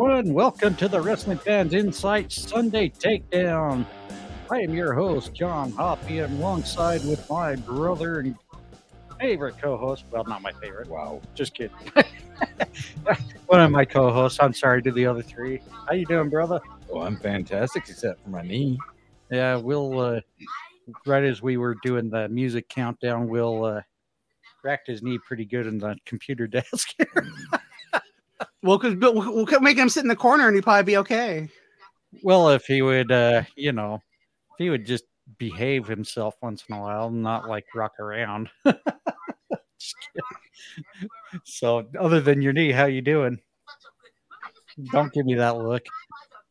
Everyone. 0.00 0.32
Welcome 0.32 0.76
to 0.76 0.88
the 0.88 0.98
Wrestling 0.98 1.36
Fans 1.36 1.74
Incite 1.74 2.32
Sunday 2.32 2.88
Takedown. 2.88 3.84
I 4.50 4.60
am 4.60 4.72
your 4.72 4.94
host, 4.94 5.34
John 5.34 5.72
Hoppe, 5.72 6.24
and 6.24 6.38
alongside 6.38 7.04
with 7.04 7.28
my 7.28 7.54
brother 7.54 8.20
and 8.20 8.34
favorite 9.20 9.58
co-host. 9.60 10.06
Well, 10.10 10.24
not 10.24 10.40
my 10.40 10.52
favorite. 10.52 10.88
Wow, 10.88 11.20
just 11.34 11.52
kidding. 11.52 11.76
One 13.48 13.60
of 13.60 13.70
my 13.70 13.84
co-hosts. 13.84 14.38
I'm 14.40 14.54
sorry 14.54 14.80
to 14.84 14.90
the 14.90 15.04
other 15.04 15.20
three. 15.20 15.60
How 15.86 15.92
you 15.92 16.06
doing, 16.06 16.30
brother? 16.30 16.60
Oh, 16.90 17.02
I'm 17.02 17.18
fantastic, 17.18 17.86
except 17.86 18.24
for 18.24 18.30
my 18.30 18.40
knee. 18.40 18.78
Yeah, 19.30 19.56
we'll. 19.56 20.00
Uh, 20.00 20.20
right 21.04 21.24
as 21.24 21.42
we 21.42 21.58
were 21.58 21.76
doing 21.82 22.08
the 22.08 22.26
music 22.30 22.70
countdown, 22.70 23.28
Will, 23.28 23.66
uh, 23.66 23.82
racked 24.64 24.86
his 24.86 25.02
knee 25.02 25.18
pretty 25.18 25.44
good 25.44 25.66
in 25.66 25.76
the 25.76 25.94
computer 26.06 26.46
desk. 26.46 26.94
Well, 28.62 28.78
because 28.78 28.96
we'll, 28.96 29.14
we'll 29.14 29.60
make 29.60 29.78
him 29.78 29.88
sit 29.88 30.04
in 30.04 30.08
the 30.08 30.16
corner 30.16 30.46
and 30.46 30.54
he'd 30.54 30.64
probably 30.64 30.84
be 30.84 30.96
okay. 30.98 31.48
well, 32.22 32.50
if 32.50 32.66
he 32.66 32.82
would, 32.82 33.10
uh, 33.10 33.42
you 33.56 33.72
know, 33.72 33.94
if 33.94 34.58
he 34.58 34.70
would 34.70 34.84
just 34.84 35.04
behave 35.38 35.86
himself 35.86 36.34
once 36.42 36.64
in 36.68 36.76
a 36.76 36.80
while, 36.80 37.10
not 37.10 37.48
like 37.48 37.64
rock 37.74 37.98
around. 37.98 38.50
So, 41.44 41.88
other 41.98 42.20
than 42.20 42.42
your 42.42 42.52
knee, 42.52 42.72
how 42.72 42.86
you 42.86 43.02
doing? 43.02 43.38
Don't 44.92 45.12
give 45.12 45.26
me 45.26 45.34
that 45.34 45.56
look. 45.56 45.84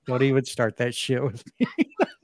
Don't 0.06 0.24
even 0.24 0.46
start 0.46 0.78
that 0.78 0.96
shit 0.96 1.24
with 1.24 1.44
me. 1.60 1.68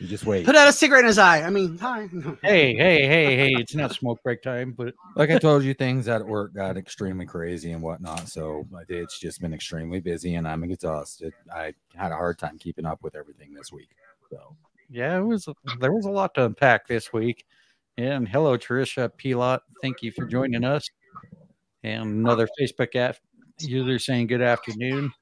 You 0.00 0.06
just 0.06 0.24
wait. 0.24 0.46
Put 0.46 0.56
out 0.56 0.66
a 0.66 0.72
cigarette 0.72 1.02
in 1.02 1.08
his 1.08 1.18
eye. 1.18 1.42
I 1.42 1.50
mean, 1.50 1.76
hi. 1.76 2.08
Hey, 2.42 2.74
hey, 2.74 3.06
hey, 3.06 3.36
hey! 3.36 3.50
It's 3.58 3.74
not 3.74 3.92
smoke 3.92 4.22
break 4.22 4.42
time, 4.42 4.72
but 4.72 4.94
Like 5.14 5.30
I 5.30 5.38
told 5.38 5.62
you, 5.62 5.74
things 5.74 6.08
at 6.08 6.26
work 6.26 6.54
got 6.54 6.78
extremely 6.78 7.26
crazy 7.26 7.72
and 7.72 7.82
whatnot. 7.82 8.26
So 8.26 8.66
it's 8.88 9.20
just 9.20 9.42
been 9.42 9.52
extremely 9.52 10.00
busy 10.00 10.36
and 10.36 10.48
I'm 10.48 10.64
exhausted. 10.64 11.34
I 11.54 11.74
had 11.94 12.12
a 12.12 12.16
hard 12.16 12.38
time 12.38 12.58
keeping 12.58 12.86
up 12.86 13.02
with 13.02 13.14
everything 13.14 13.52
this 13.52 13.72
week. 13.72 13.90
So 14.30 14.56
yeah, 14.88 15.18
it 15.18 15.22
was. 15.22 15.46
There 15.80 15.92
was 15.92 16.06
a 16.06 16.10
lot 16.10 16.34
to 16.36 16.46
unpack 16.46 16.88
this 16.88 17.12
week. 17.12 17.44
And 17.98 18.26
hello, 18.26 18.56
Tricia 18.56 19.10
Pilot. 19.18 19.60
Thank 19.82 20.02
you 20.02 20.12
for 20.12 20.24
joining 20.24 20.64
us. 20.64 20.88
And 21.82 22.04
another 22.04 22.48
Facebook 22.58 22.96
app 22.96 23.16
user 23.60 23.98
saying 23.98 24.28
good 24.28 24.40
afternoon. 24.40 25.12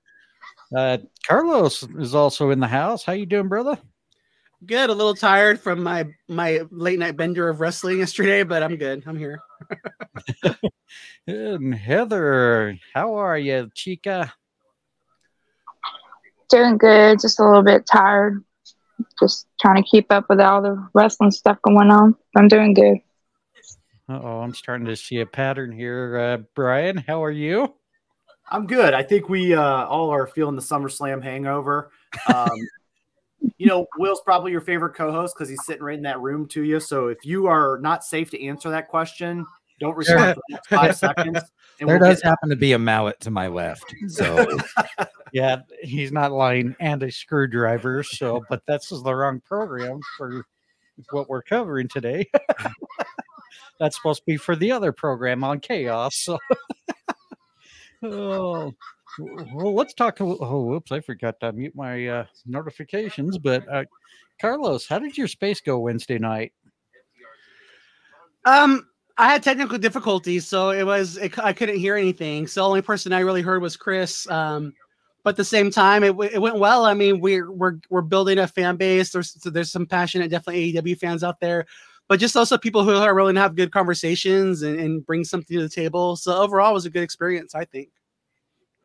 Uh, 0.76 0.98
Carlos 1.26 1.82
is 1.98 2.14
also 2.14 2.50
in 2.50 2.60
the 2.60 2.68
house. 2.68 3.02
How 3.02 3.14
you 3.14 3.26
doing, 3.26 3.48
brother? 3.48 3.76
Good. 4.66 4.90
A 4.90 4.94
little 4.94 5.14
tired 5.14 5.60
from 5.60 5.82
my 5.82 6.06
my 6.28 6.62
late 6.70 6.98
night 6.98 7.16
bender 7.16 7.48
of 7.48 7.60
wrestling 7.60 7.98
yesterday, 7.98 8.42
but 8.42 8.62
I'm 8.62 8.76
good. 8.76 9.04
I'm 9.06 9.18
here. 9.18 9.40
And 11.26 11.74
Heather, 11.74 12.78
how 12.94 13.16
are 13.16 13.36
you, 13.36 13.70
Chica? 13.74 14.32
Doing 16.48 16.78
good, 16.78 17.20
just 17.20 17.38
a 17.38 17.44
little 17.44 17.62
bit 17.62 17.84
tired. 17.84 18.42
Just 19.20 19.46
trying 19.60 19.82
to 19.82 19.88
keep 19.88 20.10
up 20.10 20.24
with 20.30 20.40
all 20.40 20.62
the 20.62 20.88
wrestling 20.94 21.30
stuff 21.30 21.58
going 21.60 21.90
on. 21.90 22.16
I'm 22.34 22.48
doing 22.48 22.72
good. 22.72 23.00
Oh, 24.08 24.40
I'm 24.40 24.54
starting 24.54 24.86
to 24.86 24.96
see 24.96 25.20
a 25.20 25.26
pattern 25.26 25.70
here. 25.70 26.16
Uh, 26.18 26.36
Bryan, 26.54 26.96
how 26.96 27.22
are 27.22 27.30
you? 27.30 27.74
I'm 28.50 28.66
good. 28.66 28.94
I 28.94 29.02
think 29.02 29.28
we 29.28 29.54
uh, 29.54 29.84
all 29.84 30.08
are 30.08 30.26
feeling 30.26 30.56
the 30.56 30.62
SummerSlam 30.62 31.22
hangover. 31.22 31.90
Um, 32.34 32.56
you 33.56 33.66
know, 33.66 33.86
Will's 33.98 34.20
probably 34.22 34.52
your 34.52 34.60
favorite 34.60 34.94
co-host 34.94 35.34
because 35.36 35.48
he's 35.48 35.64
sitting 35.64 35.82
right 35.82 35.96
in 35.96 36.02
that 36.02 36.20
room 36.20 36.46
to 36.48 36.62
you. 36.62 36.80
So 36.80 37.08
if 37.08 37.24
you 37.24 37.46
are 37.46 37.78
not 37.80 38.04
safe 38.04 38.30
to 38.30 38.44
answer 38.44 38.70
that 38.70 38.88
question, 38.88 39.46
don't 39.80 39.96
respond 39.96 40.34
for 40.34 40.42
the 40.48 40.54
next 40.54 40.68
five 40.68 40.96
seconds. 41.16 41.40
And 41.80 41.88
there 41.88 41.98
we'll 41.98 42.10
does 42.10 42.22
happen 42.22 42.48
to 42.50 42.56
be 42.56 42.72
a 42.72 42.78
mallet 42.78 43.20
to 43.20 43.30
my 43.30 43.46
left. 43.46 43.94
So 44.08 44.58
Yeah, 45.32 45.58
he's 45.82 46.12
not 46.12 46.32
lying 46.32 46.74
and 46.80 47.02
a 47.02 47.10
screwdriver. 47.10 48.02
So, 48.02 48.44
but 48.48 48.62
that's 48.66 48.88
the 48.88 49.14
wrong 49.14 49.40
program 49.40 50.00
for 50.16 50.44
what 51.10 51.28
we're 51.28 51.42
covering 51.42 51.88
today. 51.88 52.28
that's 53.78 53.96
supposed 53.96 54.20
to 54.20 54.26
be 54.26 54.36
for 54.36 54.56
the 54.56 54.72
other 54.72 54.92
program 54.92 55.44
on 55.44 55.60
chaos. 55.60 56.16
So, 56.16 56.38
oh, 58.02 58.72
well, 59.18 59.74
let's 59.74 59.94
talk. 59.94 60.20
Oh, 60.20 60.62
whoops, 60.62 60.92
I 60.92 61.00
forgot 61.00 61.40
to 61.40 61.52
mute 61.52 61.74
my 61.74 62.06
uh, 62.06 62.26
notifications. 62.46 63.38
But 63.38 63.68
uh, 63.68 63.84
Carlos, 64.40 64.86
how 64.86 64.98
did 64.98 65.16
your 65.18 65.28
space 65.28 65.60
go 65.60 65.78
Wednesday 65.78 66.18
night? 66.18 66.52
Um, 68.44 68.88
I 69.16 69.28
had 69.28 69.42
technical 69.42 69.78
difficulties, 69.78 70.46
so 70.46 70.70
it 70.70 70.84
was 70.84 71.16
it, 71.16 71.38
I 71.38 71.52
couldn't 71.52 71.78
hear 71.78 71.96
anything. 71.96 72.46
So 72.46 72.62
the 72.62 72.68
only 72.68 72.82
person 72.82 73.12
I 73.12 73.20
really 73.20 73.42
heard 73.42 73.60
was 73.62 73.76
Chris. 73.76 74.28
Um, 74.30 74.72
but 75.24 75.30
at 75.30 75.36
the 75.36 75.44
same 75.44 75.70
time, 75.70 76.04
it, 76.04 76.16
it 76.32 76.40
went 76.40 76.58
well. 76.58 76.84
I 76.84 76.94
mean, 76.94 77.20
we're 77.20 77.50
we're 77.50 77.78
we're 77.90 78.02
building 78.02 78.38
a 78.38 78.46
fan 78.46 78.76
base. 78.76 79.10
There's 79.10 79.40
so 79.42 79.50
there's 79.50 79.72
some 79.72 79.86
passionate, 79.86 80.30
definitely 80.30 80.72
AEW 80.72 80.98
fans 80.98 81.24
out 81.24 81.40
there, 81.40 81.66
but 82.06 82.20
just 82.20 82.36
also 82.36 82.56
people 82.56 82.84
who 82.84 82.94
are 82.94 83.14
willing 83.14 83.34
to 83.34 83.40
have 83.40 83.56
good 83.56 83.72
conversations 83.72 84.62
and, 84.62 84.78
and 84.78 85.04
bring 85.04 85.24
something 85.24 85.56
to 85.56 85.62
the 85.62 85.68
table. 85.68 86.16
So 86.16 86.40
overall, 86.40 86.70
it 86.70 86.74
was 86.74 86.86
a 86.86 86.90
good 86.90 87.02
experience, 87.02 87.54
I 87.54 87.64
think. 87.64 87.90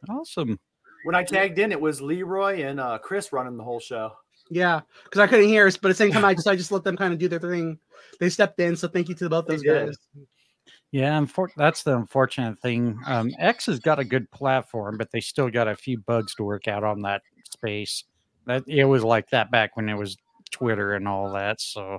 Awesome. 0.09 0.59
when 1.03 1.15
I 1.15 1.23
tagged 1.23 1.59
in, 1.59 1.71
it 1.71 1.79
was 1.79 2.01
Leroy 2.01 2.63
and 2.63 2.79
uh, 2.79 2.97
Chris 2.97 3.33
running 3.33 3.57
the 3.57 3.63
whole 3.63 3.79
show. 3.79 4.13
Yeah, 4.49 4.81
because 5.03 5.19
I 5.19 5.27
couldn't 5.27 5.47
hear 5.47 5.67
us, 5.67 5.77
but 5.77 5.89
at 5.89 5.97
the 5.97 6.03
same 6.03 6.11
time, 6.11 6.25
I 6.25 6.33
just 6.33 6.47
I 6.47 6.55
just 6.55 6.71
let 6.71 6.83
them 6.83 6.97
kind 6.97 7.13
of 7.13 7.19
do 7.19 7.27
their 7.27 7.39
thing. 7.39 7.79
They 8.19 8.29
stepped 8.29 8.59
in, 8.59 8.75
so 8.75 8.87
thank 8.87 9.09
you 9.09 9.15
to 9.15 9.29
both 9.29 9.47
those 9.47 9.63
guys. 9.63 9.95
Yeah, 10.91 11.17
unfor- 11.19 11.49
that's 11.57 11.81
the 11.81 11.97
unfortunate 11.97 12.59
thing. 12.59 12.99
Um, 13.07 13.31
X 13.39 13.65
has 13.65 13.79
got 13.79 13.97
a 13.97 14.03
good 14.03 14.29
platform, 14.29 14.97
but 14.97 15.11
they 15.11 15.21
still 15.21 15.49
got 15.49 15.67
a 15.67 15.75
few 15.75 15.97
bugs 15.97 16.35
to 16.35 16.43
work 16.43 16.67
out 16.67 16.83
on 16.83 17.01
that 17.01 17.23
space. 17.51 18.03
That 18.45 18.63
it 18.67 18.83
was 18.83 19.03
like 19.03 19.29
that 19.31 19.49
back 19.49 19.75
when 19.75 19.89
it 19.89 19.97
was 19.97 20.17
Twitter 20.51 20.93
and 20.93 21.07
all 21.07 21.31
that. 21.33 21.61
So, 21.61 21.97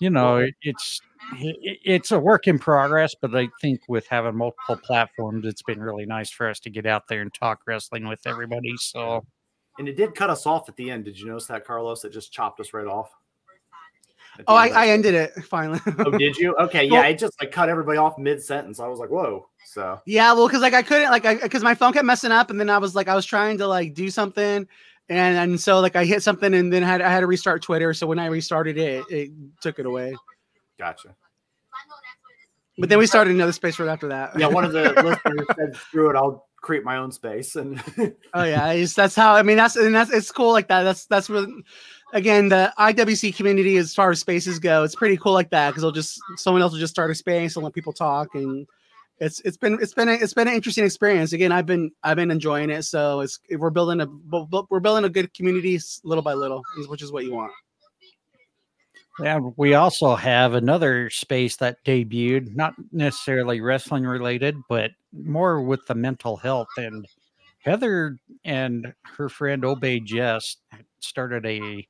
you 0.00 0.10
know, 0.10 0.46
it's 0.62 1.00
it's 1.34 2.10
a 2.10 2.18
work 2.18 2.48
in 2.48 2.58
progress. 2.58 3.14
But 3.20 3.34
I 3.34 3.48
think 3.60 3.80
with 3.88 4.06
having 4.06 4.36
multiple 4.36 4.76
platforms, 4.76 5.46
it's 5.46 5.62
been 5.62 5.80
really 5.80 6.06
nice 6.06 6.30
for 6.30 6.48
us 6.48 6.60
to 6.60 6.70
get 6.70 6.86
out 6.86 7.08
there 7.08 7.22
and 7.22 7.32
talk 7.32 7.60
wrestling 7.66 8.08
with 8.08 8.26
everybody. 8.26 8.74
So, 8.78 9.24
And 9.78 9.88
it 9.88 9.96
did 9.96 10.14
cut 10.14 10.30
us 10.30 10.46
off 10.46 10.68
at 10.68 10.76
the 10.76 10.90
end. 10.90 11.04
Did 11.04 11.18
you 11.18 11.26
notice 11.26 11.46
that, 11.46 11.64
Carlos? 11.64 12.04
It 12.04 12.12
just 12.12 12.32
chopped 12.32 12.60
us 12.60 12.72
right 12.72 12.86
off. 12.86 13.10
Oh, 14.48 14.54
I, 14.54 14.66
end 14.66 14.72
of 14.72 14.76
I 14.76 14.88
ended 14.88 15.14
it 15.14 15.32
finally. 15.44 15.80
Oh, 15.98 16.10
did 16.10 16.36
you? 16.36 16.56
Okay, 16.56 16.84
yeah. 16.84 17.04
It 17.06 17.18
just 17.18 17.40
like 17.40 17.52
cut 17.52 17.68
everybody 17.68 17.98
off 17.98 18.18
mid 18.18 18.42
sentence. 18.42 18.80
I 18.80 18.86
was 18.86 18.98
like, 18.98 19.10
whoa. 19.10 19.48
So 19.64 20.00
Yeah, 20.06 20.32
well, 20.32 20.46
because 20.46 20.62
like 20.62 20.74
I 20.74 20.82
couldn't 20.82 21.10
like 21.10 21.42
because 21.42 21.62
my 21.62 21.74
phone 21.74 21.92
kept 21.92 22.04
messing 22.04 22.32
up, 22.32 22.50
and 22.50 22.58
then 22.58 22.70
I 22.70 22.78
was 22.78 22.94
like 22.94 23.08
I 23.08 23.14
was 23.14 23.26
trying 23.26 23.58
to 23.58 23.66
like 23.66 23.94
do 23.94 24.10
something, 24.10 24.66
and 25.08 25.36
and 25.36 25.60
so 25.60 25.80
like 25.80 25.96
I 25.96 26.04
hit 26.04 26.22
something, 26.22 26.54
and 26.54 26.72
then 26.72 26.82
had 26.82 27.00
I 27.00 27.10
had 27.10 27.20
to 27.20 27.26
restart 27.26 27.62
Twitter. 27.62 27.94
So 27.94 28.06
when 28.06 28.18
I 28.18 28.26
restarted 28.26 28.78
it, 28.78 29.04
it 29.10 29.30
took 29.60 29.78
it 29.78 29.86
away. 29.86 30.14
gotcha. 30.78 31.14
But 32.78 32.88
then 32.88 32.98
we 32.98 33.06
started 33.06 33.34
another 33.34 33.52
space 33.52 33.78
right 33.78 33.88
after 33.88 34.08
that. 34.08 34.38
Yeah, 34.38 34.46
one 34.46 34.64
of 34.64 34.72
the 34.72 34.82
listeners 35.04 35.46
said, 35.56 35.76
"Screw 35.76 36.10
it, 36.10 36.16
I'll 36.16 36.48
create 36.62 36.84
my 36.84 36.96
own 36.96 37.12
space." 37.12 37.54
And 37.56 37.82
oh 38.34 38.44
yeah, 38.44 38.70
it's, 38.72 38.94
that's 38.94 39.14
how 39.14 39.34
I 39.34 39.42
mean 39.42 39.56
that's 39.56 39.76
and 39.76 39.94
that's 39.94 40.10
it's 40.10 40.32
cool 40.32 40.52
like 40.52 40.68
that. 40.68 40.82
That's 40.82 41.04
that's 41.06 41.28
what 41.28 41.48
again 42.14 42.48
the 42.48 42.72
IWC 42.78 43.36
community 43.36 43.76
as 43.76 43.94
far 43.94 44.10
as 44.10 44.20
spaces 44.20 44.58
go, 44.58 44.84
it's 44.84 44.94
pretty 44.94 45.18
cool 45.18 45.32
like 45.32 45.50
that 45.50 45.70
because 45.70 45.82
they'll 45.82 45.92
just 45.92 46.18
someone 46.36 46.62
else 46.62 46.72
will 46.72 46.80
just 46.80 46.94
start 46.94 47.10
a 47.10 47.14
space 47.14 47.56
and 47.56 47.64
let 47.64 47.74
people 47.74 47.92
talk 47.92 48.34
and. 48.34 48.66
It's, 49.22 49.38
it's 49.42 49.56
been 49.56 49.78
it's 49.80 49.94
been 49.94 50.08
a, 50.08 50.14
it's 50.14 50.34
been 50.34 50.48
an 50.48 50.54
interesting 50.54 50.84
experience. 50.84 51.32
Again, 51.32 51.52
I've 51.52 51.64
been 51.64 51.92
I've 52.02 52.16
been 52.16 52.32
enjoying 52.32 52.70
it. 52.70 52.82
So 52.82 53.20
it's 53.20 53.38
we're 53.56 53.70
building 53.70 54.00
a 54.00 54.08
we're 54.68 54.80
building 54.80 55.04
a 55.04 55.08
good 55.08 55.32
community 55.32 55.78
little 56.02 56.22
by 56.22 56.34
little, 56.34 56.60
which 56.88 57.02
is 57.02 57.12
what 57.12 57.22
you 57.22 57.32
want. 57.32 57.52
And 59.20 59.52
we 59.56 59.74
also 59.74 60.16
have 60.16 60.54
another 60.54 61.08
space 61.08 61.56
that 61.58 61.84
debuted, 61.84 62.56
not 62.56 62.74
necessarily 62.90 63.60
wrestling 63.60 64.04
related, 64.04 64.56
but 64.68 64.90
more 65.12 65.62
with 65.62 65.86
the 65.86 65.94
mental 65.94 66.36
health. 66.36 66.68
And 66.76 67.06
Heather 67.58 68.18
and 68.44 68.92
her 69.04 69.28
friend 69.28 69.64
Obey 69.64 70.00
Jess 70.00 70.56
started 70.98 71.46
a 71.46 71.86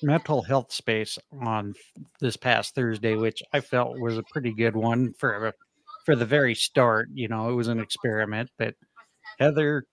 mental 0.00 0.42
health 0.42 0.72
space 0.72 1.18
on 1.42 1.74
this 2.20 2.36
past 2.36 2.76
Thursday, 2.76 3.16
which 3.16 3.42
I 3.52 3.58
felt 3.58 3.98
was 3.98 4.16
a 4.16 4.22
pretty 4.30 4.52
good 4.52 4.76
one 4.76 5.12
for 5.14 5.52
for 6.04 6.16
the 6.16 6.26
very 6.26 6.54
start. 6.54 7.08
You 7.12 7.28
know, 7.28 7.50
it 7.50 7.54
was 7.54 7.68
an 7.68 7.80
experiment, 7.80 8.50
but 8.58 8.74
Heather, 9.38 9.84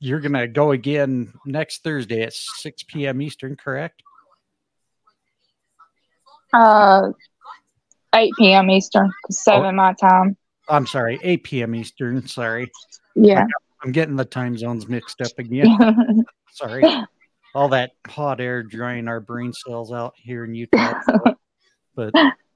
you're 0.00 0.20
gonna 0.20 0.48
go 0.48 0.72
again 0.72 1.32
next 1.46 1.82
Thursday 1.82 2.22
at 2.22 2.32
6 2.32 2.82
p.m. 2.84 3.20
Eastern, 3.22 3.56
correct? 3.56 4.02
Uh, 6.52 7.10
8 8.14 8.32
p.m. 8.38 8.70
Eastern, 8.70 9.12
7 9.30 9.74
my 9.74 9.92
time. 9.94 10.36
I'm 10.68 10.86
sorry, 10.86 11.18
8 11.22 11.44
p.m. 11.44 11.74
Eastern. 11.74 12.26
Sorry. 12.26 12.70
Yeah. 13.14 13.44
I'm 13.82 13.92
getting 13.92 14.16
the 14.16 14.24
time 14.24 14.56
zones 14.56 14.88
mixed 14.88 15.20
up 15.20 15.32
again. 15.38 16.24
sorry. 16.52 16.84
All 17.54 17.68
that 17.70 17.92
hot 18.06 18.40
air 18.40 18.62
drying 18.62 19.08
our 19.08 19.20
brain 19.20 19.52
cells 19.52 19.92
out 19.92 20.14
here 20.16 20.44
in 20.44 20.54
Utah. 20.54 21.00
but 21.94 22.12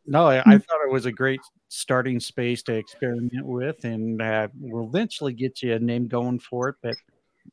no, 0.06 0.26
I, 0.26 0.40
I 0.40 0.58
thought 0.58 0.84
it 0.84 0.92
was 0.92 1.06
a 1.06 1.12
great 1.12 1.40
starting 1.68 2.20
space 2.20 2.62
to 2.64 2.74
experiment 2.74 3.46
with, 3.46 3.84
and 3.84 4.20
uh, 4.20 4.48
we'll 4.60 4.88
eventually 4.88 5.32
get 5.32 5.62
you 5.62 5.74
a 5.74 5.78
name 5.78 6.08
going 6.08 6.38
for 6.38 6.68
it. 6.68 6.76
But 6.82 6.94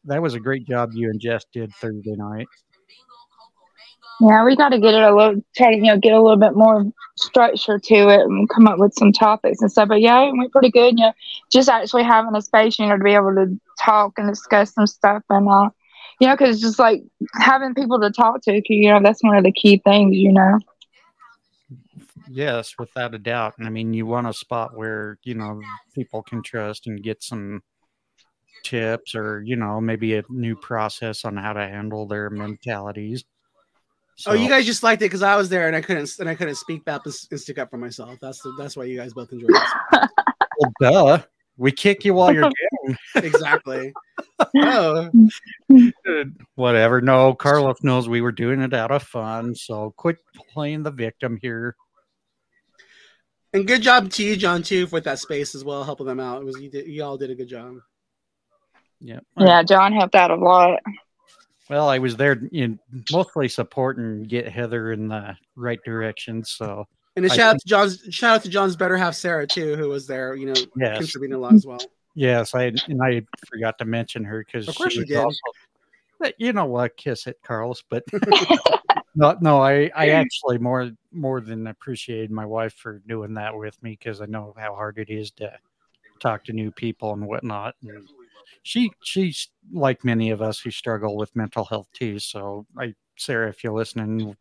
that 0.05 0.21
was 0.21 0.33
a 0.33 0.39
great 0.39 0.65
job 0.65 0.91
you 0.93 1.09
and 1.09 1.19
Jess 1.19 1.45
did 1.53 1.73
Thursday 1.75 2.15
night. 2.15 2.47
Yeah, 4.21 4.43
we 4.43 4.55
got 4.57 4.69
to 4.69 4.79
get 4.79 4.93
it 4.93 5.01
a 5.01 5.15
little, 5.15 5.41
try 5.55 5.71
to, 5.71 5.77
you 5.77 5.83
know, 5.83 5.97
get 5.97 6.11
a 6.11 6.21
little 6.21 6.37
bit 6.37 6.53
more 6.53 6.85
structure 7.15 7.79
to 7.79 8.09
it 8.09 8.19
and 8.19 8.49
come 8.49 8.67
up 8.67 8.77
with 8.77 8.93
some 8.93 9.13
topics 9.13 9.61
and 9.61 9.71
stuff. 9.71 9.87
But 9.87 10.01
yeah, 10.01 10.21
it 10.23 10.33
went 10.35 10.51
pretty 10.51 10.71
good. 10.71 10.99
You 10.99 11.05
know, 11.05 11.13
just 11.49 11.69
actually 11.69 12.03
having 12.03 12.35
a 12.35 12.41
space, 12.41 12.77
you 12.77 12.87
know, 12.87 12.97
to 12.97 13.03
be 13.03 13.13
able 13.13 13.33
to 13.35 13.57
talk 13.79 14.13
and 14.17 14.27
discuss 14.27 14.73
some 14.73 14.87
stuff 14.87 15.23
and, 15.29 15.47
uh, 15.47 15.69
you 16.19 16.27
know, 16.27 16.33
because 16.33 16.59
just 16.59 16.79
like 16.79 17.01
having 17.35 17.73
people 17.73 17.97
to 18.01 18.11
talk 18.11 18.41
to, 18.41 18.61
you 18.67 18.89
know, 18.89 18.99
that's 19.01 19.23
one 19.23 19.37
of 19.37 19.45
the 19.45 19.53
key 19.53 19.81
things, 19.85 20.17
you 20.17 20.33
know. 20.33 20.59
Yes, 22.31 22.75
without 22.77 23.15
a 23.15 23.19
doubt. 23.19 23.55
And 23.57 23.65
I 23.65 23.71
mean, 23.71 23.93
you 23.93 24.05
want 24.05 24.27
a 24.27 24.33
spot 24.33 24.77
where, 24.77 25.17
you 25.23 25.33
know, 25.33 25.59
people 25.95 26.21
can 26.21 26.43
trust 26.43 26.85
and 26.85 27.01
get 27.01 27.23
some 27.23 27.63
tips 28.63 29.15
or, 29.15 29.41
you 29.43 29.55
know, 29.55 29.81
maybe 29.81 30.15
a 30.15 30.23
new 30.29 30.55
process 30.55 31.25
on 31.25 31.37
how 31.37 31.53
to 31.53 31.61
handle 31.61 32.05
their 32.05 32.29
mentalities. 32.29 33.23
Oh, 34.27 34.33
you 34.33 34.49
guys 34.49 34.65
just 34.65 34.83
liked 34.83 35.01
it 35.01 35.05
because 35.05 35.23
I 35.23 35.37
was 35.37 35.49
there 35.49 35.67
and 35.67 35.75
I 35.75 35.81
couldn't 35.81 36.11
and 36.19 36.29
I 36.29 36.35
couldn't 36.35 36.55
speak 36.55 36.83
back 36.85 37.01
and, 37.05 37.15
and 37.31 37.39
stick 37.39 37.57
up 37.57 37.71
for 37.71 37.77
myself. 37.77 38.17
That's 38.21 38.41
the, 38.41 38.53
that's 38.57 38.75
why 38.75 38.83
you 38.83 38.97
guys 38.97 39.13
both 39.13 39.31
enjoyed 39.31 39.49
it. 39.51 40.09
Well, 40.59 40.73
duh. 40.81 41.23
We 41.57 41.71
kick 41.71 42.05
you 42.05 42.13
while 42.13 42.33
you're 42.33 42.43
down. 42.85 42.97
exactly. 43.15 43.93
Oh, 44.55 45.09
Whatever. 46.55 47.01
No, 47.01 47.33
Carlos 47.33 47.83
knows 47.83 48.07
we 48.07 48.21
were 48.21 48.31
doing 48.31 48.61
it 48.61 48.73
out 48.73 48.89
of 48.89 49.03
fun. 49.03 49.53
So 49.53 49.93
quit 49.97 50.17
playing 50.53 50.83
the 50.83 50.91
victim 50.91 51.37
here. 51.41 51.75
And 53.53 53.67
good 53.67 53.81
job 53.81 54.09
to 54.11 54.23
you, 54.23 54.35
John, 54.35 54.61
too, 54.63 54.87
with 54.91 55.03
that 55.05 55.19
space 55.19 55.55
as 55.55 55.63
well, 55.63 55.83
helping 55.83 56.05
them 56.07 56.19
out. 56.19 56.41
It 56.41 56.45
was 56.45 56.59
you 56.61 56.69
did 56.69 56.87
you 56.87 57.03
all 57.03 57.17
did 57.17 57.29
a 57.31 57.35
good 57.35 57.47
job. 57.49 57.75
Yeah. 58.99 59.19
Yeah, 59.37 59.63
John 59.63 59.93
helped 59.93 60.15
out 60.15 60.31
a 60.31 60.35
lot. 60.35 60.79
Well, 61.69 61.87
I 61.87 61.99
was 61.99 62.15
there 62.17 62.41
in 62.51 62.79
mostly 63.11 63.47
supporting 63.47 64.23
get 64.23 64.47
Heather 64.49 64.91
in 64.91 65.07
the 65.07 65.37
right 65.55 65.79
direction. 65.85 66.43
So 66.43 66.87
And 67.15 67.25
a 67.25 67.31
I 67.31 67.35
shout 67.35 67.53
out 67.55 67.59
to 67.59 67.67
John's 67.67 68.01
shout 68.09 68.35
out 68.37 68.43
to 68.43 68.49
John's 68.49 68.75
better 68.75 68.97
half 68.97 69.13
Sarah 69.15 69.45
too, 69.47 69.75
who 69.75 69.87
was 69.89 70.05
there, 70.07 70.35
you 70.35 70.47
know, 70.47 70.55
yes, 70.75 70.97
contributing 70.97 71.35
a 71.35 71.39
lot 71.39 71.53
as 71.53 71.65
well. 71.65 71.79
yes, 72.15 72.53
I 72.55 72.73
and 72.87 73.01
I 73.01 73.21
forgot 73.47 73.77
to 73.77 73.85
mention 73.85 74.23
her 74.25 74.43
because 74.43 74.67
Of 74.67 74.75
course 74.75 74.93
she 74.93 74.99
you 74.99 75.05
did. 75.05 75.17
also. 75.17 75.39
But 76.19 76.33
you 76.37 76.51
know 76.51 76.65
what? 76.65 76.97
Kiss 76.97 77.27
it, 77.27 77.37
Carlos. 77.45 77.81
But 77.89 78.03
no, 79.15 79.37
no, 79.41 79.61
I 79.61 79.91
I 79.95 80.09
actually 80.09 80.57
more 80.57 80.91
more 81.11 81.41
than 81.41 81.67
appreciated 81.67 82.31
my 82.31 82.45
wife 82.45 82.73
for 82.73 82.99
doing 83.07 83.33
that 83.35 83.55
with 83.55 83.81
me 83.83 83.91
because 83.91 84.21
I 84.21 84.25
know 84.25 84.53
how 84.57 84.75
hard 84.75 84.97
it 84.97 85.09
is 85.09 85.31
to 85.31 85.51
talk 86.19 86.43
to 86.45 86.53
new 86.53 86.71
people 86.71 87.13
and 87.13 87.25
whatnot. 87.25 87.75
And 87.81 88.07
she 88.63 88.91
she's 89.03 89.49
like 89.71 90.03
many 90.05 90.31
of 90.31 90.41
us 90.41 90.59
who 90.59 90.71
struggle 90.71 91.17
with 91.17 91.35
mental 91.35 91.65
health 91.65 91.87
too. 91.93 92.19
So 92.19 92.65
I 92.77 92.93
Sarah, 93.17 93.49
if 93.49 93.63
you're 93.63 93.73
listening, 93.73 94.35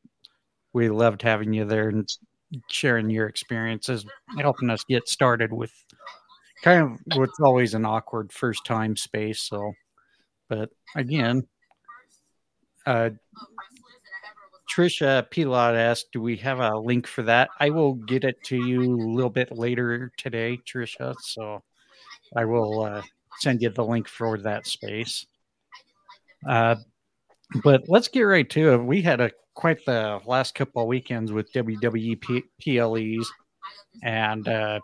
we 0.72 0.88
loved 0.88 1.22
having 1.22 1.52
you 1.52 1.64
there 1.64 1.88
and 1.88 2.08
sharing 2.68 3.10
your 3.10 3.26
experiences, 3.26 4.06
helping 4.38 4.70
us 4.70 4.84
get 4.84 5.08
started 5.08 5.52
with 5.52 5.72
kind 6.62 6.82
of 6.82 7.18
what's 7.18 7.40
always 7.40 7.74
an 7.74 7.84
awkward 7.84 8.32
first 8.32 8.64
time 8.64 8.96
space. 8.96 9.40
So, 9.40 9.72
but 10.48 10.70
again, 10.96 11.42
uh, 12.86 13.10
Trisha 14.78 15.28
Pilot 15.28 15.74
asked, 15.74 16.12
"Do 16.12 16.20
we 16.20 16.36
have 16.36 16.60
a 16.60 16.78
link 16.78 17.08
for 17.08 17.22
that?" 17.22 17.48
I 17.58 17.70
will 17.70 17.94
get 17.94 18.22
it 18.22 18.40
to 18.44 18.56
you 18.56 18.82
a 18.82 19.10
little 19.12 19.28
bit 19.28 19.50
later 19.50 20.12
today, 20.16 20.60
Trisha. 20.64 21.16
So 21.20 21.64
I 22.36 22.44
will 22.44 22.84
uh, 22.84 23.02
send 23.40 23.60
you 23.60 23.70
the 23.70 23.84
link 23.84 24.06
for 24.06 24.38
that 24.38 24.68
space. 24.68 25.26
Uh, 26.48 26.76
but 27.64 27.88
let's 27.88 28.06
get 28.06 28.20
right 28.20 28.48
to 28.50 28.74
it. 28.74 28.76
We 28.84 29.02
had 29.02 29.20
a 29.20 29.32
quite 29.54 29.84
the 29.84 30.20
last 30.26 30.54
couple 30.54 30.82
of 30.82 30.86
weekends 30.86 31.32
with 31.32 31.52
WWE 31.52 32.20
P- 32.20 32.44
PLEs, 32.62 33.28
and 34.04 34.46
uh, 34.46 34.78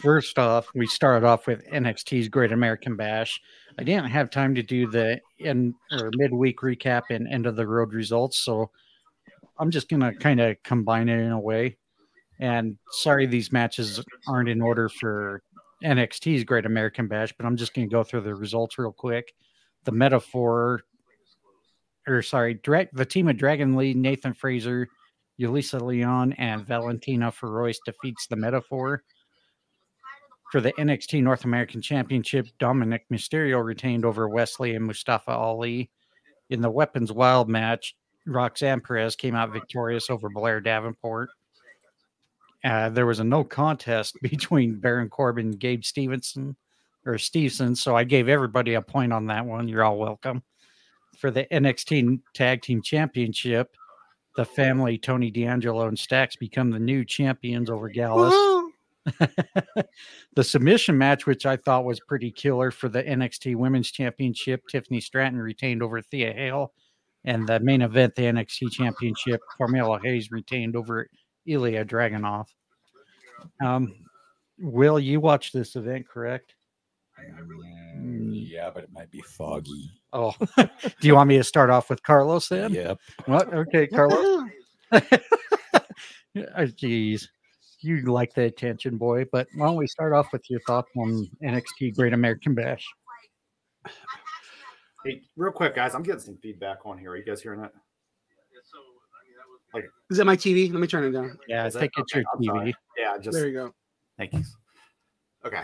first 0.00 0.38
off, 0.38 0.68
we 0.76 0.86
started 0.86 1.26
off 1.26 1.48
with 1.48 1.66
NXT's 1.66 2.28
Great 2.28 2.52
American 2.52 2.94
Bash. 2.94 3.40
I 3.78 3.82
didn't 3.82 4.10
have 4.10 4.30
time 4.30 4.54
to 4.54 4.62
do 4.62 4.88
the 4.88 5.20
end 5.40 5.74
or 5.90 6.10
midweek 6.14 6.60
recap 6.60 7.02
and 7.10 7.26
end 7.26 7.46
of 7.46 7.56
the 7.56 7.66
road 7.66 7.92
results, 7.92 8.38
so 8.38 8.70
I'm 9.58 9.70
just 9.70 9.88
gonna 9.88 10.14
kind 10.14 10.40
of 10.40 10.56
combine 10.62 11.08
it 11.08 11.18
in 11.18 11.32
a 11.32 11.40
way. 11.40 11.76
And 12.40 12.78
sorry, 12.90 13.26
these 13.26 13.52
matches 13.52 14.04
aren't 14.28 14.48
in 14.48 14.60
order 14.60 14.88
for 14.88 15.42
NXT's 15.82 16.44
Great 16.44 16.66
American 16.66 17.08
Bash, 17.08 17.32
but 17.36 17.46
I'm 17.46 17.56
just 17.56 17.74
gonna 17.74 17.88
go 17.88 18.04
through 18.04 18.22
the 18.22 18.34
results 18.34 18.78
real 18.78 18.92
quick. 18.92 19.34
The 19.84 19.92
Meta-Four, 19.92 20.82
or 22.06 22.22
sorry, 22.22 22.60
the 22.92 23.06
team 23.08 23.28
of 23.28 23.36
Dragon 23.36 23.76
Lee, 23.76 23.94
Nathan 23.94 24.34
Frazer, 24.34 24.88
Yulisa 25.40 25.80
Leon, 25.80 26.32
and 26.34 26.66
Valentina 26.66 27.32
Feroz 27.32 27.78
defeats 27.84 28.26
the 28.28 28.36
Meta-Four. 28.36 29.02
For 30.54 30.60
the 30.60 30.72
NXT 30.74 31.20
North 31.20 31.44
American 31.44 31.82
Championship, 31.82 32.46
Dominik 32.60 33.00
Mysterio 33.10 33.64
retained 33.64 34.04
over 34.04 34.28
Wes 34.28 34.60
Lee 34.60 34.76
and 34.76 34.86
Mustafa 34.86 35.32
Ali. 35.32 35.90
In 36.48 36.60
the 36.60 36.70
Weapons 36.70 37.10
Wild 37.10 37.48
match, 37.48 37.96
Roxanne 38.24 38.80
Perez 38.80 39.16
came 39.16 39.34
out 39.34 39.52
victorious 39.52 40.10
over 40.10 40.28
Blair 40.28 40.60
Davenport. 40.60 41.30
Uh, 42.62 42.88
there 42.88 43.04
was 43.04 43.18
a 43.18 43.24
no 43.24 43.42
contest 43.42 44.16
between 44.22 44.78
Baron 44.78 45.08
Corbin 45.08 45.46
and 45.46 45.58
Gabe 45.58 45.82
Stevenson 45.82 46.54
or 47.04 47.18
Stevenson, 47.18 47.74
so 47.74 47.96
I 47.96 48.04
gave 48.04 48.28
everybody 48.28 48.74
a 48.74 48.80
point 48.80 49.12
on 49.12 49.26
that 49.26 49.44
one. 49.44 49.66
You're 49.66 49.82
all 49.82 49.98
welcome. 49.98 50.44
For 51.18 51.32
the 51.32 51.46
NXT 51.46 52.20
Tag 52.32 52.62
Team 52.62 52.80
Championship, 52.80 53.74
the 54.36 54.44
family 54.44 54.98
Tony 54.98 55.32
D'Angelo 55.32 55.88
and 55.88 55.98
Stacks 55.98 56.36
become 56.36 56.70
the 56.70 56.78
new 56.78 57.04
champions 57.04 57.70
over 57.70 57.88
Gallus 57.88 58.32
Woohoo! 58.32 58.63
the 60.34 60.44
submission 60.44 60.96
match, 60.96 61.26
which 61.26 61.46
I 61.46 61.56
thought 61.56 61.84
was 61.84 62.00
pretty 62.00 62.30
killer 62.30 62.70
for 62.70 62.88
the 62.88 63.02
NXT 63.02 63.56
Women's 63.56 63.90
Championship, 63.90 64.62
Tiffany 64.68 65.00
Stratton 65.00 65.38
retained 65.38 65.82
over 65.82 66.00
Thea 66.00 66.32
Hail. 66.32 66.72
And 67.24 67.46
the 67.46 67.60
main 67.60 67.82
event, 67.82 68.14
the 68.14 68.22
NXT 68.22 68.72
Championship, 68.72 69.40
Carmelo 69.56 69.98
Hayes 69.98 70.30
retained 70.30 70.76
over 70.76 71.08
Ilya 71.46 71.84
Dragunov. 71.86 72.46
Um, 73.62 73.94
Will, 74.58 75.00
you 75.00 75.20
watch 75.20 75.52
this 75.52 75.74
event, 75.76 76.08
correct? 76.08 76.54
Mm, 77.98 78.30
yeah, 78.48 78.70
but 78.72 78.84
it 78.84 78.90
might 78.92 79.10
be 79.10 79.22
foggy. 79.22 79.90
Oh, 80.12 80.34
do 80.56 80.66
you 81.02 81.14
want 81.14 81.28
me 81.28 81.38
to 81.38 81.44
start 81.44 81.70
off 81.70 81.90
with 81.90 82.02
Carlos 82.02 82.48
then? 82.48 82.72
Yep. 82.72 82.98
What? 83.26 83.52
Okay, 83.52 83.86
Carlos. 83.86 84.48
Oh, 86.36 86.66
Jeez, 86.66 87.28
you 87.84 88.00
like 88.02 88.34
the 88.34 88.42
attention, 88.42 88.96
boy. 88.96 89.26
But 89.30 89.46
why 89.54 89.66
don't 89.66 89.76
we 89.76 89.86
start 89.86 90.12
off 90.12 90.32
with 90.32 90.42
your 90.50 90.60
thoughts 90.66 90.90
on 90.96 91.28
NXT 91.42 91.94
Great 91.96 92.12
American 92.12 92.54
Bash? 92.54 92.84
Hey, 95.04 95.20
real 95.36 95.52
quick, 95.52 95.74
guys, 95.74 95.94
I'm 95.94 96.02
getting 96.02 96.20
some 96.20 96.38
feedback 96.42 96.78
on 96.86 96.98
here. 96.98 97.10
Are 97.10 97.16
you 97.16 97.24
guys 97.24 97.42
hearing 97.42 97.60
that? 97.60 97.72
Is 100.10 100.18
that 100.18 100.24
my 100.24 100.36
TV? 100.36 100.70
Let 100.72 100.80
me 100.80 100.86
turn 100.86 101.04
it 101.04 101.10
down. 101.10 101.36
Yeah, 101.48 101.64
I 101.64 101.66
Is 101.66 101.76
it? 101.76 101.80
think 101.80 101.92
it's 101.98 102.12
Okay, 102.14 102.20
your 102.20 102.26
I'm 102.34 102.44
sorry. 102.44 102.72
TV. 102.72 102.74
Yeah, 102.96 103.18
just 103.18 103.36
There 103.36 103.48
you 103.48 103.52
go. 103.54 103.74
thank 104.16 104.32
you. 104.32 104.42
Okay. 105.44 105.62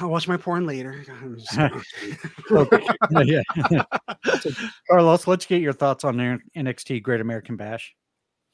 I'll 0.00 0.10
watch 0.10 0.28
my 0.28 0.36
porn 0.36 0.66
later. 0.66 1.04
I'm 1.22 1.38
yeah. 3.24 3.42
So, 4.40 4.50
Carlos, 4.90 5.26
let's 5.26 5.46
get 5.46 5.62
your 5.62 5.72
thoughts 5.72 6.04
on 6.04 6.16
their 6.16 6.38
NXT 6.56 7.02
Great 7.02 7.20
American 7.20 7.56
Bash. 7.56 7.94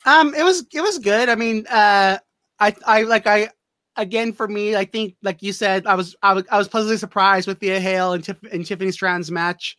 Um, 0.04 0.34
it 0.34 0.42
was 0.42 0.64
it 0.72 0.80
was 0.80 0.98
good. 0.98 1.28
I 1.28 1.34
mean, 1.34 1.66
uh, 1.68 2.18
I 2.58 2.74
I 2.84 3.02
like 3.02 3.26
I 3.26 3.50
again 3.96 4.32
for 4.32 4.48
me, 4.48 4.74
I 4.76 4.84
think 4.84 5.16
like 5.22 5.42
you 5.42 5.52
said, 5.52 5.86
I 5.86 5.94
was 5.94 6.16
I 6.22 6.32
was 6.34 6.44
I 6.50 6.58
was 6.58 6.68
pleasantly 6.68 6.96
surprised 6.96 7.46
with 7.46 7.60
Thea 7.60 7.80
Hail 7.80 8.12
and, 8.12 8.26
and 8.50 8.66
Tiffany 8.66 8.90
Stratton's 8.90 9.30
match. 9.30 9.76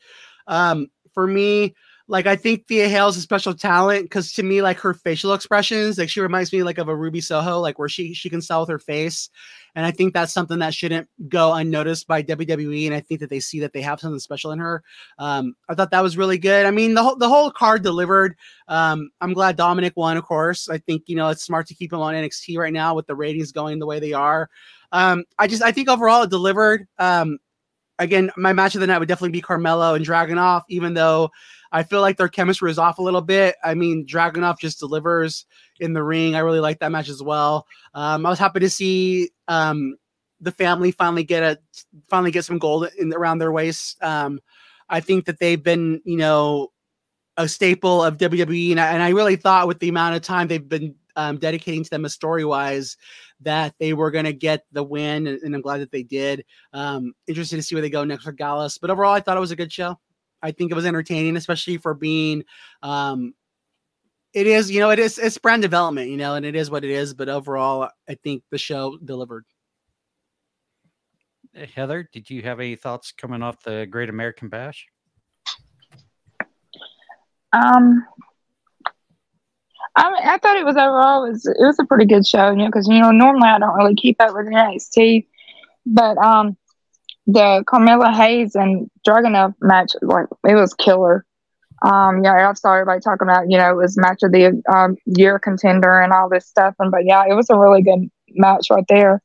Um, 0.47 0.87
for 1.13 1.27
me, 1.27 1.75
like 2.07 2.27
I 2.27 2.35
think 2.35 2.67
Thea 2.67 2.89
Hail's 2.89 3.15
a 3.15 3.21
special 3.21 3.53
talent 3.53 4.03
because 4.03 4.33
to 4.33 4.43
me, 4.43 4.61
like 4.61 4.77
her 4.79 4.93
facial 4.93 5.33
expressions, 5.33 5.97
like 5.97 6.09
she 6.09 6.19
reminds 6.19 6.51
me 6.51 6.61
like 6.61 6.77
of 6.77 6.89
a 6.89 6.95
Ruby 6.95 7.21
Soho, 7.21 7.59
like 7.59 7.79
where 7.79 7.87
she 7.87 8.13
she 8.13 8.29
can 8.29 8.41
sell 8.41 8.59
with 8.59 8.69
her 8.69 8.79
face, 8.79 9.29
and 9.73 9.85
I 9.85 9.91
think 9.91 10.13
that's 10.13 10.33
something 10.33 10.59
that 10.59 10.73
shouldn't 10.73 11.07
go 11.29 11.53
unnoticed 11.53 12.05
by 12.05 12.21
WWE. 12.21 12.87
And 12.87 12.93
I 12.93 12.99
think 12.99 13.21
that 13.21 13.29
they 13.29 13.39
see 13.39 13.61
that 13.61 13.71
they 13.71 13.81
have 13.81 14.01
something 14.01 14.19
special 14.19 14.51
in 14.51 14.59
her. 14.59 14.83
Um, 15.17 15.55
I 15.69 15.75
thought 15.75 15.91
that 15.91 16.03
was 16.03 16.17
really 16.17 16.37
good. 16.37 16.65
I 16.65 16.71
mean, 16.71 16.93
the 16.93 17.03
whole 17.03 17.15
the 17.15 17.29
whole 17.29 17.49
card 17.51 17.83
delivered. 17.83 18.35
Um, 18.67 19.09
I'm 19.21 19.33
glad 19.33 19.55
Dominic 19.55 19.93
won, 19.95 20.17
of 20.17 20.25
course. 20.25 20.67
I 20.67 20.79
think 20.79 21.03
you 21.07 21.15
know 21.15 21.29
it's 21.29 21.43
smart 21.43 21.67
to 21.67 21.75
keep 21.75 21.93
him 21.93 22.01
on 22.01 22.15
NXT 22.15 22.57
right 22.57 22.73
now 22.73 22.95
with 22.95 23.07
the 23.07 23.15
ratings 23.15 23.53
going 23.53 23.79
the 23.79 23.87
way 23.87 24.01
they 24.01 24.13
are. 24.13 24.49
Um, 24.91 25.23
I 25.39 25.47
just 25.47 25.63
I 25.63 25.71
think 25.71 25.87
overall 25.87 26.23
it 26.23 26.29
delivered. 26.29 26.85
Um, 26.99 27.39
again, 27.99 28.31
my 28.35 28.53
match 28.53 28.75
of 28.75 28.81
the 28.81 28.87
night 28.87 28.99
would 28.99 29.07
definitely 29.07 29.31
be 29.31 29.41
Carmelo 29.41 29.93
and 29.95 30.05
Dragunov, 30.05 30.63
even 30.69 30.93
though 30.93 31.31
I 31.73 31.81
feel 31.81 32.01
like 32.01 32.17
their 32.17 32.29
chemistry 32.29 32.69
is 32.69 32.77
off 32.77 32.99
a 32.99 33.03
little 33.03 33.21
bit. 33.21 33.55
I 33.63 33.73
mean, 33.73 34.05
Dragunov 34.05 34.59
just 34.59 34.79
delivers 34.79 35.45
in 35.79 35.93
the 35.93 36.03
ring. 36.03 36.35
I 36.35 36.39
really 36.39 36.59
like 36.59 36.79
that 36.79 36.91
match 36.91 37.09
as 37.09 37.21
well. 37.21 37.65
Um, 37.95 38.25
I 38.25 38.29
was 38.29 38.37
happy 38.37 38.59
to 38.59 38.69
see 38.69 39.31
um, 39.47 39.95
the 40.39 40.51
family 40.51 40.91
finally 40.91 41.23
get 41.23 41.41
a 41.41 41.59
finally 42.09 42.29
get 42.29 42.45
some 42.45 42.59
gold 42.59 42.87
in 42.99 43.11
around 43.11 43.39
their 43.39 43.51
waist. 43.51 44.01
Um, 44.03 44.39
I 44.87 44.99
think 44.99 45.25
that 45.25 45.39
they've 45.39 45.61
been, 45.61 45.99
you 46.05 46.17
know, 46.17 46.71
a 47.37 47.47
staple 47.47 48.03
of 48.03 48.17
WWE, 48.17 48.71
and 48.71 48.79
I, 48.79 48.93
and 48.93 49.01
I 49.01 49.09
really 49.09 49.35
thought 49.35 49.67
with 49.67 49.79
the 49.79 49.89
amount 49.89 50.15
of 50.15 50.21
time 50.21 50.47
they've 50.47 50.69
been 50.69 50.93
um, 51.15 51.37
dedicating 51.37 51.83
to 51.83 51.89
them 51.89 52.05
as 52.05 52.13
story 52.13 52.45
wise 52.45 52.97
that 53.41 53.73
they 53.79 53.93
were 53.93 54.11
going 54.11 54.25
to 54.25 54.33
get 54.33 54.65
the 54.71 54.83
win, 54.83 55.25
and, 55.25 55.41
and, 55.41 55.55
I'm 55.55 55.61
glad 55.61 55.81
that 55.81 55.91
they 55.91 56.03
did. 56.03 56.45
Um, 56.73 57.13
interested 57.27 57.55
to 57.55 57.63
see 57.63 57.75
where 57.75 57.81
they 57.81 57.89
go 57.89 58.03
next 58.03 58.23
for 58.23 58.31
Gallus, 58.31 58.77
but 58.77 58.91
overall, 58.91 59.13
I 59.13 59.19
thought 59.19 59.37
it 59.37 59.41
was 59.41 59.51
a 59.51 59.55
good 59.55 59.71
show. 59.71 59.97
I 60.43 60.51
think 60.51 60.71
it 60.71 60.75
was 60.75 60.85
entertaining, 60.85 61.37
especially 61.37 61.77
for 61.77 61.93
being. 61.93 62.43
Um, 62.83 63.33
it 64.33 64.45
is, 64.45 64.69
you 64.69 64.79
know, 64.79 64.89
it 64.89 64.99
is 64.99 65.17
it's 65.17 65.37
brand 65.37 65.61
development, 65.61 66.09
you 66.09 66.17
know, 66.17 66.35
and 66.35 66.45
it 66.45 66.55
is 66.55 66.69
what 66.69 66.83
it 66.83 66.91
is. 66.91 67.13
But 67.13 67.29
overall, 67.29 67.89
I 68.09 68.15
think 68.15 68.43
the 68.51 68.57
show 68.57 68.97
delivered. 69.03 69.45
Heather, 71.75 72.09
did 72.11 72.29
you 72.29 72.41
have 72.41 72.59
any 72.59 72.75
thoughts 72.75 73.11
coming 73.11 73.43
off 73.43 73.61
the 73.63 73.87
Great 73.89 74.09
American 74.09 74.49
Bash? 74.49 74.87
Um, 77.53 78.03
I, 79.95 80.11
I 80.23 80.37
thought 80.39 80.57
it 80.57 80.65
was 80.65 80.75
overall 80.75 81.25
it 81.25 81.31
was 81.31 81.45
it 81.45 81.63
was 81.63 81.77
a 81.79 81.85
pretty 81.85 82.05
good 82.05 82.25
show, 82.25 82.49
you 82.49 82.57
know, 82.57 82.65
because 82.65 82.87
you 82.87 82.99
know 82.99 83.11
normally 83.11 83.47
I 83.47 83.59
don't 83.59 83.75
really 83.75 83.95
keep 83.95 84.19
up 84.19 84.33
with 84.33 84.47
the 84.47 84.51
NXT, 84.51 85.27
but 85.85 86.17
um, 86.17 86.57
the 87.27 87.63
Carmelo 87.67 88.11
Hayes 88.11 88.55
and 88.55 88.89
Dragunov 89.07 89.53
match 89.61 89.91
like 90.01 90.27
it 90.47 90.55
was 90.55 90.73
killer. 90.73 91.25
Um, 91.83 92.23
yeah, 92.23 92.49
I 92.49 92.53
saw 92.53 92.73
everybody 92.73 93.01
talking 93.01 93.27
about 93.27 93.49
you 93.49 93.57
know 93.57 93.71
it 93.71 93.75
was 93.77 93.97
match 93.97 94.19
of 94.23 94.31
the 94.31 94.61
um, 94.73 94.95
year 95.05 95.39
contender 95.39 95.99
and 95.99 96.13
all 96.13 96.29
this 96.29 96.47
stuff, 96.47 96.75
and 96.79 96.91
but 96.91 97.05
yeah, 97.05 97.23
it 97.29 97.33
was 97.33 97.49
a 97.49 97.57
really 97.57 97.83
good 97.83 98.09
match 98.35 98.67
right 98.69 98.85
there. 98.89 99.21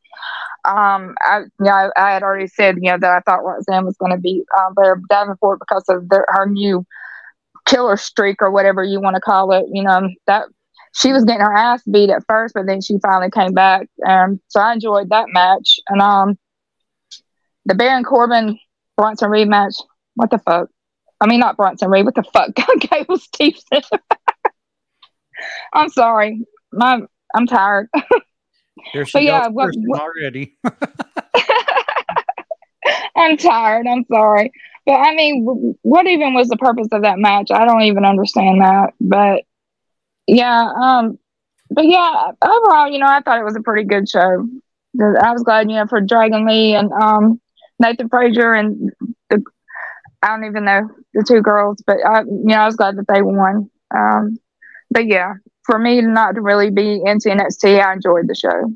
Um, 0.65 1.15
I 1.23 1.43
yeah, 1.63 1.89
I, 1.97 2.09
I 2.09 2.13
had 2.15 2.23
already 2.23 2.49
said 2.49 2.77
you 2.81 2.91
know 2.91 2.99
that 2.99 3.11
I 3.11 3.21
thought 3.21 3.45
Roxanne 3.45 3.85
was 3.85 3.97
going 3.97 4.13
to 4.13 4.19
be 4.19 4.45
uh, 4.57 4.95
Davenport 5.09 5.61
because 5.61 5.85
of 5.89 6.09
their, 6.09 6.25
her 6.29 6.47
new 6.47 6.85
killer 7.67 7.97
streak 7.97 8.43
or 8.43 8.51
whatever 8.51 8.83
you 8.83 9.01
want 9.01 9.15
to 9.15 9.21
call 9.21 9.53
it. 9.53 9.67
You 9.73 9.85
know 9.85 10.09
that 10.27 10.47
she 10.95 11.13
was 11.13 11.25
getting 11.25 11.45
her 11.45 11.55
ass 11.55 11.83
beat 11.91 12.11
at 12.11 12.25
first, 12.29 12.55
but 12.55 12.67
then 12.67 12.81
she 12.81 12.99
finally 13.01 13.31
came 13.31 13.53
back. 13.53 13.87
Um, 14.07 14.41
so 14.49 14.61
I 14.61 14.73
enjoyed 14.73 15.11
that 15.11 15.27
match. 15.29 15.79
And 15.89 16.01
um, 16.01 16.39
the 17.69 17.75
Baron 17.75 18.03
Corbin 18.03 18.59
Bronson 18.97 19.31
Reed 19.31 19.49
match. 19.49 19.75
What 20.15 20.31
the 20.31 20.39
fuck? 20.39 20.69
I 21.21 21.27
mean, 21.27 21.39
not 21.39 21.57
Bronson 21.57 21.91
Reed. 21.91 22.05
What 22.05 22.15
the 22.15 22.25
fuck? 22.25 22.51
Gable 22.91 23.19
Steveson. 23.19 23.83
I'm 25.73 25.89
sorry. 25.91 26.45
My, 26.73 27.01
I'm 27.35 27.47
tired. 27.47 27.89
There's 28.95 29.13
but 29.13 29.23
yeah, 29.23 29.49
what, 29.49 29.71
what, 29.77 30.01
already. 30.01 30.57
I'm 33.17 33.37
tired. 33.37 33.87
I'm 33.87 34.05
sorry. 34.11 34.51
But 34.87 34.95
I 34.95 35.15
mean, 35.15 35.77
what 35.83 36.07
even 36.07 36.33
was 36.33 36.49
the 36.49 36.57
purpose 36.57 36.89
of 36.93 37.03
that 37.03 37.19
match? 37.19 37.51
I 37.53 37.67
don't 37.67 37.83
even 37.83 38.05
understand 38.05 38.63
that. 38.63 38.95
But 39.01 39.43
yeah, 40.27 40.71
um, 40.81 41.19
but 41.71 41.85
yeah, 41.87 42.31
overall, 42.41 42.89
you 42.89 42.99
know, 42.99 43.07
I 43.07 43.21
thought 43.21 43.41
it 43.41 43.45
was 43.45 43.57
a 43.57 43.63
pretty 43.63 43.85
good 43.85 44.09
show. 44.09 44.49
I 45.01 45.33
was 45.33 45.43
glad, 45.43 45.69
you 45.69 45.77
know, 45.77 45.87
for 45.87 46.01
Dragon 46.01 46.47
Lee 46.47 46.75
and 46.75 46.91
um, 46.93 47.41
Nathan 47.79 48.09
Frazer 48.09 48.53
and 48.53 48.91
the, 49.31 49.43
I 50.23 50.29
don't 50.29 50.45
even 50.45 50.65
know 50.65 50.89
the 51.15 51.25
two 51.27 51.43
girls, 51.43 51.83
but 51.87 52.05
I, 52.05 52.23
you 52.23 52.45
know, 52.45 52.57
I 52.57 52.67
was 52.67 52.77
glad 52.77 52.97
that 52.97 53.07
they 53.09 53.23
won. 53.23 53.71
Um, 53.97 54.39
but 54.91 55.07
yeah, 55.07 55.35
for 55.65 55.79
me 55.79 56.01
not 56.01 56.35
to 56.35 56.41
really 56.41 56.71
be 56.71 57.01
into 57.05 57.29
NXT, 57.29 57.83
I 57.83 57.93
enjoyed 57.93 58.27
the 58.27 58.35
show. 58.35 58.75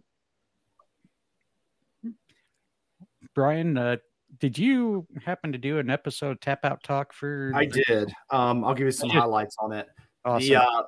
Bryan, 3.35 3.78
uh, 3.78 3.97
did 4.38 4.59
you 4.59 5.06
happen 5.25 5.52
to 5.52 5.59
do 5.59 5.78
an 5.78 5.88
episode 5.88 6.40
tap 6.40 6.64
out 6.64 6.82
talk 6.82 7.12
for? 7.12 7.52
I 7.54 7.64
did. 7.64 8.12
Um, 8.30 8.64
I'll 8.64 8.75
give 8.75 8.87
you 8.87 8.92
some 8.92 9.09
highlights 9.09 9.56
on 9.59 9.73
it. 9.73 9.87
Awesome. 10.25 10.49
The, 10.49 10.56
uh, 10.56 10.82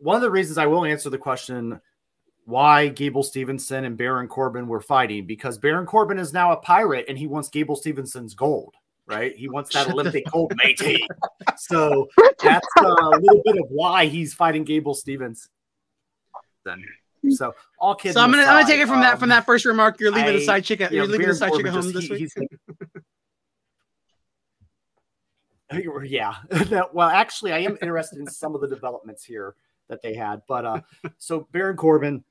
one 0.00 0.16
of 0.16 0.22
the 0.22 0.30
reasons 0.30 0.58
I 0.58 0.66
will 0.66 0.84
answer 0.84 1.10
the 1.10 1.18
question 1.18 1.80
why 2.48 2.88
Gable 2.88 3.22
Stevenson 3.22 3.84
and 3.84 3.94
Baron 3.94 4.26
Corbin 4.26 4.66
were 4.68 4.80
fighting 4.80 5.26
because 5.26 5.58
Baron 5.58 5.84
Corbin 5.84 6.18
is 6.18 6.32
now 6.32 6.52
a 6.52 6.56
pirate 6.56 7.04
and 7.06 7.18
he 7.18 7.26
wants 7.26 7.50
Gable 7.50 7.76
Stevenson's 7.76 8.32
gold, 8.32 8.74
right? 9.06 9.36
He 9.36 9.50
wants 9.50 9.74
that 9.74 9.90
Olympic 9.90 10.24
gold 10.32 10.54
matey. 10.64 11.06
So 11.58 12.08
that's 12.42 12.66
a 12.78 12.88
little 13.20 13.42
bit 13.44 13.58
of 13.58 13.66
why 13.68 14.06
he's 14.06 14.32
fighting 14.32 14.64
Gable 14.64 14.94
Stevenson. 14.94 15.50
Then. 16.64 16.82
So 17.28 17.54
all 17.78 17.94
kids. 17.94 18.14
So 18.14 18.22
I'm 18.22 18.30
gonna 18.30 18.44
aside, 18.44 18.50
I'm 18.50 18.62
gonna 18.62 18.72
take 18.72 18.80
it 18.80 18.86
from 18.86 18.96
um, 18.96 19.02
that 19.02 19.18
from 19.18 19.28
that 19.28 19.44
first 19.44 19.66
remark. 19.66 20.00
You're 20.00 20.10
leaving 20.10 20.30
I, 20.30 20.38
the 20.38 20.44
side 20.46 20.64
chick. 20.64 20.80
You're 20.90 21.04
leaving 21.04 21.26
Baron 21.26 21.28
the 21.28 21.34
side 21.34 21.52
chick 21.52 21.66
at 21.66 21.74
home 21.74 21.92
this 21.92 22.08
week. 22.08 22.30
yeah. 26.10 26.34
well, 26.94 27.10
actually, 27.10 27.52
I 27.52 27.58
am 27.58 27.76
interested 27.82 28.20
in 28.20 28.26
some 28.26 28.54
of 28.54 28.62
the 28.62 28.68
developments 28.68 29.22
here 29.22 29.54
that 29.88 30.00
they 30.00 30.14
had. 30.14 30.40
But 30.48 30.64
uh, 30.64 30.80
so 31.18 31.46
Baron 31.52 31.76
Corbin, 31.76 32.24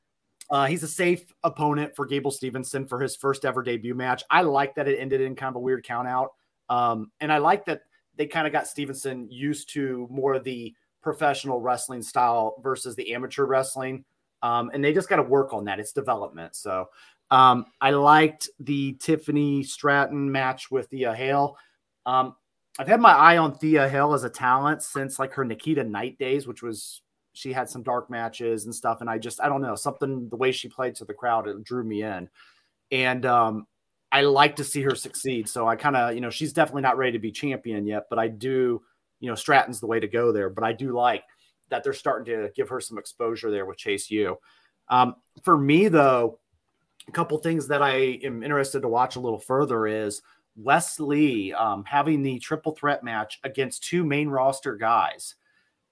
uh, 0.50 0.66
he's 0.66 0.84
a 0.84 0.88
safe 0.88 1.34
opponent 1.44 1.96
for 1.96 2.06
Gable 2.06 2.32
Stevenson 2.32 2.86
for 2.88 3.00
his 3.00 3.16
first 3.16 3.46
ever 3.46 3.62
debut 3.62 3.94
match. 3.94 4.24
I 4.30 4.42
like 4.42 4.76
that 4.76 4.88
it 4.88 4.98
ended 5.00 5.22
in 5.22 5.36
kind 5.36 5.50
of 5.50 5.56
a 5.58 5.60
weird 5.60 5.84
count 5.84 6.08
out. 6.08 6.30
Um, 6.70 7.12
and 7.20 7.32
I 7.32 7.38
like 7.40 7.66
that 7.66 7.82
they 8.16 8.28
kind 8.28 8.48
of 8.48 8.54
got 8.54 8.68
Stevenson 8.68 9.28
used 9.30 9.70
to 9.74 10.08
more 10.10 10.36
of 10.36 10.44
the 10.44 10.74
professional 11.02 11.62
wrestling 11.62 12.02
style 12.02 12.56
versus 12.64 12.96
the 12.96 13.14
amateur 13.14 13.46
wrestling. 13.46 14.06
Um, 14.42 14.72
and 14.74 14.84
they 14.84 14.94
just 14.94 15.10
got 15.10 15.18
to 15.18 15.24
work 15.24 15.54
on 15.54 15.66
that. 15.66 15.80
It's 15.80 15.92
development. 15.92 16.56
So 16.56 16.90
um, 17.30 17.66
I 17.82 17.92
liked 17.92 18.50
the 18.60 18.94
Tiffany 18.94 19.64
Stratton 19.64 20.32
match 20.32 20.72
with 20.72 20.88
Thea 20.88 21.14
Hail. 21.14 21.58
Um, 22.06 22.36
I've 22.80 22.88
had 22.88 23.02
my 23.02 23.12
eye 23.12 23.38
on 23.38 23.56
Thea 23.56 23.90
Hail 23.90 24.14
as 24.14 24.24
a 24.24 24.30
talent 24.30 24.84
since 24.84 25.20
like 25.20 25.34
her 25.34 25.44
Nikita 25.44 25.84
Knight 25.84 26.18
days, 26.18 26.48
which 26.48 26.62
was 26.62 27.02
she 27.38 27.54
had 27.54 27.70
some 27.70 27.84
dark 27.84 28.10
matches 28.10 28.66
and 28.66 28.74
stuff. 28.74 29.00
And 29.00 29.08
I 29.08 29.20
just, 29.20 29.40
I 29.40 29.48
don't 29.48 29.62
know, 29.62 29.76
something, 29.76 30.28
the 30.28 30.36
way 30.36 30.52
she 30.52 30.68
played 30.68 30.96
to 30.96 31.06
the 31.06 31.14
crowd, 31.14 31.48
it 31.48 31.64
drew 31.64 31.84
me 31.84 32.02
in. 32.02 32.30
And 32.92 33.28
um, 33.28 33.68
I 34.12 34.22
like 34.22 34.56
to 34.56 34.64
see 34.64 34.82
her 34.82 34.96
succeed. 34.96 35.48
So 35.48 35.68
I 35.68 35.76
kind 35.76 35.96
of, 35.96 36.16
you 36.16 36.22
know, 36.22 36.32
she's 36.32 36.52
definitely 36.52 36.82
not 36.82 36.98
ready 36.98 37.12
to 37.12 37.20
be 37.20 37.32
champion 37.32 37.86
yet, 37.86 38.08
but 38.10 38.18
I 38.18 38.28
do, 38.28 38.82
you 39.20 39.30
know, 39.30 39.36
Stratton's 39.36 39.80
the 39.80 39.86
way 39.86 40.00
to 40.00 40.08
go 40.08 40.32
there. 40.32 40.50
But 40.50 40.64
I 40.64 40.74
do 40.74 40.94
like 40.94 41.26
that 41.70 41.84
they're 41.84 41.94
starting 41.94 42.34
to 42.34 42.50
give 42.56 42.70
her 42.70 42.82
some 42.82 42.98
exposure 42.98 43.52
there 43.52 43.68
with 43.68 43.78
Chase 43.78 44.10
U. 44.10 44.40
Um, 44.90 45.18
for 45.44 45.60
me, 45.60 45.90
though, 45.90 46.40
a 47.08 47.12
couple 47.12 47.38
things 47.38 47.68
that 47.68 47.84
I 47.84 48.20
am 48.24 48.42
interested 48.42 48.82
to 48.82 48.88
watch 48.88 49.16
a 49.16 49.20
little 49.20 49.38
further 49.38 49.86
is 49.86 50.24
Wes 50.56 51.00
Lee 51.00 51.54
um, 51.54 51.84
having 51.86 52.24
the 52.24 52.40
triple 52.40 52.72
threat 52.72 53.04
match 53.04 53.40
against 53.44 53.84
two 53.84 54.04
main 54.04 54.28
roster 54.28 54.76
guys. 54.76 55.36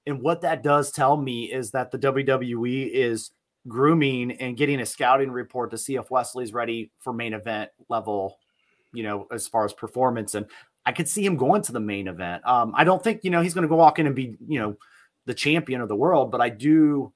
And 0.07 0.21
what 0.21 0.41
that 0.41 0.63
does 0.63 0.91
tell 0.91 1.17
me 1.17 1.51
is 1.51 1.71
that 1.71 1.91
the 1.91 1.97
WWE 1.97 2.91
is 2.91 3.31
grooming 3.67 4.31
and 4.33 4.57
getting 4.57 4.79
a 4.79 4.85
scouting 4.85 5.31
report 5.31 5.71
to 5.71 5.77
see 5.77 5.95
if 5.95 6.11
Wes 6.11 6.35
Lee's 6.35 6.53
ready 6.53 6.91
for 6.99 7.13
main 7.13 7.33
event 7.33 7.71
level, 7.89 8.37
you 8.93 9.03
know, 9.03 9.27
as 9.31 9.47
far 9.47 9.65
as 9.65 9.73
performance. 9.73 10.35
And 10.35 10.45
I 10.85 10.91
could 10.91 11.09
see 11.09 11.25
him 11.25 11.35
going 11.35 11.63
to 11.63 11.71
the 11.71 11.79
main 11.79 12.07
event. 12.07 12.45
Um, 12.45 12.73
I 12.75 12.83
don't 12.83 13.03
think, 13.03 13.23
you 13.23 13.31
know, 13.31 13.41
he's 13.41 13.55
going 13.55 13.63
to 13.63 13.67
go 13.67 13.75
walk 13.75 13.97
in 13.97 14.05
and 14.05 14.15
be, 14.15 14.35
you 14.47 14.59
know, 14.59 14.77
the 15.25 15.33
champion 15.33 15.81
of 15.81 15.89
the 15.89 15.95
world, 15.95 16.31
but 16.31 16.41
I 16.41 16.49
do 16.49 17.11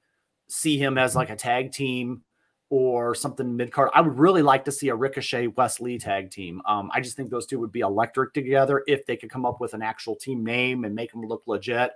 see 0.48 0.76
him 0.76 0.98
as 0.98 1.14
like 1.14 1.30
a 1.30 1.36
tag 1.36 1.70
team 1.70 2.22
or 2.68 3.14
something 3.14 3.56
mid 3.56 3.72
card. 3.72 3.90
I 3.94 4.00
would 4.00 4.18
really 4.18 4.42
like 4.42 4.64
to 4.64 4.72
see 4.72 4.88
a 4.88 4.94
Ricochet 4.94 5.48
Wes 5.48 5.80
Lee 5.80 5.98
tag 5.98 6.30
team. 6.30 6.60
Um, 6.66 6.90
I 6.92 7.00
just 7.00 7.16
think 7.16 7.30
those 7.30 7.46
two 7.46 7.60
would 7.60 7.70
be 7.70 7.80
electric 7.80 8.34
together 8.34 8.82
if 8.88 9.06
they 9.06 9.16
could 9.16 9.30
come 9.30 9.46
up 9.46 9.60
with 9.60 9.74
an 9.74 9.82
actual 9.82 10.16
team 10.16 10.44
name 10.44 10.84
and 10.84 10.94
make 10.94 11.12
them 11.12 11.22
look 11.22 11.42
legit 11.46 11.92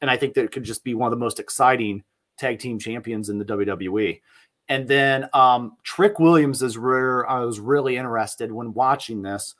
and 0.00 0.10
I 0.10 0.16
think 0.16 0.34
that 0.34 0.44
it 0.44 0.52
could 0.52 0.64
just 0.64 0.84
be 0.84 0.94
one 0.94 1.12
of 1.12 1.18
the 1.18 1.24
most 1.24 1.40
exciting 1.40 2.02
tag 2.38 2.58
team 2.58 2.78
champions 2.78 3.28
in 3.28 3.38
the 3.38 3.44
WWE. 3.44 4.20
And 4.68 4.86
then 4.86 5.28
um, 5.32 5.76
Trick 5.82 6.18
Williams 6.18 6.62
is 6.62 6.78
where 6.78 7.28
I 7.28 7.40
was 7.40 7.58
really 7.58 7.96
interested 7.96 8.52
when 8.52 8.72
watching 8.72 9.22
this 9.22 9.54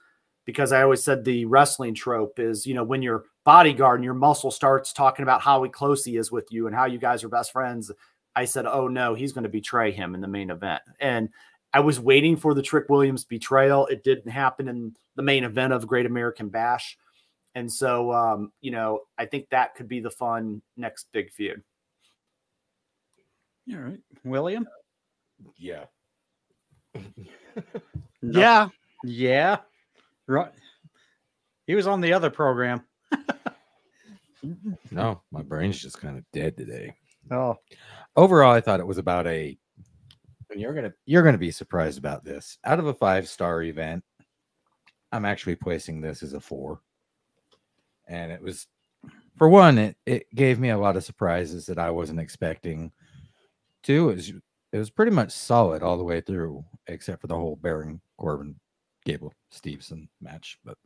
because 0.47 0.73
I 0.73 0.83
always 0.83 1.03
said 1.03 1.25
the 1.25 1.45
wrestling 1.45 1.95
trope 1.95 2.39
is, 2.39 2.67
you 2.67 2.75
know, 2.75 2.85
when 2.85 3.03
your 3.03 3.25
bodyguard 3.45 3.99
and 3.99 4.05
your 4.05 4.15
muscle 4.15 4.51
starts 4.51 4.93
talking 4.93 5.23
about 5.23 5.43
how 5.43 5.67
close 5.67 6.05
he 6.05 6.17
is 6.17 6.31
with 6.31 6.47
you 6.51 6.67
and 6.67 6.77
how 6.77 6.87
you 6.87 6.99
guys 6.99 7.25
are 7.25 7.29
best 7.29 7.53
friends. 7.53 7.91
I 8.37 8.45
said, 8.45 8.67
oh 8.67 8.87
no, 8.87 9.15
he's 9.15 9.33
going 9.33 9.45
to 9.45 9.51
betray 9.51 9.91
him 9.91 10.15
in 10.15 10.21
the 10.21 10.29
main 10.29 10.51
event. 10.51 10.83
And 11.01 11.31
I 11.73 11.81
was 11.81 12.01
waiting 12.01 12.37
for 12.37 12.55
the 12.55 12.63
Trick 12.63 12.89
Williams 12.89 13.25
betrayal. 13.25 13.87
It 13.87 14.05
didn't 14.05 14.31
happen 14.31 14.69
in 14.69 14.95
the 15.17 15.23
main 15.23 15.45
event 15.45 15.73
of 15.73 15.87
Great 15.87 16.07
American 16.07 16.49
Bash. 16.49 16.97
And 17.55 17.71
so, 17.73 18.13
um, 18.13 18.53
you 18.61 18.71
know, 18.71 19.01
I 19.19 19.27
think 19.27 19.49
that 19.51 19.75
could 19.75 19.89
be 19.89 20.01
the 20.01 20.11
fun 20.11 20.63
next 20.77 21.09
big 21.13 21.33
feud. 21.33 21.63
All 23.73 23.79
right. 23.79 24.01
William? 24.25 24.67
Yeah. 25.57 25.85
no. 26.95 27.03
Yeah. 28.23 28.69
Yeah. 29.05 29.57
Right. 30.27 30.53
He 31.67 31.75
was 31.75 31.87
on 31.87 32.01
the 32.01 32.13
other 32.13 32.31
program. 32.31 32.83
No, 34.91 35.21
my 35.31 35.43
brain's 35.43 35.81
just 35.81 36.01
kind 36.01 36.17
of 36.17 36.25
dead 36.33 36.57
today. 36.57 36.95
Oh, 37.31 37.57
Overall, 38.17 38.53
I 38.53 38.61
thought 38.61 38.81
it 38.81 38.87
was 38.87 38.99
about 38.99 39.27
a. 39.27 39.57
And 40.51 40.61
you're 40.61 40.75
gonna 40.75 40.93
you're 41.07 41.23
gonna 41.23 41.39
be 41.39 41.53
surprised 41.53 41.99
about 41.99 42.25
this. 42.25 42.59
Out 42.65 42.81
of 42.81 42.87
a 42.87 42.95
five 42.95 43.29
star 43.29 43.63
event, 43.63 44.03
I'm 45.13 45.25
actually 45.25 45.55
placing 45.55 46.01
this 46.01 46.23
as 46.23 46.33
a 46.33 46.41
four. 46.41 46.81
And 48.11 48.33
it 48.33 48.43
was, 48.43 48.67
for 49.39 49.49
one, 49.49 49.79
it 49.79 49.97
it 50.05 50.35
gave 50.35 50.59
me 50.59 50.71
a 50.71 50.79
lot 50.79 50.97
of 50.97 51.05
surprises 51.05 51.65
that 51.67 51.79
I 51.79 51.91
wasn't 51.91 52.21
expecting. 52.21 52.93
Two, 53.83 54.11
it 54.11 54.17
was 54.17 54.33
it 54.73 54.79
was 54.79 54.91
pretty 54.91 55.13
much 55.13 55.31
solid 55.31 55.83
all 55.83 55.97
the 55.97 56.05
way 56.05 56.21
through, 56.21 56.65
except 56.89 57.21
for 57.21 57.29
the 57.29 57.37
whole 57.37 57.57
Baron 57.57 58.01
Corbin 58.19 58.57
Gable 59.05 59.33
Stevenson 59.51 60.09
match. 60.21 60.59
But 60.65 60.77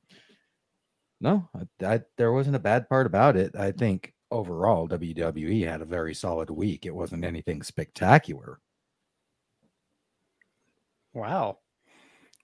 no, 1.21 1.49
I, 1.54 1.95
I, 1.95 2.00
there 2.19 2.33
wasn't 2.33 2.57
a 2.57 2.61
bad 2.61 2.88
part 2.88 3.07
about 3.07 3.37
it. 3.37 3.57
I 3.57 3.73
think 3.73 4.12
overall 4.31 4.88
WWE 4.88 5.66
had 5.66 5.81
a 5.81 5.87
very 5.87 6.14
solid 6.14 6.50
week. 6.50 6.87
It 6.87 6.95
wasn't 6.95 7.25
anything 7.25 7.62
spectacular. 7.62 8.61
wow. 11.14 11.59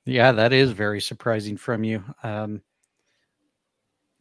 Yeah, 0.06 0.32
that 0.32 0.52
is 0.52 0.70
very 0.72 1.00
surprising 1.00 1.56
from 1.56 1.84
you. 1.84 2.02
Um, 2.22 2.62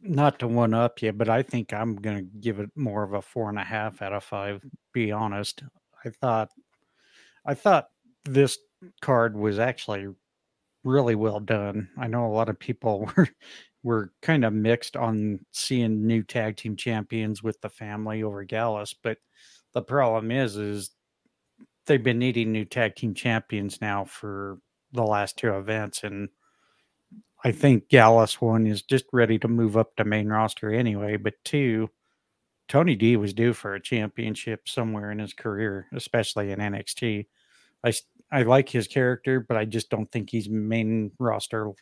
not 0.02 0.38
to 0.40 0.48
one 0.48 0.74
up 0.74 1.02
you, 1.02 1.12
but 1.12 1.28
I 1.28 1.42
think 1.42 1.72
I'm 1.72 1.96
going 1.96 2.16
to 2.16 2.38
give 2.40 2.58
it 2.58 2.70
more 2.76 3.02
of 3.02 3.12
a 3.12 3.22
four 3.22 3.48
and 3.48 3.58
a 3.58 3.64
half 3.64 4.02
out 4.02 4.12
of 4.12 4.24
five. 4.24 4.62
Be 4.92 5.12
honest, 5.12 5.62
I 6.04 6.10
thought, 6.10 6.50
I 7.44 7.54
thought 7.54 7.88
this 8.24 8.58
card 9.00 9.36
was 9.36 9.58
actually 9.58 10.08
really 10.84 11.14
well 11.14 11.40
done. 11.40 11.88
I 11.98 12.06
know 12.06 12.26
a 12.26 12.32
lot 12.32 12.48
of 12.48 12.58
people 12.58 13.10
were 13.16 13.28
were 13.82 14.12
kind 14.20 14.44
of 14.44 14.52
mixed 14.52 14.94
on 14.96 15.40
seeing 15.52 16.06
new 16.06 16.22
tag 16.22 16.56
team 16.56 16.76
champions 16.76 17.42
with 17.42 17.60
the 17.62 17.70
family 17.70 18.22
over 18.22 18.44
Gallus, 18.44 18.94
but 18.94 19.18
the 19.72 19.82
problem 19.82 20.30
is, 20.30 20.56
is 20.56 20.90
they've 21.86 22.02
been 22.02 22.18
needing 22.18 22.52
new 22.52 22.64
tag 22.64 22.94
team 22.94 23.14
champions 23.14 23.80
now 23.80 24.04
for 24.04 24.58
the 24.92 25.02
last 25.02 25.38
two 25.38 25.54
events, 25.54 26.04
and 26.04 26.28
I 27.44 27.52
think 27.52 27.88
Gallus 27.88 28.40
one 28.40 28.66
is 28.66 28.82
just 28.82 29.06
ready 29.12 29.38
to 29.38 29.48
move 29.48 29.76
up 29.76 29.96
to 29.96 30.04
main 30.04 30.28
roster 30.28 30.72
anyway. 30.72 31.16
But 31.16 31.34
two, 31.44 31.88
Tony 32.68 32.94
D 32.94 33.16
was 33.16 33.32
due 33.32 33.52
for 33.52 33.74
a 33.74 33.80
championship 33.80 34.68
somewhere 34.68 35.10
in 35.10 35.18
his 35.18 35.32
career, 35.32 35.86
especially 35.92 36.52
in 36.52 36.58
NXT. 36.58 37.26
I 37.84 37.92
I 38.30 38.42
like 38.42 38.68
his 38.68 38.86
character, 38.86 39.40
but 39.40 39.56
I 39.56 39.64
just 39.64 39.90
don't 39.90 40.10
think 40.12 40.30
he's 40.30 40.48
main 40.48 41.10
roster 41.18 41.72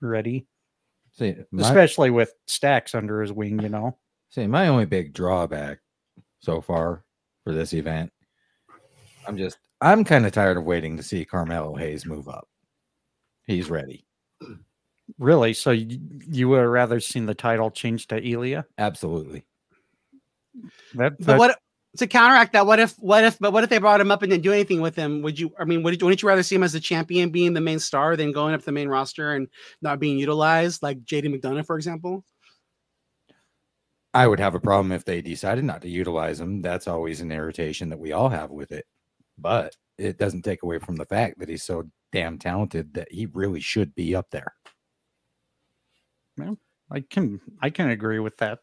ready, 0.00 0.46
See, 1.12 1.34
my, 1.50 1.62
especially 1.62 2.10
with 2.10 2.34
Stacks 2.46 2.94
under 2.94 3.22
his 3.22 3.32
wing. 3.32 3.60
You 3.60 3.68
know, 3.68 3.96
see, 4.30 4.46
my 4.46 4.68
only 4.68 4.84
big 4.84 5.14
drawback 5.14 5.78
so 6.40 6.60
far 6.60 7.04
for 7.44 7.52
this 7.52 7.72
event, 7.72 8.12
I'm 9.26 9.38
just 9.38 9.58
I'm 9.80 10.04
kind 10.04 10.26
of 10.26 10.32
tired 10.32 10.56
of 10.56 10.64
waiting 10.64 10.96
to 10.96 11.02
see 11.02 11.24
Carmelo 11.24 11.76
Hayes 11.76 12.04
move 12.04 12.28
up. 12.28 12.48
He's 13.46 13.70
ready. 13.70 14.06
Really. 15.18 15.54
So 15.54 15.70
you, 15.70 15.98
you 16.28 16.48
would 16.48 16.60
have 16.60 16.68
rather 16.68 17.00
seen 17.00 17.26
the 17.26 17.34
title 17.34 17.70
change 17.70 18.06
to 18.08 18.16
Elia? 18.16 18.66
Absolutely. 18.78 19.44
That, 20.94 21.18
But 21.20 21.38
what 21.38 21.58
to 21.96 22.06
counteract 22.06 22.52
that? 22.52 22.66
What 22.66 22.80
if? 22.80 22.94
What 22.98 23.24
if? 23.24 23.38
But 23.38 23.52
what 23.52 23.64
if 23.64 23.70
they 23.70 23.78
brought 23.78 24.00
him 24.00 24.10
up 24.10 24.22
and 24.22 24.30
didn't 24.30 24.44
do 24.44 24.52
anything 24.52 24.80
with 24.80 24.96
him? 24.96 25.22
Would 25.22 25.38
you? 25.38 25.52
I 25.58 25.64
mean, 25.64 25.82
would, 25.82 26.00
wouldn't 26.02 26.22
you 26.22 26.28
rather 26.28 26.42
see 26.42 26.54
him 26.54 26.62
as 26.62 26.72
the 26.72 26.80
champion, 26.80 27.30
being 27.30 27.54
the 27.54 27.60
main 27.60 27.78
star, 27.78 28.16
than 28.16 28.32
going 28.32 28.54
up 28.54 28.62
the 28.62 28.72
main 28.72 28.88
roster 28.88 29.34
and 29.34 29.48
not 29.82 30.00
being 30.00 30.18
utilized, 30.18 30.82
like 30.82 31.04
JD 31.04 31.40
McDonagh, 31.40 31.66
for 31.66 31.76
example? 31.76 32.24
I 34.12 34.28
would 34.28 34.40
have 34.40 34.54
a 34.54 34.60
problem 34.60 34.92
if 34.92 35.04
they 35.04 35.20
decided 35.20 35.64
not 35.64 35.82
to 35.82 35.88
utilize 35.88 36.40
him. 36.40 36.62
That's 36.62 36.86
always 36.86 37.20
an 37.20 37.32
irritation 37.32 37.88
that 37.90 37.98
we 37.98 38.12
all 38.12 38.28
have 38.28 38.50
with 38.50 38.70
it. 38.70 38.86
But 39.36 39.74
it 39.98 40.18
doesn't 40.18 40.42
take 40.42 40.62
away 40.62 40.78
from 40.78 40.96
the 40.96 41.06
fact 41.06 41.40
that 41.40 41.48
he's 41.48 41.64
so 41.64 41.88
damn 42.12 42.38
talented 42.38 42.94
that 42.94 43.10
he 43.10 43.26
really 43.26 43.60
should 43.60 43.92
be 43.96 44.14
up 44.14 44.30
there. 44.30 44.54
I 46.90 47.00
can 47.00 47.40
I 47.60 47.70
can 47.70 47.90
agree 47.90 48.18
with 48.18 48.36
that. 48.38 48.60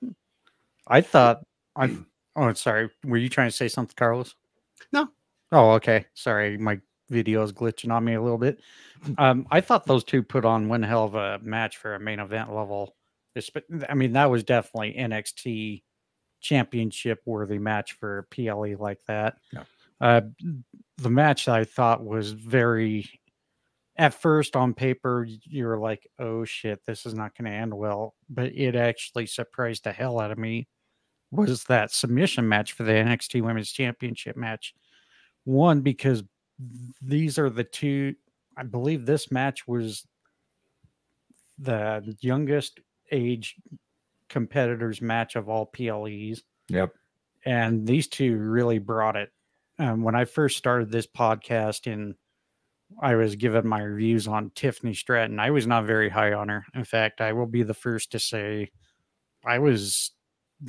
I 0.88 1.02
thought 1.02 1.46
I 1.76 1.98
oh 2.36 2.54
sorry, 2.54 2.90
were 3.06 3.18
you 3.18 3.30
trying 3.30 3.50
to 3.50 3.56
say 3.56 3.68
something, 3.68 3.96
Carlos? 3.96 4.36
No. 4.92 5.10
Oh, 5.52 5.72
okay. 5.72 6.06
Sorry, 6.14 6.58
my 6.58 6.80
video 7.10 7.44
is 7.44 7.52
glitching 7.52 7.92
on 7.92 8.06
me 8.06 8.14
a 8.14 8.22
little 8.22 8.38
bit. 8.38 8.60
Um, 9.18 9.48
I 9.50 9.62
thought 9.62 9.88
those 9.88 10.04
two 10.04 10.22
put 10.22 10.46
on 10.46 10.70
one 10.70 10.84
hell 10.84 11.06
of 11.06 11.16
a 11.16 11.40
match 11.42 11.78
for 11.78 11.96
a 11.96 12.00
main 12.00 12.20
event 12.20 12.54
level. 12.54 12.96
I 13.90 13.96
mean, 13.96 14.14
that 14.14 14.30
was 14.30 14.44
definitely 14.44 14.94
NXT 14.94 15.82
championship 16.40 17.24
worthy 17.26 17.58
match 17.58 17.94
for 17.94 18.28
PLE 18.30 18.76
like 18.78 19.04
that. 19.08 19.38
Yeah. 19.52 19.64
Uh, 20.00 20.22
the 21.00 21.10
match 21.10 21.48
I 21.48 21.64
thought 21.64 22.06
was 22.06 22.32
very 22.32 23.21
at 23.98 24.14
first 24.14 24.56
on 24.56 24.74
paper 24.74 25.28
you 25.44 25.66
were 25.66 25.78
like 25.78 26.08
oh 26.20 26.44
shit 26.46 26.80
this 26.86 27.06
is 27.06 27.14
not 27.14 27.36
going 27.38 27.52
to 27.52 27.58
end 27.58 27.74
well 27.74 28.16
but 28.30 28.46
it 28.56 28.76
actually 28.76 29.26
surprised 29.26 29.84
the 29.84 29.92
hell 29.92 30.20
out 30.20 30.32
of 30.32 30.38
me 30.38 30.68
was 31.32 31.64
that 31.66 31.92
submission 31.92 32.48
match 32.48 32.74
for 32.74 32.84
the 32.84 32.92
NXT 32.92 33.42
Women's 33.42 33.72
Championship 33.72 34.36
match 34.38 34.74
one 35.44 35.82
because 35.82 36.24
these 37.02 37.38
are 37.40 37.50
the 37.50 37.64
two 37.64 38.16
I 38.58 38.64
believe 38.64 39.06
this 39.06 39.32
match 39.32 39.68
was 39.68 40.06
the 41.60 42.16
youngest 42.22 42.80
age 43.12 43.56
competitors 44.30 45.02
match 45.02 45.36
of 45.36 45.50
all 45.50 45.66
PLEs 45.66 46.44
Yep. 46.70 46.94
and 47.46 47.86
these 47.86 48.08
two 48.08 48.38
really 48.38 48.80
brought 48.80 49.16
it. 49.16 49.30
Um, 49.80 50.04
when 50.04 50.16
I 50.16 50.26
first 50.26 50.58
started 50.58 50.92
this 50.92 51.08
podcast 51.08 51.92
and 51.92 52.16
I 53.00 53.16
was 53.16 53.36
given 53.36 53.68
my 53.68 53.82
reviews 53.82 54.28
on 54.28 54.52
Tiffany 54.56 54.94
Stratton, 54.94 55.40
I 55.40 55.52
was 55.52 55.68
not 55.68 55.86
very 55.86 56.10
high 56.10 56.34
on 56.34 56.50
her. 56.50 56.66
In 56.74 56.84
fact, 56.84 57.22
I 57.22 57.34
will 57.34 57.46
be 57.46 57.64
the 57.64 57.74
first 57.74 58.12
to 58.12 58.20
say 58.20 58.72
I 59.46 59.60
was 59.60 60.12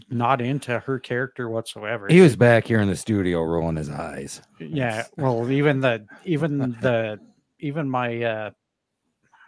not 0.08 0.40
into 0.40 0.78
her 0.78 0.98
character 0.98 1.48
whatsoever. 1.48 2.08
He 2.08 2.20
was 2.20 2.36
back 2.36 2.66
here 2.66 2.80
in 2.80 2.88
the 2.88 2.96
studio 2.96 3.42
rolling 3.42 3.76
his 3.76 3.90
eyes. 3.90 4.40
yeah. 4.58 5.04
Well, 5.16 5.50
even 5.50 5.80
the 5.80 6.06
even 6.24 6.58
the 6.80 7.18
even 7.58 7.90
my 7.90 8.22
uh 8.22 8.50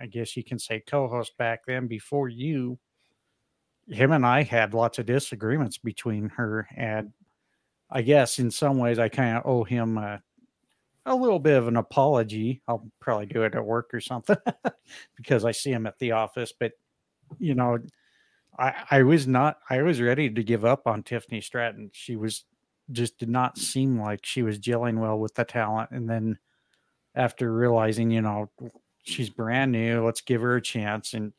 I 0.00 0.06
guess 0.06 0.36
you 0.36 0.44
can 0.44 0.58
say 0.58 0.82
co-host 0.86 1.36
back 1.38 1.64
then 1.66 1.86
before 1.86 2.28
you 2.28 2.78
him 3.88 4.12
and 4.12 4.26
I 4.26 4.42
had 4.42 4.74
lots 4.74 4.98
of 4.98 5.06
disagreements 5.06 5.78
between 5.78 6.30
her 6.30 6.66
and 6.76 7.12
I 7.90 8.02
guess 8.02 8.38
in 8.38 8.50
some 8.50 8.78
ways 8.78 8.98
I 8.98 9.08
kind 9.08 9.36
of 9.36 9.46
owe 9.46 9.64
him 9.64 9.98
a, 9.98 10.22
a 11.06 11.14
little 11.14 11.38
bit 11.38 11.56
of 11.56 11.68
an 11.68 11.76
apology. 11.76 12.62
I'll 12.66 12.88
probably 13.00 13.26
do 13.26 13.42
it 13.42 13.54
at 13.54 13.64
work 13.64 13.92
or 13.92 14.00
something 14.00 14.36
because 15.16 15.44
I 15.44 15.52
see 15.52 15.70
him 15.70 15.86
at 15.86 15.98
the 15.98 16.12
office, 16.12 16.52
but 16.58 16.72
you 17.38 17.54
know, 17.54 17.78
I 18.58 18.74
I 18.90 19.02
was 19.02 19.26
not 19.26 19.58
I 19.68 19.82
was 19.82 20.00
ready 20.00 20.30
to 20.30 20.42
give 20.42 20.64
up 20.64 20.86
on 20.86 21.02
Tiffany 21.02 21.40
Stratton. 21.40 21.90
She 21.92 22.16
was 22.16 22.44
just 22.92 23.18
did 23.18 23.28
not 23.28 23.58
seem 23.58 24.00
like 24.00 24.24
she 24.24 24.42
was 24.42 24.58
gelling 24.58 24.98
well 24.98 25.18
with 25.18 25.34
the 25.34 25.44
talent 25.44 25.90
and 25.90 26.08
then 26.08 26.38
after 27.14 27.52
realizing, 27.52 28.10
you 28.10 28.20
know, 28.20 28.50
she's 29.04 29.30
brand 29.30 29.72
new, 29.72 30.04
let's 30.04 30.20
give 30.20 30.42
her 30.42 30.56
a 30.56 30.62
chance 30.62 31.14
and 31.14 31.32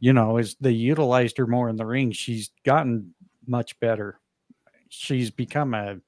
you 0.00 0.12
know, 0.12 0.38
as 0.38 0.56
they 0.60 0.72
utilized 0.72 1.38
her 1.38 1.46
more 1.46 1.68
in 1.68 1.76
the 1.76 1.86
ring, 1.86 2.10
she's 2.10 2.50
gotten 2.64 3.14
much 3.46 3.78
better. 3.78 4.18
She's 4.88 5.30
become 5.30 5.74
a 5.74 5.98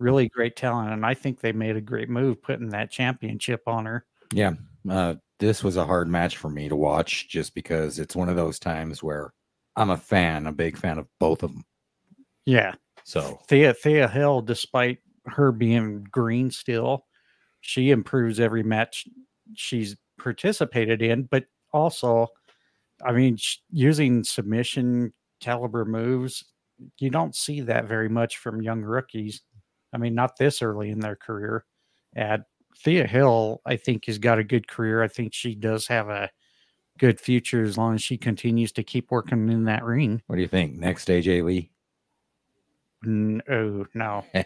really 0.00 0.28
great 0.28 0.56
talent, 0.56 0.92
and 0.92 1.06
I 1.06 1.14
think 1.14 1.40
they 1.40 1.52
made 1.52 1.76
a 1.76 1.80
great 1.80 2.08
move 2.08 2.42
putting 2.42 2.70
that 2.70 2.90
championship 2.90 3.62
on 3.66 3.86
her. 3.86 4.04
Yeah. 4.32 4.54
Uh, 4.88 5.16
this 5.38 5.62
was 5.62 5.76
a 5.76 5.86
hard 5.86 6.08
match 6.08 6.36
for 6.36 6.50
me 6.50 6.68
to 6.68 6.76
watch 6.76 7.28
just 7.28 7.54
because 7.54 7.98
it's 7.98 8.16
one 8.16 8.28
of 8.28 8.36
those 8.36 8.58
times 8.58 9.02
where 9.02 9.32
I'm 9.76 9.90
a 9.90 9.96
fan, 9.96 10.46
a 10.46 10.52
big 10.52 10.76
fan 10.76 10.98
of 10.98 11.06
both 11.18 11.42
of 11.42 11.52
them. 11.52 11.64
Yeah, 12.46 12.74
So 13.04 13.40
Thea 13.48 13.74
Thea 13.74 14.08
Hail, 14.08 14.40
despite 14.40 14.98
her 15.26 15.52
being 15.52 16.06
green 16.10 16.50
still, 16.50 17.06
she 17.60 17.90
improves 17.90 18.40
every 18.40 18.62
match 18.62 19.06
she's 19.54 19.96
participated 20.18 21.02
in. 21.02 21.24
But 21.24 21.44
also, 21.72 22.28
I 23.04 23.12
mean, 23.12 23.36
sh- 23.36 23.58
using 23.70 24.24
submission 24.24 25.12
caliber 25.40 25.84
moves, 25.84 26.44
you 26.98 27.10
don't 27.10 27.34
see 27.34 27.60
that 27.62 27.86
very 27.86 28.08
much 28.08 28.38
from 28.38 28.62
young 28.62 28.82
rookies. 28.82 29.42
I 29.92 29.98
mean, 29.98 30.14
not 30.14 30.36
this 30.36 30.62
early 30.62 30.90
in 30.90 31.00
their 31.00 31.16
career. 31.16 31.64
At 32.16 32.42
Thea 32.78 33.06
Hail, 33.06 33.60
I 33.66 33.76
think, 33.76 34.06
has 34.06 34.18
got 34.18 34.38
a 34.38 34.44
good 34.44 34.68
career. 34.68 35.02
I 35.02 35.08
think 35.08 35.34
she 35.34 35.54
does 35.54 35.86
have 35.88 36.08
a 36.08 36.30
good 36.98 37.20
future 37.20 37.62
as 37.62 37.78
long 37.78 37.94
as 37.94 38.02
she 38.02 38.16
continues 38.16 38.72
to 38.72 38.82
keep 38.82 39.10
working 39.10 39.48
in 39.48 39.64
that 39.64 39.84
ring. 39.84 40.22
what 40.26 40.36
do 40.36 40.42
you 40.42 40.48
think? 40.48 40.76
Next 40.76 41.08
AJ 41.08 41.44
Lee? 41.44 41.70
N- 43.06 43.42
oh 43.48 43.86
no. 43.94 44.24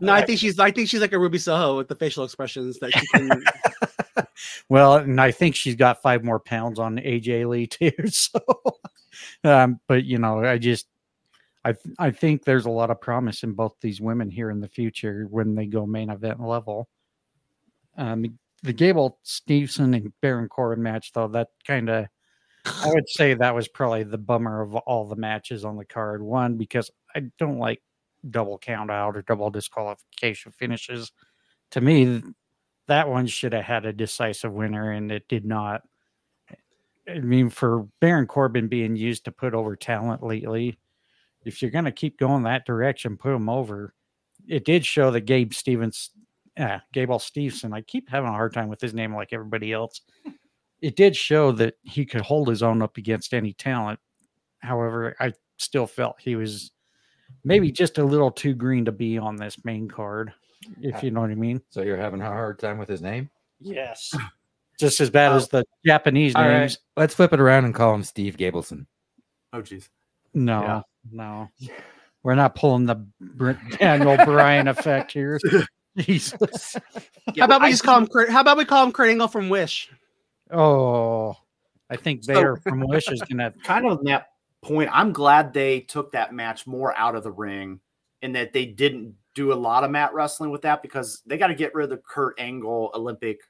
No, 0.00 0.12
I 0.12 0.24
think 0.24 0.38
she's. 0.38 0.58
I 0.58 0.70
think 0.70 0.88
she's 0.88 1.00
like 1.00 1.12
a 1.12 1.18
Ruby 1.18 1.38
Soho 1.38 1.76
with 1.76 1.88
the 1.88 1.94
facial 1.94 2.24
expressions 2.24 2.78
that 2.80 2.92
she 2.92 3.06
can. 3.14 3.42
well, 4.68 4.96
and 4.96 5.20
I 5.20 5.30
think 5.30 5.54
she's 5.54 5.74
got 5.74 6.02
five 6.02 6.22
more 6.22 6.38
pounds 6.38 6.78
on 6.78 6.98
AJ 6.98 7.48
Lee 7.48 7.66
too. 7.66 7.92
So, 8.08 8.38
um, 9.42 9.80
but 9.88 10.04
you 10.04 10.18
know, 10.18 10.44
I 10.44 10.58
just 10.58 10.86
I 11.66 11.72
th- 11.72 11.96
I 11.98 12.12
think 12.12 12.44
there's 12.44 12.66
a 12.66 12.70
lot 12.70 12.92
of 12.92 13.00
promise 13.00 13.42
in 13.42 13.52
both 13.52 13.74
these 13.80 14.00
women 14.00 14.30
here 14.30 14.50
in 14.50 14.60
the 14.60 14.68
future 14.68 15.26
when 15.28 15.56
they 15.56 15.66
go 15.66 15.84
main 15.84 16.10
event 16.10 16.40
level. 16.40 16.88
Um, 17.96 18.38
the 18.62 18.72
Gable 18.72 19.18
Stevenson 19.24 19.92
and 19.94 20.12
Baron 20.22 20.48
Corbin 20.48 20.80
match, 20.80 21.10
though, 21.12 21.26
that 21.26 21.48
kind 21.66 21.90
of 21.90 22.06
I 22.66 22.92
would 22.94 23.08
say 23.08 23.34
that 23.34 23.54
was 23.54 23.66
probably 23.66 24.04
the 24.04 24.16
bummer 24.16 24.60
of 24.60 24.76
all 24.76 25.08
the 25.08 25.16
matches 25.16 25.64
on 25.64 25.76
the 25.76 25.84
card. 25.84 26.22
One 26.22 26.56
because 26.56 26.88
I 27.16 27.22
don't 27.36 27.58
like 27.58 27.82
double 28.30 28.58
count 28.58 28.92
out 28.92 29.16
or 29.16 29.22
double 29.22 29.50
disqualification 29.50 30.52
finishes. 30.52 31.10
To 31.72 31.80
me, 31.80 32.22
that 32.86 33.08
one 33.08 33.26
should 33.26 33.54
have 33.54 33.64
had 33.64 33.86
a 33.86 33.92
decisive 33.92 34.52
winner, 34.52 34.92
and 34.92 35.10
it 35.10 35.26
did 35.28 35.44
not. 35.44 35.82
I 37.08 37.18
mean, 37.18 37.50
for 37.50 37.88
Baron 38.00 38.28
Corbin 38.28 38.68
being 38.68 38.94
used 38.94 39.24
to 39.24 39.32
put 39.32 39.52
over 39.52 39.74
talent 39.74 40.22
lately, 40.22 40.78
if 41.46 41.62
you're 41.62 41.70
going 41.70 41.84
to 41.84 41.92
keep 41.92 42.18
going 42.18 42.42
that 42.44 42.66
direction, 42.66 43.16
put 43.16 43.34
him 43.34 43.48
over. 43.48 43.94
It 44.48 44.64
did 44.64 44.84
show 44.84 45.10
that 45.10 45.22
Gabe 45.22 45.52
Stevens, 45.52 46.10
uh, 46.58 46.78
Gable 46.92 47.18
Stevenson, 47.18 47.72
I 47.72 47.82
keep 47.82 48.08
having 48.08 48.28
a 48.28 48.32
hard 48.32 48.52
time 48.52 48.68
with 48.68 48.80
his 48.80 48.94
name 48.94 49.14
like 49.14 49.32
everybody 49.32 49.72
else. 49.72 50.00
It 50.80 50.96
did 50.96 51.16
show 51.16 51.52
that 51.52 51.74
he 51.82 52.04
could 52.04 52.20
hold 52.20 52.48
his 52.48 52.62
own 52.62 52.82
up 52.82 52.96
against 52.96 53.34
any 53.34 53.52
talent. 53.52 53.98
However, 54.60 55.16
I 55.20 55.32
still 55.56 55.86
felt 55.86 56.16
he 56.20 56.36
was 56.36 56.72
maybe 57.44 57.72
just 57.72 57.98
a 57.98 58.04
little 58.04 58.30
too 58.30 58.54
green 58.54 58.84
to 58.84 58.92
be 58.92 59.18
on 59.18 59.36
this 59.36 59.64
main 59.64 59.88
card, 59.88 60.32
if 60.80 61.02
you 61.02 61.10
know 61.10 61.22
what 61.22 61.30
I 61.30 61.34
mean. 61.34 61.62
So 61.70 61.82
you're 61.82 61.96
having 61.96 62.20
a 62.20 62.26
hard 62.26 62.58
time 62.58 62.78
with 62.78 62.88
his 62.88 63.02
name? 63.02 63.30
Yes. 63.60 64.14
Just 64.78 65.00
as 65.00 65.08
bad 65.08 65.32
as 65.32 65.48
the 65.48 65.64
Japanese 65.86 66.34
All 66.34 66.42
right, 66.42 66.58
names. 66.60 66.78
let's 66.98 67.14
flip 67.14 67.32
it 67.32 67.40
around 67.40 67.64
and 67.64 67.74
call 67.74 67.94
him 67.94 68.02
Steve 68.02 68.36
Gableson. 68.36 68.84
Oh, 69.54 69.62
jeez. 69.62 69.88
No, 70.36 70.60
Yeah. 70.62 70.82
no. 71.10 71.48
We're 72.22 72.34
not 72.34 72.54
pulling 72.56 72.86
the 72.86 72.96
Br- 73.20 73.52
Daniel 73.78 74.16
Bryan 74.24 74.66
effect 74.68 75.12
here. 75.12 75.38
Jesus. 75.96 76.76
How 77.38 77.44
about 77.44 77.62
we 77.62 77.70
just 77.70 77.84
call 77.84 77.98
him? 77.98 78.06
Kurt, 78.08 78.28
how 78.30 78.40
about 78.40 78.56
we 78.58 78.64
call 78.64 78.84
him 78.84 78.92
Kurt 78.92 79.08
Angle 79.10 79.28
from 79.28 79.48
Wish? 79.48 79.90
Oh, 80.50 81.36
I 81.88 81.96
think 81.96 82.24
So- 82.24 82.34
Vader 82.34 82.56
from 82.56 82.80
Wish 82.80 83.10
is 83.10 83.22
going 83.22 83.38
to. 83.52 83.52
kind 83.64 83.86
of 83.86 84.02
that 84.04 84.28
point, 84.62 84.90
I'm 84.92 85.12
glad 85.12 85.52
they 85.52 85.80
took 85.80 86.12
that 86.12 86.34
match 86.34 86.66
more 86.66 86.96
out 86.96 87.14
of 87.14 87.22
the 87.22 87.30
ring 87.30 87.80
and 88.22 88.34
that 88.34 88.52
they 88.52 88.66
didn't 88.66 89.14
do 89.34 89.52
a 89.52 89.54
lot 89.54 89.84
of 89.84 89.90
mat 89.90 90.12
wrestling 90.12 90.50
with 90.50 90.62
that 90.62 90.82
because 90.82 91.22
they 91.26 91.38
got 91.38 91.48
to 91.48 91.54
get 91.54 91.74
rid 91.74 91.84
of 91.84 91.90
the 91.90 92.02
Kurt 92.08 92.34
Angle 92.40 92.90
Olympic. 92.94 93.40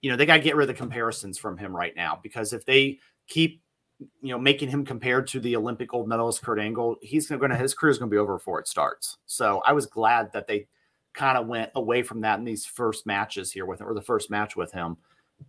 You 0.00 0.10
know, 0.10 0.16
they 0.16 0.26
got 0.26 0.36
to 0.38 0.42
get 0.42 0.56
rid 0.56 0.68
of 0.68 0.74
the 0.76 0.80
comparisons 0.82 1.38
from 1.38 1.58
him 1.58 1.76
right 1.76 1.94
now 1.94 2.18
because 2.22 2.52
if 2.54 2.64
they 2.64 3.00
keep, 3.28 3.60
you 3.98 4.30
know, 4.30 4.38
making 4.38 4.68
him 4.68 4.84
compared 4.84 5.26
to 5.28 5.40
the 5.40 5.56
Olympic 5.56 5.88
gold 5.88 6.08
medalist 6.08 6.42
Kurt 6.42 6.58
Angle, 6.58 6.96
he's 7.00 7.28
going 7.28 7.50
to 7.50 7.56
his 7.56 7.74
career 7.74 7.90
is 7.90 7.98
going 7.98 8.10
to 8.10 8.14
be 8.14 8.18
over 8.18 8.34
before 8.34 8.60
it 8.60 8.68
starts. 8.68 9.18
So 9.26 9.62
I 9.64 9.72
was 9.72 9.86
glad 9.86 10.32
that 10.32 10.46
they 10.46 10.66
kind 11.14 11.38
of 11.38 11.46
went 11.46 11.70
away 11.76 12.02
from 12.02 12.20
that 12.22 12.38
in 12.38 12.44
these 12.44 12.66
first 12.66 13.06
matches 13.06 13.52
here 13.52 13.66
with 13.66 13.80
or 13.80 13.94
the 13.94 14.02
first 14.02 14.30
match 14.30 14.56
with 14.56 14.72
him, 14.72 14.96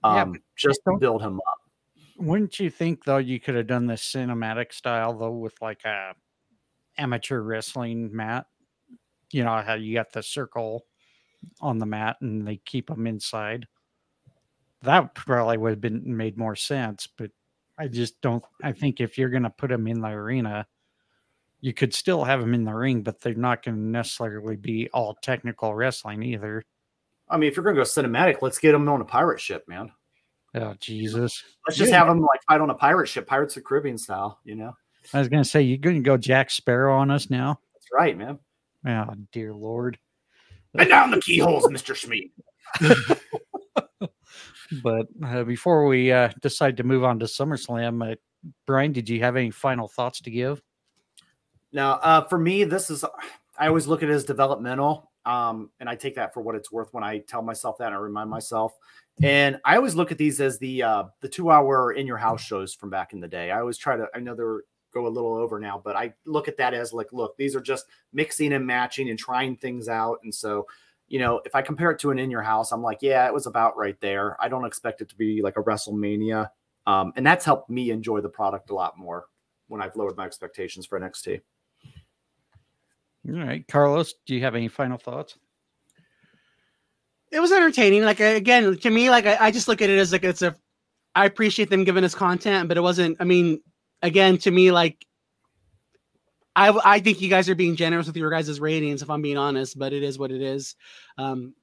Yeah, 0.03 0.21
um, 0.21 0.41
just 0.55 0.79
to 0.87 0.97
build 0.99 1.21
him 1.21 1.39
up. 1.39 1.59
Wouldn't 2.17 2.59
you 2.59 2.69
think 2.69 3.03
though 3.03 3.17
you 3.17 3.39
could 3.39 3.55
have 3.55 3.67
done 3.67 3.87
this 3.87 4.03
cinematic 4.03 4.71
style 4.73 5.17
though 5.17 5.31
with 5.31 5.59
like 5.61 5.83
a 5.85 6.13
amateur 6.97 7.41
wrestling 7.41 8.15
mat? 8.15 8.45
You 9.31 9.43
know 9.43 9.61
how 9.65 9.73
you 9.73 9.95
got 9.95 10.13
the 10.13 10.23
circle 10.23 10.85
on 11.59 11.79
the 11.79 11.85
mat 11.85 12.17
and 12.21 12.47
they 12.47 12.57
keep 12.57 12.87
them 12.87 13.07
inside. 13.07 13.67
That 14.83 15.15
probably 15.15 15.57
would 15.57 15.71
have 15.71 15.81
been 15.81 16.15
made 16.15 16.37
more 16.37 16.55
sense, 16.55 17.07
but 17.17 17.31
I 17.77 17.87
just 17.87 18.19
don't. 18.21 18.43
I 18.63 18.71
think 18.71 19.01
if 19.01 19.17
you're 19.17 19.29
going 19.29 19.43
to 19.43 19.49
put 19.49 19.69
them 19.69 19.87
in 19.87 19.99
the 20.01 20.07
arena, 20.09 20.65
you 21.61 21.73
could 21.73 21.93
still 21.93 22.23
have 22.23 22.39
them 22.39 22.53
in 22.53 22.63
the 22.63 22.73
ring, 22.73 23.01
but 23.01 23.19
they're 23.21 23.33
not 23.33 23.63
going 23.63 23.75
to 23.75 23.81
necessarily 23.81 24.55
be 24.55 24.89
all 24.93 25.15
technical 25.21 25.73
wrestling 25.75 26.23
either. 26.23 26.63
I 27.29 27.37
mean, 27.37 27.49
if 27.49 27.57
you're 27.57 27.63
going 27.63 27.75
to 27.75 27.81
go 27.81 27.85
cinematic, 27.85 28.41
let's 28.41 28.59
get 28.59 28.71
them 28.73 28.87
on 28.87 29.01
a 29.01 29.05
pirate 29.05 29.41
ship, 29.41 29.63
man. 29.67 29.91
Oh 30.53 30.73
Jesus! 30.79 31.43
Let's 31.67 31.77
just 31.77 31.91
Yeah. 31.91 31.97
have 31.97 32.07
them 32.07 32.21
like 32.21 32.41
fight 32.47 32.61
on 32.61 32.69
a 32.69 32.75
pirate 32.75 33.07
ship, 33.07 33.27
Pirates 33.27 33.57
of 33.57 33.63
the 33.63 33.67
Caribbean 33.67 33.97
style. 33.97 34.39
You 34.45 34.55
know, 34.55 34.73
I 35.13 35.19
was 35.19 35.27
going 35.27 35.43
to 35.43 35.49
say 35.49 35.61
you're 35.63 35.77
going 35.79 35.97
to 35.97 36.01
go 36.01 36.15
Jack 36.17 36.49
Sparrow 36.49 36.95
on 36.97 37.11
us 37.11 37.29
now. 37.29 37.59
that's 37.73 37.87
right, 37.91 38.17
man. 38.17 38.39
Oh 38.87 39.13
dear 39.33 39.53
Lord! 39.53 39.97
And 40.75 40.87
down 40.87 41.11
the 41.11 41.19
keyholes, 41.19 41.69
Mister 41.69 41.93
Schmid. 41.93 42.29
But 44.83 45.07
uh, 45.25 45.43
before 45.43 45.85
we 45.85 46.11
uh, 46.11 46.29
decide 46.41 46.77
to 46.77 46.83
move 46.83 47.03
on 47.03 47.19
to 47.19 47.25
SummerSlam, 47.25 48.13
uh, 48.13 48.15
Bryan, 48.65 48.91
did 48.91 49.09
you 49.09 49.19
have 49.21 49.35
any 49.35 49.51
final 49.51 49.87
thoughts 49.87 50.21
to 50.21 50.31
give? 50.31 50.61
Now, 51.71 51.93
uh, 51.93 52.25
for 52.27 52.37
me, 52.37 52.63
this 52.63 52.89
is 52.89 53.03
I 53.57 53.67
always 53.67 53.87
look 53.87 54.03
at 54.03 54.09
it 54.09 54.13
as 54.13 54.23
developmental, 54.23 55.11
um, 55.25 55.69
and 55.79 55.89
I 55.89 55.95
take 55.95 56.15
that 56.15 56.33
for 56.33 56.41
what 56.41 56.55
it's 56.55 56.71
worth 56.71 56.93
when 56.93 57.03
I 57.03 57.19
tell 57.19 57.41
myself 57.41 57.77
that. 57.79 57.87
And 57.87 57.95
I 57.95 57.99
remind 57.99 58.29
myself, 58.29 58.77
and 59.21 59.59
I 59.65 59.75
always 59.75 59.95
look 59.95 60.11
at 60.11 60.17
these 60.17 60.39
as 60.41 60.57
the 60.59 60.83
uh, 60.83 61.03
the 61.21 61.29
two 61.29 61.51
hour 61.51 61.93
in 61.93 62.07
your 62.07 62.17
house 62.17 62.41
shows 62.41 62.73
from 62.73 62.89
back 62.89 63.13
in 63.13 63.19
the 63.19 63.27
day. 63.27 63.51
I 63.51 63.59
always 63.59 63.77
try 63.77 63.97
to. 63.97 64.07
I 64.15 64.19
know 64.19 64.35
they're 64.35 64.61
go 64.93 65.07
a 65.07 65.09
little 65.09 65.33
over 65.33 65.59
now, 65.59 65.81
but 65.83 65.97
I 65.97 66.13
look 66.25 66.47
at 66.47 66.55
that 66.55 66.73
as 66.73 66.93
like, 66.93 67.11
look, 67.11 67.35
these 67.35 67.53
are 67.53 67.61
just 67.61 67.85
mixing 68.13 68.53
and 68.53 68.65
matching 68.65 69.09
and 69.09 69.19
trying 69.19 69.57
things 69.57 69.87
out, 69.87 70.19
and 70.23 70.33
so. 70.33 70.65
You 71.07 71.19
know, 71.19 71.41
if 71.45 71.53
I 71.53 71.61
compare 71.61 71.91
it 71.91 71.99
to 71.99 72.11
an 72.11 72.19
in 72.19 72.31
your 72.31 72.41
house, 72.41 72.71
I'm 72.71 72.81
like, 72.81 72.99
yeah, 73.01 73.27
it 73.27 73.33
was 73.33 73.45
about 73.45 73.77
right 73.77 73.99
there. 74.01 74.41
I 74.41 74.49
don't 74.49 74.65
expect 74.65 75.01
it 75.01 75.09
to 75.09 75.15
be 75.15 75.41
like 75.41 75.57
a 75.57 75.63
WrestleMania. 75.63 76.49
Um, 76.87 77.13
and 77.15 77.25
that's 77.25 77.45
helped 77.45 77.69
me 77.69 77.91
enjoy 77.91 78.21
the 78.21 78.29
product 78.29 78.69
a 78.69 78.75
lot 78.75 78.97
more 78.97 79.25
when 79.67 79.81
I've 79.81 79.95
lowered 79.95 80.17
my 80.17 80.25
expectations 80.25 80.85
for 80.85 80.99
NXT. 80.99 81.41
All 83.27 83.39
right, 83.39 83.67
Carlos, 83.67 84.13
do 84.25 84.35
you 84.35 84.41
have 84.41 84.55
any 84.55 84.67
final 84.67 84.97
thoughts? 84.97 85.37
It 87.31 87.39
was 87.39 87.51
entertaining. 87.51 88.03
Like 88.03 88.19
again, 88.19 88.77
to 88.77 88.89
me, 88.89 89.09
like 89.09 89.25
I, 89.25 89.37
I 89.47 89.51
just 89.51 89.67
look 89.67 89.81
at 89.81 89.89
it 89.89 89.97
as 89.97 90.11
like 90.11 90.23
it's 90.23 90.41
a. 90.41 90.55
I 91.15 91.25
appreciate 91.25 91.69
them 91.69 91.85
giving 91.85 92.03
us 92.03 92.13
content, 92.13 92.67
but 92.67 92.77
it 92.77 92.81
wasn't. 92.81 93.17
I 93.19 93.23
mean, 93.23 93.61
again, 94.01 94.37
to 94.39 94.51
me, 94.51 94.71
like 94.71 95.05
I 96.55 96.77
I 96.83 96.99
think 96.99 97.21
you 97.21 97.29
guys 97.29 97.49
are 97.49 97.55
being 97.55 97.75
generous 97.75 98.07
with 98.07 98.17
your 98.17 98.29
guys' 98.29 98.59
ratings, 98.59 99.01
if 99.01 99.09
I'm 99.09 99.21
being 99.21 99.37
honest. 99.37 99.77
But 99.77 99.93
it 99.93 100.03
is 100.03 100.17
what 100.17 100.31
it 100.31 100.41
is. 100.41 100.75
Um, 101.17 101.53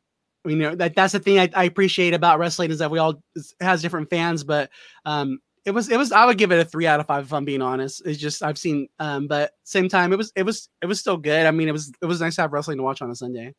you 0.44 0.56
know 0.56 0.74
that 0.74 0.94
that's 0.94 1.12
the 1.12 1.20
thing 1.20 1.38
I, 1.38 1.50
I 1.54 1.64
appreciate 1.64 2.14
about 2.14 2.38
wrestling 2.38 2.70
is 2.70 2.78
that 2.78 2.90
we 2.90 2.98
all 2.98 3.22
has 3.60 3.82
different 3.82 4.10
fans, 4.10 4.44
but 4.44 4.70
um, 5.04 5.38
it 5.64 5.70
was 5.70 5.88
it 5.88 5.96
was 5.96 6.12
I 6.12 6.26
would 6.26 6.38
give 6.38 6.52
it 6.52 6.60
a 6.60 6.64
three 6.64 6.86
out 6.86 7.00
of 7.00 7.06
five 7.06 7.24
if 7.24 7.32
I'm 7.32 7.44
being 7.44 7.62
honest. 7.62 8.02
It's 8.04 8.18
just 8.18 8.42
I've 8.42 8.58
seen 8.58 8.88
um, 8.98 9.28
but 9.28 9.52
same 9.64 9.88
time 9.88 10.12
it 10.12 10.16
was 10.16 10.32
it 10.34 10.42
was 10.42 10.68
it 10.82 10.86
was 10.86 11.00
still 11.00 11.16
good. 11.16 11.46
I 11.46 11.50
mean 11.52 11.68
it 11.68 11.72
was 11.72 11.92
it 12.02 12.06
was 12.06 12.20
nice 12.20 12.36
to 12.36 12.42
have 12.42 12.52
wrestling 12.52 12.78
to 12.78 12.82
watch 12.82 13.02
on 13.02 13.10
a 13.10 13.14
Sunday. 13.14 13.54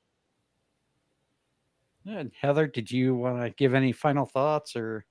Yeah, 2.03 2.23
Heather, 2.39 2.67
did 2.67 2.91
you 2.91 3.15
want 3.15 3.41
to 3.41 3.49
give 3.51 3.73
any 3.73 3.93
final 3.93 4.25
thoughts 4.25 4.75
or? 4.75 5.05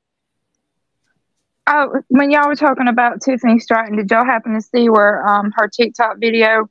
Oh, 1.67 2.03
when 2.09 2.31
y'all 2.31 2.49
were 2.49 2.57
talking 2.57 2.89
about 2.89 3.21
Tiffany 3.21 3.59
Stratton, 3.61 3.97
did 3.97 4.11
y'all 4.11 4.25
happen 4.25 4.55
to 4.55 4.61
see 4.61 4.89
where 4.89 5.27
um 5.27 5.53
her 5.57 5.69
TikTok 5.69 6.19
video 6.19 6.69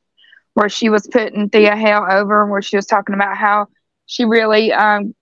where 0.54 0.70
she 0.70 0.90
was 0.90 1.08
putting 1.08 1.50
Thea 1.50 1.78
Hail 1.78 2.06
over, 2.10 2.42
and 2.44 2.52
where 2.52 2.62
she 2.62 2.76
was 2.76 2.86
talking 2.86 3.16
about 3.16 3.38
how 3.38 3.68
she 4.06 4.26
really 4.26 4.74
um 4.74 5.16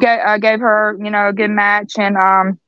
gave, 0.00 0.18
uh, 0.20 0.38
gave 0.38 0.60
her 0.60 0.96
you 1.02 1.10
know 1.10 1.28
a 1.28 1.32
good 1.32 1.50
match 1.50 1.92
and 1.98 2.16
um 2.16 2.58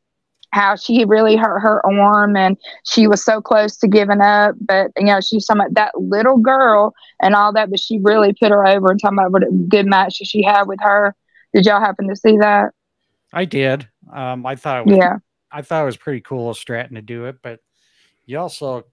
how 0.53 0.77
she 0.77 1.05
really 1.07 1.35
hurt 1.35 1.61
her 1.61 1.85
arm 1.87 2.37
and 2.37 2.59
she 2.85 3.09
was 3.09 3.25
so 3.25 3.41
close 3.41 3.77
to 3.79 3.89
giving 3.89 4.21
up, 4.21 4.55
but 4.61 4.93
you 4.97 5.07
know 5.07 5.21
she's 5.21 5.47
talking 5.47 5.63
about 5.63 5.75
that 5.75 6.01
little 6.01 6.39
girl 6.39 6.95
and 7.21 7.35
all 7.35 7.53
that, 7.53 7.71
but 7.71 7.81
she 7.81 7.99
really 8.03 8.33
put 8.33 8.51
her 8.53 8.65
over 8.67 8.91
and 8.91 9.01
talking 9.01 9.19
about 9.19 9.33
what 9.33 9.43
a 9.43 9.51
good 9.69 9.87
match 9.87 10.15
she 10.23 10.43
had 10.43 10.65
with 10.69 10.79
her. 10.83 11.17
Did 11.55 11.67
y'all 11.67 11.81
happen 11.81 12.09
to 12.09 12.17
see 12.17 12.37
that? 12.39 12.73
I 13.33 13.45
did. 13.45 13.89
Um, 14.13 14.47
I 14.47 14.55
thought 14.55 14.81
it 14.81 14.87
was 14.87 14.97
Yeah. 14.97 15.17
I 15.53 15.63
thought 15.63 15.83
it 15.83 15.87
was 15.87 15.97
pretty 15.97 16.21
cool 16.21 16.51
of 16.51 16.57
Stratton 16.57 16.95
to 16.97 17.03
do 17.03 17.27
it, 17.27 17.37
but 17.43 17.61
you 18.27 18.39
also, 18.39 18.87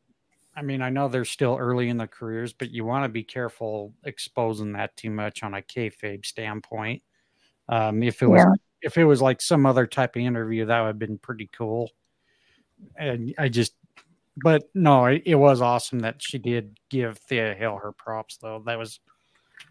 I 0.56 0.62
mean, 0.62 0.82
I 0.82 0.90
know 0.90 1.08
they're 1.08 1.26
still 1.26 1.58
early 1.58 1.90
in 1.90 1.98
their 1.98 2.08
careers, 2.08 2.54
but 2.54 2.72
you 2.72 2.84
want 2.84 3.06
to 3.06 3.10
be 3.10 3.24
careful 3.24 3.94
exposing 4.04 4.74
that 4.74 4.96
too 4.98 5.10
much 5.10 5.44
on 5.44 5.54
a 5.54 5.62
kayfabe 5.62 6.26
standpoint. 6.26 7.02
Um, 7.70 8.04
if 8.04 8.22
it 8.22 8.28
was 8.28 8.40
Yeah. 8.44 8.54
if 8.82 8.98
it 8.98 9.06
was 9.06 9.22
like 9.22 9.42
some 9.42 9.66
other 9.66 9.86
type 9.86 10.16
of 10.16 10.22
interview, 10.22 10.66
that 10.66 10.80
would 10.82 10.88
have 10.88 11.00
been 11.00 11.18
pretty 11.18 11.50
cool. 11.52 11.92
And 12.96 13.34
I 13.38 13.50
just, 13.50 13.74
but 14.38 14.64
no, 14.74 15.06
it, 15.06 15.24
it 15.26 15.36
was 15.36 15.62
awesome 15.62 16.00
that 16.00 16.22
she 16.22 16.38
did 16.38 16.80
give 16.90 17.18
Thea 17.18 17.56
Hail 17.56 17.78
her 17.78 17.92
props, 17.92 18.38
though. 18.38 18.64
That 18.66 18.78
was 18.80 19.00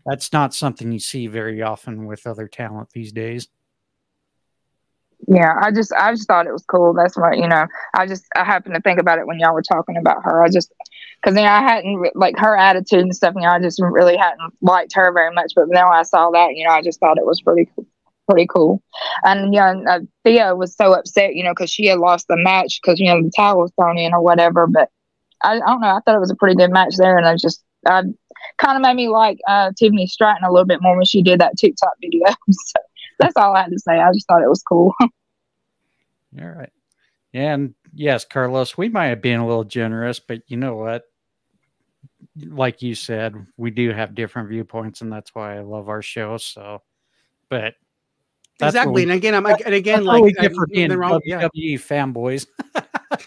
that's 0.07 0.33
not 0.33 0.55
something 0.55 0.92
you 0.92 1.01
see 1.01 1.27
very 1.27 1.62
often 1.62 2.07
with 2.07 2.27
other 2.27 2.46
talent 2.48 2.90
these 2.90 3.12
days. 3.12 3.48
Yeah, 5.26 5.54
I 5.61 5.72
just 5.72 5.92
I 5.92 6.12
just 6.12 6.28
thought 6.28 6.46
it 6.46 6.52
was 6.52 6.64
cool. 6.64 6.94
That's 6.94 7.16
what 7.16 7.37
you 7.37 7.48
know. 7.48 7.66
I 7.94 8.07
just 8.07 8.24
I 8.37 8.44
happened 8.44 8.74
to 8.76 8.81
think 8.81 9.00
about 9.00 9.18
it 9.18 9.26
when 9.26 9.38
y'all 9.40 9.52
were 9.52 9.62
talking 9.62 9.96
about 9.96 10.22
her. 10.22 10.42
I 10.42 10.48
just 10.48 10.72
because 11.20 11.37
you 11.37 11.42
know 11.42 11.50
I 11.50 11.61
hadn't 11.61 12.16
like 12.16 12.38
her 12.38 12.57
attitude 12.57 13.00
and 13.00 13.14
stuff. 13.14 13.35
You 13.35 13.42
know, 13.42 13.48
I 13.48 13.61
just 13.61 13.81
really 13.83 14.16
hadn't 14.16 14.54
liked 14.62 14.94
her 14.94 15.12
very 15.12 15.35
much. 15.35 15.52
But 15.57 15.68
now 15.68 15.90
I 15.90 16.04
saw 16.04 16.31
that, 16.31 16.54
you 16.54 16.64
know, 16.64 16.70
I 16.70 16.83
just 16.83 17.00
thought 17.00 17.18
it 17.18 17.26
was 17.26 17.40
pretty 17.42 17.68
pretty 18.28 18.46
cool. 18.46 18.81
And 19.24 19.52
you 19.52 19.61
know, 19.61 19.83
uh, 19.88 20.00
Thea 20.24 20.54
was 20.54 20.74
so 20.76 20.92
upset, 20.92 21.35
you 21.35 21.42
know, 21.42 21.52
because 21.52 21.70
she 21.70 21.87
had 21.87 21.98
lost 21.98 22.28
the 22.28 22.37
match 22.37 22.81
because 22.81 23.00
you 23.00 23.07
know 23.07 23.20
the 23.22 23.33
towel 23.35 23.59
was 23.59 23.72
thrown 23.78 23.98
in 23.98 24.14
or 24.14 24.22
whatever. 24.22 24.66
But 24.68 24.88
I, 25.42 25.54
I 25.54 25.59
don't 25.59 25.81
know. 25.81 25.88
I 25.88 26.00
thought 26.04 26.16
it 26.16 26.20
was 26.20 26.31
a 26.31 26.37
pretty 26.37 26.57
good 26.57 26.70
match 26.70 26.94
there, 26.96 27.18
and 27.18 27.26
I 27.26 27.35
just 27.37 27.64
I 27.87 28.02
kind 28.59 28.76
of 28.76 28.83
made 28.83 28.96
me 28.96 29.09
like 29.09 29.38
uh, 29.48 29.72
Tiffany 29.78 30.07
Stratton 30.07 30.44
a 30.44 30.52
little 30.52 30.66
bit 30.66 30.83
more 30.83 30.96
when 30.96 31.07
she 31.07 31.22
did 31.22 31.40
that 31.40 31.57
TikTok 31.59 31.94
video. 32.00 32.26
so 32.50 32.81
that's 33.18 33.37
all 33.37 33.54
I 33.54 33.62
had 33.62 33.70
to 33.70 33.78
say. 33.78 33.98
I 33.98 34.12
just 34.12 34.26
thought 34.26 34.42
it 34.42 34.48
was 34.48 34.62
cool. 34.62 34.94
All 35.00 35.09
right. 36.48 36.70
And 37.35 37.74
yes, 37.94 38.24
Carlos, 38.24 38.76
we 38.78 38.88
might 38.88 39.07
have 39.07 39.22
been 39.22 39.40
a 39.40 39.46
little 39.46 39.64
generous, 39.64 40.20
but 40.20 40.42
you 40.46 40.57
know 40.57 40.76
what? 40.76 41.04
Like 42.46 42.83
you 42.83 42.94
said, 42.94 43.35
we 43.57 43.70
do 43.70 43.92
have 43.92 44.14
different 44.14 44.48
viewpoints, 44.48 45.00
and 45.00 45.12
that's 45.12 45.35
why 45.35 45.57
I 45.57 45.61
love 45.61 45.88
our 45.88 46.02
show. 46.02 46.37
So, 46.37 46.83
but 47.48 47.74
that's 48.59 48.74
exactly. 48.74 48.94
we- 48.94 49.02
and 49.04 49.12
again, 49.12 49.35
I'm 49.35 49.46
and 49.46 49.74
again 49.74 50.04
like 50.04 50.20
what 50.20 50.26
we 50.26 50.35
I- 50.38 50.42
get 50.42 50.54
for 50.54 50.66
being 50.66 50.88
nothing 50.88 51.00
wrong- 51.00 51.20
yeah. 51.24 51.48
Fanboys. 51.76 52.46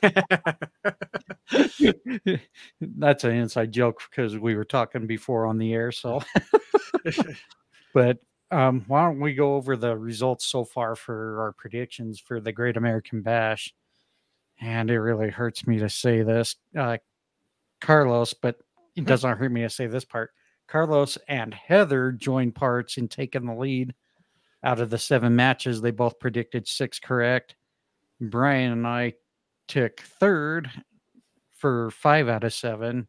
That's 2.82 3.24
an 3.24 3.32
inside 3.36 3.72
joke 3.72 4.02
because 4.10 4.38
we 4.38 4.56
were 4.56 4.66
talking 4.66 5.08
before 5.08 5.46
on 5.46 5.58
the 5.58 5.74
air. 5.74 5.92
So, 5.92 6.22
but 7.94 8.18
um, 8.52 8.84
why 8.88 9.06
don't 9.06 9.20
we 9.20 9.34
go 9.34 9.56
over 9.56 9.76
the 9.76 9.98
results 9.98 10.46
so 10.46 10.64
far 10.64 10.96
for 10.96 11.42
our 11.42 11.52
predictions 11.54 12.20
for 12.20 12.40
the 12.40 12.52
Great 12.52 12.78
American 12.78 13.22
Bash? 13.22 13.74
And 14.60 14.92
it 14.92 15.00
really 15.00 15.30
hurts 15.30 15.66
me 15.66 15.80
to 15.80 15.90
say 15.90 16.22
this, 16.22 16.56
uh, 16.78 16.98
Carlos, 17.80 18.34
but 18.34 18.58
it 18.96 19.06
doesn't 19.06 19.38
hurt 19.38 19.52
me 19.52 19.62
to 19.62 19.70
say 19.70 19.88
this 19.88 20.06
part. 20.06 20.32
Carlos 20.68 21.18
and 21.28 21.54
Heather 21.54 22.12
joined 22.12 22.56
parts 22.56 22.98
in 22.98 23.08
taking 23.08 23.46
the 23.46 23.56
lead 23.56 23.94
out 24.64 24.80
of 24.80 24.90
the 24.90 24.98
seven 24.98 25.36
matches. 25.36 25.82
They 25.82 25.92
both 25.92 26.20
predicted 26.20 26.68
six 26.68 27.00
correct. 27.00 27.56
Bryan 28.20 28.72
and 28.72 28.88
I 28.88 29.14
took 29.68 30.00
third 30.02 30.70
for 31.58 31.90
five 31.92 32.30
out 32.30 32.44
of 32.44 32.54
seven. 32.54 33.08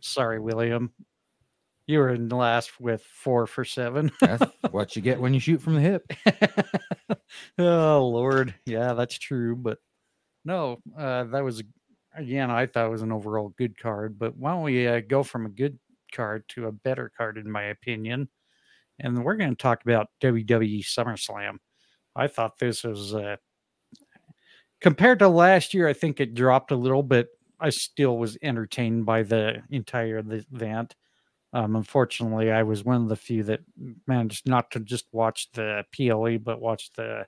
Sorry, 0.00 0.38
William. 0.38 0.92
You 1.92 1.98
were 1.98 2.08
in 2.08 2.30
last 2.30 2.80
with 2.80 3.02
four 3.02 3.46
for 3.46 3.66
seven. 3.66 4.10
That's 4.22 4.50
what 4.70 4.96
you 4.96 5.02
get 5.02 5.20
when 5.20 5.34
you 5.34 5.40
shoot 5.40 5.60
from 5.60 5.74
the 5.74 5.82
hip. 5.82 6.10
oh 7.58 8.08
Lord, 8.08 8.54
yeah, 8.64 8.94
that's 8.94 9.18
true. 9.18 9.54
But 9.56 9.76
no, 10.42 10.78
uh, 10.96 11.24
that 11.24 11.44
was 11.44 11.62
again. 12.16 12.50
I 12.50 12.64
thought 12.64 12.86
it 12.86 12.90
was 12.90 13.02
an 13.02 13.12
overall 13.12 13.50
good 13.58 13.78
card. 13.78 14.18
But 14.18 14.38
why 14.38 14.52
don't 14.52 14.62
we 14.62 14.88
uh, 14.88 15.02
go 15.06 15.22
from 15.22 15.44
a 15.44 15.50
good 15.50 15.78
card 16.14 16.48
to 16.48 16.66
a 16.66 16.72
better 16.72 17.12
card, 17.14 17.36
in 17.36 17.52
my 17.52 17.64
opinion? 17.64 18.30
And 18.98 19.22
we're 19.22 19.36
going 19.36 19.50
to 19.50 19.62
talk 19.62 19.82
about 19.82 20.08
WWE 20.22 20.82
SummerSlam. 20.82 21.58
I 22.16 22.26
thought 22.26 22.58
this 22.58 22.84
was 22.84 23.14
uh, 23.14 23.36
compared 24.80 25.18
to 25.18 25.28
last 25.28 25.74
year. 25.74 25.88
I 25.88 25.92
think 25.92 26.20
it 26.20 26.32
dropped 26.32 26.70
a 26.70 26.76
little, 26.76 27.02
but 27.02 27.28
I 27.60 27.68
still 27.68 28.16
was 28.16 28.38
entertained 28.40 29.04
by 29.04 29.24
the 29.24 29.62
entire 29.68 30.22
event. 30.26 30.94
Um, 31.52 31.76
unfortunately, 31.76 32.50
I 32.50 32.62
was 32.62 32.84
one 32.84 33.02
of 33.02 33.08
the 33.08 33.16
few 33.16 33.42
that 33.44 33.60
managed 34.06 34.48
not 34.48 34.70
to 34.70 34.80
just 34.80 35.06
watch 35.12 35.50
the 35.52 35.84
PLE, 35.92 36.38
but 36.38 36.60
watch 36.60 36.90
the 36.92 37.26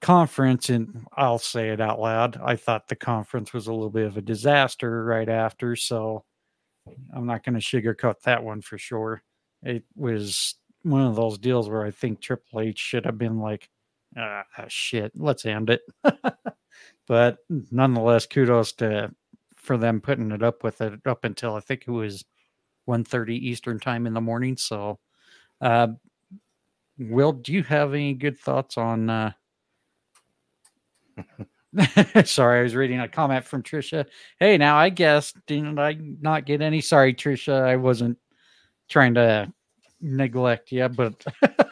conference. 0.00 0.70
And 0.70 1.06
I'll 1.16 1.38
say 1.38 1.68
it 1.70 1.80
out 1.80 2.00
loud. 2.00 2.40
I 2.42 2.56
thought 2.56 2.88
the 2.88 2.96
conference 2.96 3.52
was 3.52 3.66
a 3.66 3.72
little 3.72 3.90
bit 3.90 4.06
of 4.06 4.16
a 4.16 4.22
disaster 4.22 5.04
right 5.04 5.28
after. 5.28 5.76
So 5.76 6.24
I'm 7.14 7.26
not 7.26 7.44
going 7.44 7.58
to 7.58 7.60
sugarcoat 7.60 8.22
that 8.22 8.42
one 8.42 8.62
for 8.62 8.78
sure. 8.78 9.22
It 9.62 9.84
was 9.94 10.54
one 10.82 11.02
of 11.02 11.14
those 11.14 11.38
deals 11.38 11.68
where 11.68 11.84
I 11.84 11.90
think 11.90 12.20
Triple 12.20 12.60
H 12.60 12.78
should 12.78 13.04
have 13.04 13.18
been 13.18 13.38
like, 13.38 13.68
ah, 14.16 14.44
shit, 14.68 15.12
let's 15.14 15.44
end 15.44 15.70
it. 15.70 15.82
but 17.06 17.38
nonetheless, 17.70 18.26
kudos 18.26 18.72
to 18.72 19.14
for 19.56 19.76
them 19.76 20.00
putting 20.00 20.32
it 20.32 20.42
up 20.42 20.64
with 20.64 20.80
it 20.80 20.94
up 21.06 21.24
until 21.24 21.54
I 21.54 21.60
think 21.60 21.84
it 21.86 21.90
was 21.90 22.24
1.30 22.92 23.30
Eastern 23.30 23.80
time 23.80 24.06
in 24.06 24.14
the 24.14 24.20
morning. 24.20 24.56
So, 24.56 24.98
uh, 25.60 25.88
Will, 26.98 27.32
do 27.32 27.52
you 27.52 27.62
have 27.64 27.94
any 27.94 28.14
good 28.14 28.38
thoughts 28.38 28.76
on? 28.76 29.10
Uh... 29.10 29.32
Sorry, 32.24 32.60
I 32.60 32.62
was 32.62 32.74
reading 32.74 33.00
a 33.00 33.08
comment 33.08 33.44
from 33.44 33.62
Trisha. 33.62 34.04
Hey, 34.38 34.58
now 34.58 34.76
I 34.76 34.90
guess 34.90 35.32
didn't 35.46 35.78
I 35.78 35.96
not 36.20 36.44
get 36.44 36.60
any? 36.60 36.82
Sorry, 36.82 37.14
Trisha, 37.14 37.62
I 37.62 37.76
wasn't 37.76 38.18
trying 38.90 39.14
to 39.14 39.50
neglect 40.00 40.70
you, 40.70 40.88
but 40.88 41.24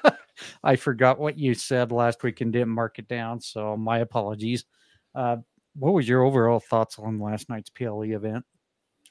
I 0.64 0.76
forgot 0.76 1.18
what 1.18 1.38
you 1.38 1.52
said 1.54 1.92
last 1.92 2.22
week 2.22 2.40
and 2.40 2.52
didn't 2.52 2.70
mark 2.70 2.98
it 2.98 3.09
down. 3.09 3.40
So 3.40 3.76
my 3.76 3.98
apologies. 3.98 4.64
Uh, 5.14 5.38
what 5.74 5.92
was 5.92 6.09
your 6.09 6.22
overall 6.22 6.61
thoughts 6.61 6.98
on 6.98 7.18
last 7.18 7.48
night's 7.48 7.70
PLE 7.70 8.02
event? 8.02 8.44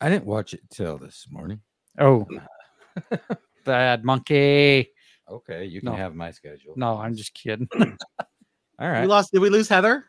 I 0.01 0.09
didn't 0.09 0.25
watch 0.25 0.53
it 0.53 0.61
till 0.71 0.97
this 0.97 1.27
morning. 1.29 1.61
Oh, 1.99 2.27
bad 3.65 4.03
monkey. 4.03 4.89
Okay, 5.29 5.65
you 5.65 5.81
can 5.81 5.91
No. 5.91 5.95
have 5.95 6.15
my 6.15 6.31
schedule. 6.31 6.73
No, 6.75 6.97
I'm 6.97 7.15
just 7.15 7.33
kidding. 7.33 7.67
All 7.77 7.87
We 8.79 8.87
right. 8.87 9.07
lost. 9.07 9.31
Did 9.31 9.39
we 9.41 9.49
lose 9.49 9.67
Heather? 9.69 10.05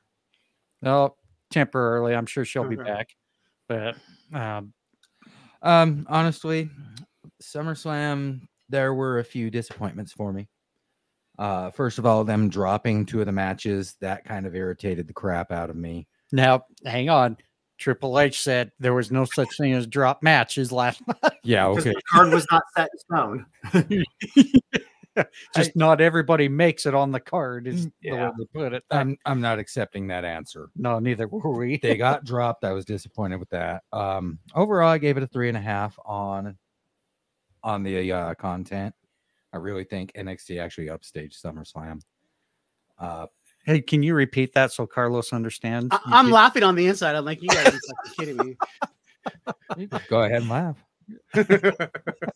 No, 0.82 1.16
temporarily. 1.50 2.14
I'm 2.14 2.26
sure 2.26 2.44
she'll 2.44 2.64
be 2.64 2.76
Okay. 2.76 2.90
back. 2.90 3.08
But 3.68 3.96
um, 4.32 4.72
Um, 5.62 6.06
honestly, 6.08 6.70
SummerSlam, 7.42 8.42
there 8.68 8.94
were 8.94 9.18
a 9.18 9.24
few 9.24 9.50
disappointments 9.50 10.12
for 10.12 10.32
me. 10.32 10.48
Uh, 11.38 11.70
first 11.70 11.98
of 11.98 12.06
all, 12.06 12.24
them 12.24 12.48
dropping 12.48 13.04
two 13.06 13.20
of 13.20 13.26
the 13.26 13.32
matches 13.32 13.96
that 14.00 14.24
kind 14.24 14.46
of 14.46 14.54
irritated 14.54 15.06
the 15.06 15.12
crap 15.12 15.50
out 15.52 15.70
of 15.70 15.76
me. 15.76 16.06
now, 16.32 16.62
hang 16.84 17.08
on. 17.10 17.36
Triple 17.80 18.20
H 18.20 18.42
said 18.42 18.70
there 18.78 18.94
was 18.94 19.10
no 19.10 19.24
such 19.24 19.48
thing 19.58 19.72
as 19.72 19.86
drop 19.86 20.22
matches 20.22 20.70
last 20.70 21.02
night. 21.08 21.32
Yeah, 21.42 21.66
okay. 21.68 21.90
the 21.90 22.02
card 22.12 22.32
was 22.32 22.46
not 22.52 22.62
set 22.76 22.90
in 22.92 22.98
stone. 22.98 23.46
Just 25.56 25.74
not 25.74 26.00
everybody 26.00 26.48
makes 26.48 26.86
it 26.86 26.94
on 26.94 27.10
the 27.10 27.18
card, 27.18 27.66
is 27.66 27.86
the 27.86 28.10
way 28.12 28.16
Yeah. 28.18 28.30
they 28.38 28.44
put 28.54 28.72
it. 28.72 28.84
I'm 28.90 29.16
I'm 29.26 29.40
not 29.40 29.58
accepting 29.58 30.06
that 30.06 30.24
answer. 30.24 30.70
no, 30.76 30.98
neither 31.00 31.26
were 31.26 31.50
we. 31.50 31.78
They 31.78 31.96
got 31.96 32.24
dropped. 32.26 32.64
I 32.64 32.72
was 32.72 32.84
disappointed 32.84 33.36
with 33.40 33.50
that. 33.50 33.82
Um, 33.92 34.38
overall, 34.54 34.88
I 34.88 34.98
gave 34.98 35.16
it 35.16 35.22
a 35.22 35.26
three 35.26 35.48
and 35.48 35.58
a 35.58 35.60
half 35.60 35.98
on 36.06 36.56
on 37.64 37.82
the 37.82 38.12
uh, 38.12 38.34
content. 38.34 38.94
I 39.52 39.56
really 39.56 39.84
think 39.84 40.12
NXT 40.12 40.62
actually 40.62 40.86
upstaged 40.86 41.42
SummerSlam. 41.44 42.00
Uh, 42.98 43.26
Hey, 43.64 43.80
can 43.80 44.02
you 44.02 44.14
repeat 44.14 44.54
that 44.54 44.72
so 44.72 44.86
Carlos 44.86 45.32
understands? 45.32 45.88
I, 45.92 46.00
I'm 46.06 46.26
did- 46.26 46.32
laughing 46.32 46.62
on 46.62 46.74
the 46.74 46.86
inside. 46.86 47.14
I'm 47.14 47.24
like, 47.24 47.42
you 47.42 47.48
guys 47.48 47.66
are 47.68 47.70
fucking 47.72 48.12
kidding 48.18 48.36
me. 49.76 49.88
go 50.08 50.22
ahead 50.22 50.42
and 50.42 50.48
laugh. 50.50 50.76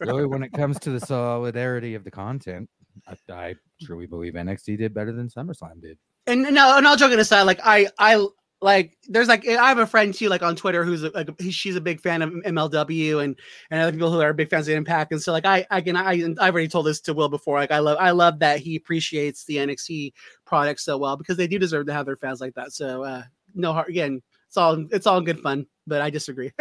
really, 0.00 0.26
when 0.26 0.42
it 0.42 0.52
comes 0.52 0.78
to 0.80 0.90
the 0.90 1.00
solidarity 1.00 1.94
of 1.94 2.04
the 2.04 2.10
content, 2.10 2.68
I, 3.08 3.32
I 3.32 3.54
truly 3.82 4.06
believe 4.06 4.34
NXT 4.34 4.78
did 4.78 4.92
better 4.94 5.12
than 5.12 5.28
SummerSlam 5.28 5.80
did. 5.80 5.96
and 6.26 6.42
no, 6.42 6.76
and 6.76 6.86
all 6.86 6.96
joking 6.96 7.18
aside, 7.20 7.42
like 7.42 7.60
I, 7.64 7.88
I 7.98 8.26
like 8.64 8.96
there's 9.08 9.28
like 9.28 9.46
I 9.46 9.68
have 9.68 9.76
a 9.76 9.86
friend 9.86 10.14
too, 10.14 10.30
like 10.30 10.42
on 10.42 10.56
Twitter, 10.56 10.84
who's 10.84 11.04
a, 11.04 11.10
like 11.10 11.28
she's 11.50 11.76
a 11.76 11.82
big 11.82 12.00
fan 12.00 12.22
of 12.22 12.30
MLW 12.30 13.22
and 13.22 13.38
and 13.70 13.82
other 13.82 13.92
people 13.92 14.10
who 14.10 14.20
are 14.20 14.32
big 14.32 14.48
fans 14.48 14.68
of 14.68 14.74
Impact, 14.74 15.12
and 15.12 15.22
so 15.22 15.32
like 15.32 15.44
I, 15.44 15.66
I 15.70 15.82
can 15.82 15.96
I 15.96 16.12
I've 16.40 16.54
already 16.54 16.68
told 16.68 16.86
this 16.86 17.02
to 17.02 17.12
Will 17.12 17.28
before, 17.28 17.58
like 17.58 17.70
I 17.70 17.80
love 17.80 17.98
I 18.00 18.12
love 18.12 18.38
that 18.38 18.60
he 18.60 18.74
appreciates 18.74 19.44
the 19.44 19.58
NXT 19.58 20.14
product 20.46 20.80
so 20.80 20.96
well 20.96 21.18
because 21.18 21.36
they 21.36 21.46
do 21.46 21.58
deserve 21.58 21.86
to 21.88 21.92
have 21.92 22.06
their 22.06 22.16
fans 22.16 22.40
like 22.40 22.54
that. 22.54 22.72
So 22.72 23.04
uh 23.04 23.24
no 23.54 23.74
heart 23.74 23.90
again, 23.90 24.22
it's 24.48 24.56
all 24.56 24.86
it's 24.90 25.06
all 25.06 25.20
good 25.20 25.40
fun, 25.40 25.66
but 25.86 26.00
I 26.00 26.08
disagree. 26.08 26.50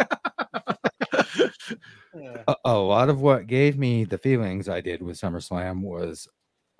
a, 2.46 2.56
a 2.66 2.74
lot 2.74 3.08
of 3.08 3.22
what 3.22 3.46
gave 3.46 3.78
me 3.78 4.04
the 4.04 4.18
feelings 4.18 4.68
I 4.68 4.82
did 4.82 5.02
with 5.02 5.18
SummerSlam 5.18 5.80
was 5.80 6.28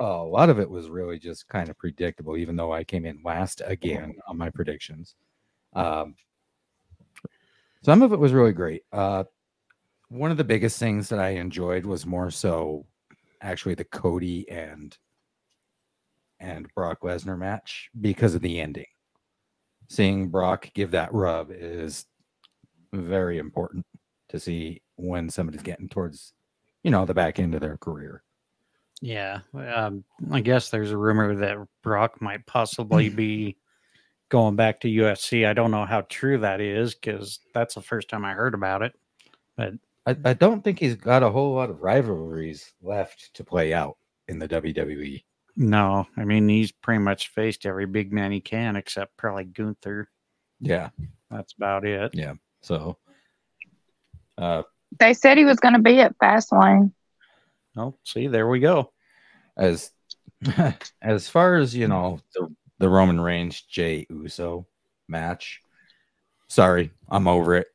a 0.00 0.04
lot 0.04 0.50
of 0.50 0.58
it 0.58 0.68
was 0.68 0.88
really 0.88 1.18
just 1.18 1.48
kind 1.48 1.68
of 1.68 1.78
predictable, 1.78 2.36
even 2.36 2.56
though 2.56 2.72
I 2.72 2.84
came 2.84 3.06
in 3.06 3.20
last 3.24 3.62
again 3.64 4.14
on 4.28 4.36
my 4.36 4.50
predictions. 4.50 5.14
Um, 5.74 6.16
some 7.82 8.02
of 8.02 8.12
it 8.12 8.18
was 8.18 8.32
really 8.32 8.52
great. 8.52 8.82
Uh, 8.92 9.24
one 10.08 10.30
of 10.30 10.36
the 10.36 10.44
biggest 10.44 10.78
things 10.78 11.08
that 11.08 11.18
I 11.18 11.30
enjoyed 11.30 11.86
was 11.86 12.06
more 12.06 12.30
so 12.30 12.86
actually 13.40 13.74
the 13.74 13.84
Cody 13.84 14.48
and 14.48 14.96
and 16.40 16.72
Brock 16.74 17.00
Lesnar 17.02 17.38
match 17.38 17.90
because 18.00 18.34
of 18.34 18.42
the 18.42 18.60
ending. 18.60 18.86
Seeing 19.88 20.28
Brock 20.28 20.70
give 20.74 20.90
that 20.90 21.12
rub 21.12 21.50
is 21.50 22.06
very 22.92 23.38
important 23.38 23.86
to 24.28 24.40
see 24.40 24.82
when 24.96 25.30
somebody's 25.30 25.62
getting 25.62 25.88
towards, 25.88 26.32
you 26.82 26.90
know, 26.90 27.04
the 27.04 27.14
back 27.14 27.38
end 27.38 27.54
of 27.54 27.60
their 27.60 27.76
career. 27.76 28.23
Yeah, 29.00 29.40
um, 29.54 30.04
I 30.30 30.40
guess 30.40 30.70
there's 30.70 30.90
a 30.90 30.96
rumor 30.96 31.34
that 31.36 31.58
Brock 31.82 32.22
might 32.22 32.46
possibly 32.46 33.08
be 33.10 33.56
going 34.28 34.56
back 34.56 34.80
to 34.80 34.88
UFC. 34.88 35.46
I 35.46 35.52
don't 35.52 35.70
know 35.70 35.84
how 35.84 36.02
true 36.02 36.38
that 36.38 36.60
is 36.60 36.94
because 36.94 37.40
that's 37.52 37.74
the 37.74 37.82
first 37.82 38.08
time 38.08 38.24
I 38.24 38.32
heard 38.32 38.54
about 38.54 38.82
it. 38.82 38.94
But 39.56 39.74
I, 40.06 40.16
I 40.24 40.32
don't 40.34 40.62
think 40.62 40.78
he's 40.78 40.96
got 40.96 41.22
a 41.22 41.30
whole 41.30 41.54
lot 41.54 41.70
of 41.70 41.82
rivalries 41.82 42.72
left 42.82 43.34
to 43.34 43.44
play 43.44 43.72
out 43.72 43.96
in 44.28 44.38
the. 44.38 44.48
WWE. 44.48 45.22
no, 45.56 46.06
I 46.16 46.24
mean 46.24 46.48
he's 46.48 46.72
pretty 46.72 47.00
much 47.00 47.28
faced 47.28 47.66
every 47.66 47.86
big 47.86 48.12
man 48.12 48.32
he 48.32 48.40
can, 48.40 48.76
except 48.76 49.16
probably 49.16 49.44
Gunther. 49.44 50.08
Yeah. 50.60 50.90
That's 51.30 51.52
about 51.52 51.84
it. 51.84 52.12
Yeah. 52.14 52.34
So 52.62 52.98
uh 54.38 54.62
They 54.98 55.14
said 55.14 55.38
he 55.38 55.44
was 55.44 55.60
going 55.60 55.74
to 55.74 55.80
be 55.80 56.00
at 56.00 56.16
Fastlane. 56.18 56.92
Oh, 57.76 57.96
see, 58.04 58.26
there 58.28 58.48
we 58.48 58.60
go. 58.60 58.92
As 59.56 59.90
as 61.02 61.28
far 61.28 61.56
as 61.56 61.74
you 61.74 61.88
know, 61.88 62.20
the 62.34 62.54
the 62.78 62.88
Roman 62.88 63.20
Reigns 63.20 63.60
Jey 63.62 64.06
Uso 64.10 64.66
match. 65.08 65.60
Sorry, 66.48 66.90
I'm 67.08 67.28
over 67.28 67.54
it. 67.54 67.68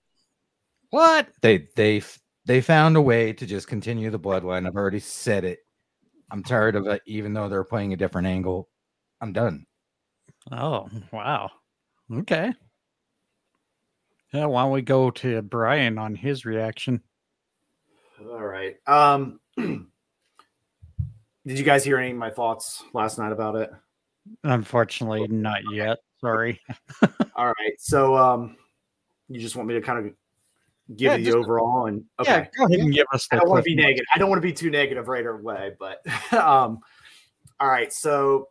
What? 0.90 1.28
They 1.42 1.68
they 1.76 2.02
they 2.46 2.62
found 2.62 2.96
a 2.96 3.02
way 3.02 3.34
to 3.34 3.46
just 3.46 3.68
continue 3.68 4.10
the 4.10 4.20
bloodline. 4.20 4.68
I've 4.68 4.76
already 4.76 5.00
said 5.00 5.44
it. 5.44 5.60
I'm 6.32 6.44
tired 6.44 6.76
of 6.76 6.88
it, 6.88 7.02
even 7.06 7.34
though 7.34 7.50
they're 7.50 7.64
playing 7.64 7.94
a 7.94 7.98
different 7.98 8.28
angle. 8.28 8.70
I'm 9.22 9.34
done. 9.34 9.66
Oh, 10.52 10.90
wow. 11.12 11.52
Okay. 12.12 12.54
Yeah, 14.34 14.46
why 14.46 14.64
don't 14.64 14.72
we 14.72 14.82
go 14.82 15.10
to 15.12 15.42
Brian 15.42 15.98
on 15.98 16.16
his 16.16 16.46
reaction? 16.46 17.02
All 18.22 18.46
right. 18.46 18.76
Um, 18.88 19.40
did 21.46 21.58
you 21.58 21.64
guys 21.64 21.84
hear 21.84 21.98
any 21.98 22.12
of 22.12 22.18
my 22.18 22.30
thoughts 22.30 22.84
last 22.94 23.18
night 23.18 23.32
about 23.32 23.56
it? 23.56 23.70
Unfortunately, 24.44 25.28
not 25.28 25.62
yet. 25.72 25.98
Sorry. 26.22 26.60
All 27.36 27.48
right. 27.48 27.74
So, 27.78 28.16
um, 28.16 28.58
you 29.28 29.40
just 29.40 29.56
want 29.56 29.68
me 29.68 29.76
to 29.76 29.82
kind 29.82 30.00
of 30.06 30.14
give 30.96 31.12
Yeah, 31.12 31.16
you 31.18 31.32
the 31.32 31.38
overall 31.38 31.86
and 31.86 32.04
okay. 32.20 32.32
Yeah, 32.32 32.48
go 32.58 32.66
ahead 32.66 32.80
and 32.80 32.94
give 32.94 33.06
us 33.14 33.28
I 33.32 33.38
don't 33.38 33.50
want 33.50 33.64
to 33.64 33.70
be 33.70 33.76
negative. 33.76 34.06
I 34.14 34.18
don't 34.18 34.30
want 34.30 34.42
to 34.42 34.48
be 34.48 34.54
too 34.54 34.70
negative 34.70 35.08
right 35.08 35.26
away, 35.26 35.72
but 35.80 36.02
um, 36.34 36.80
all 37.60 37.70
right. 37.70 37.92
So 37.94 38.50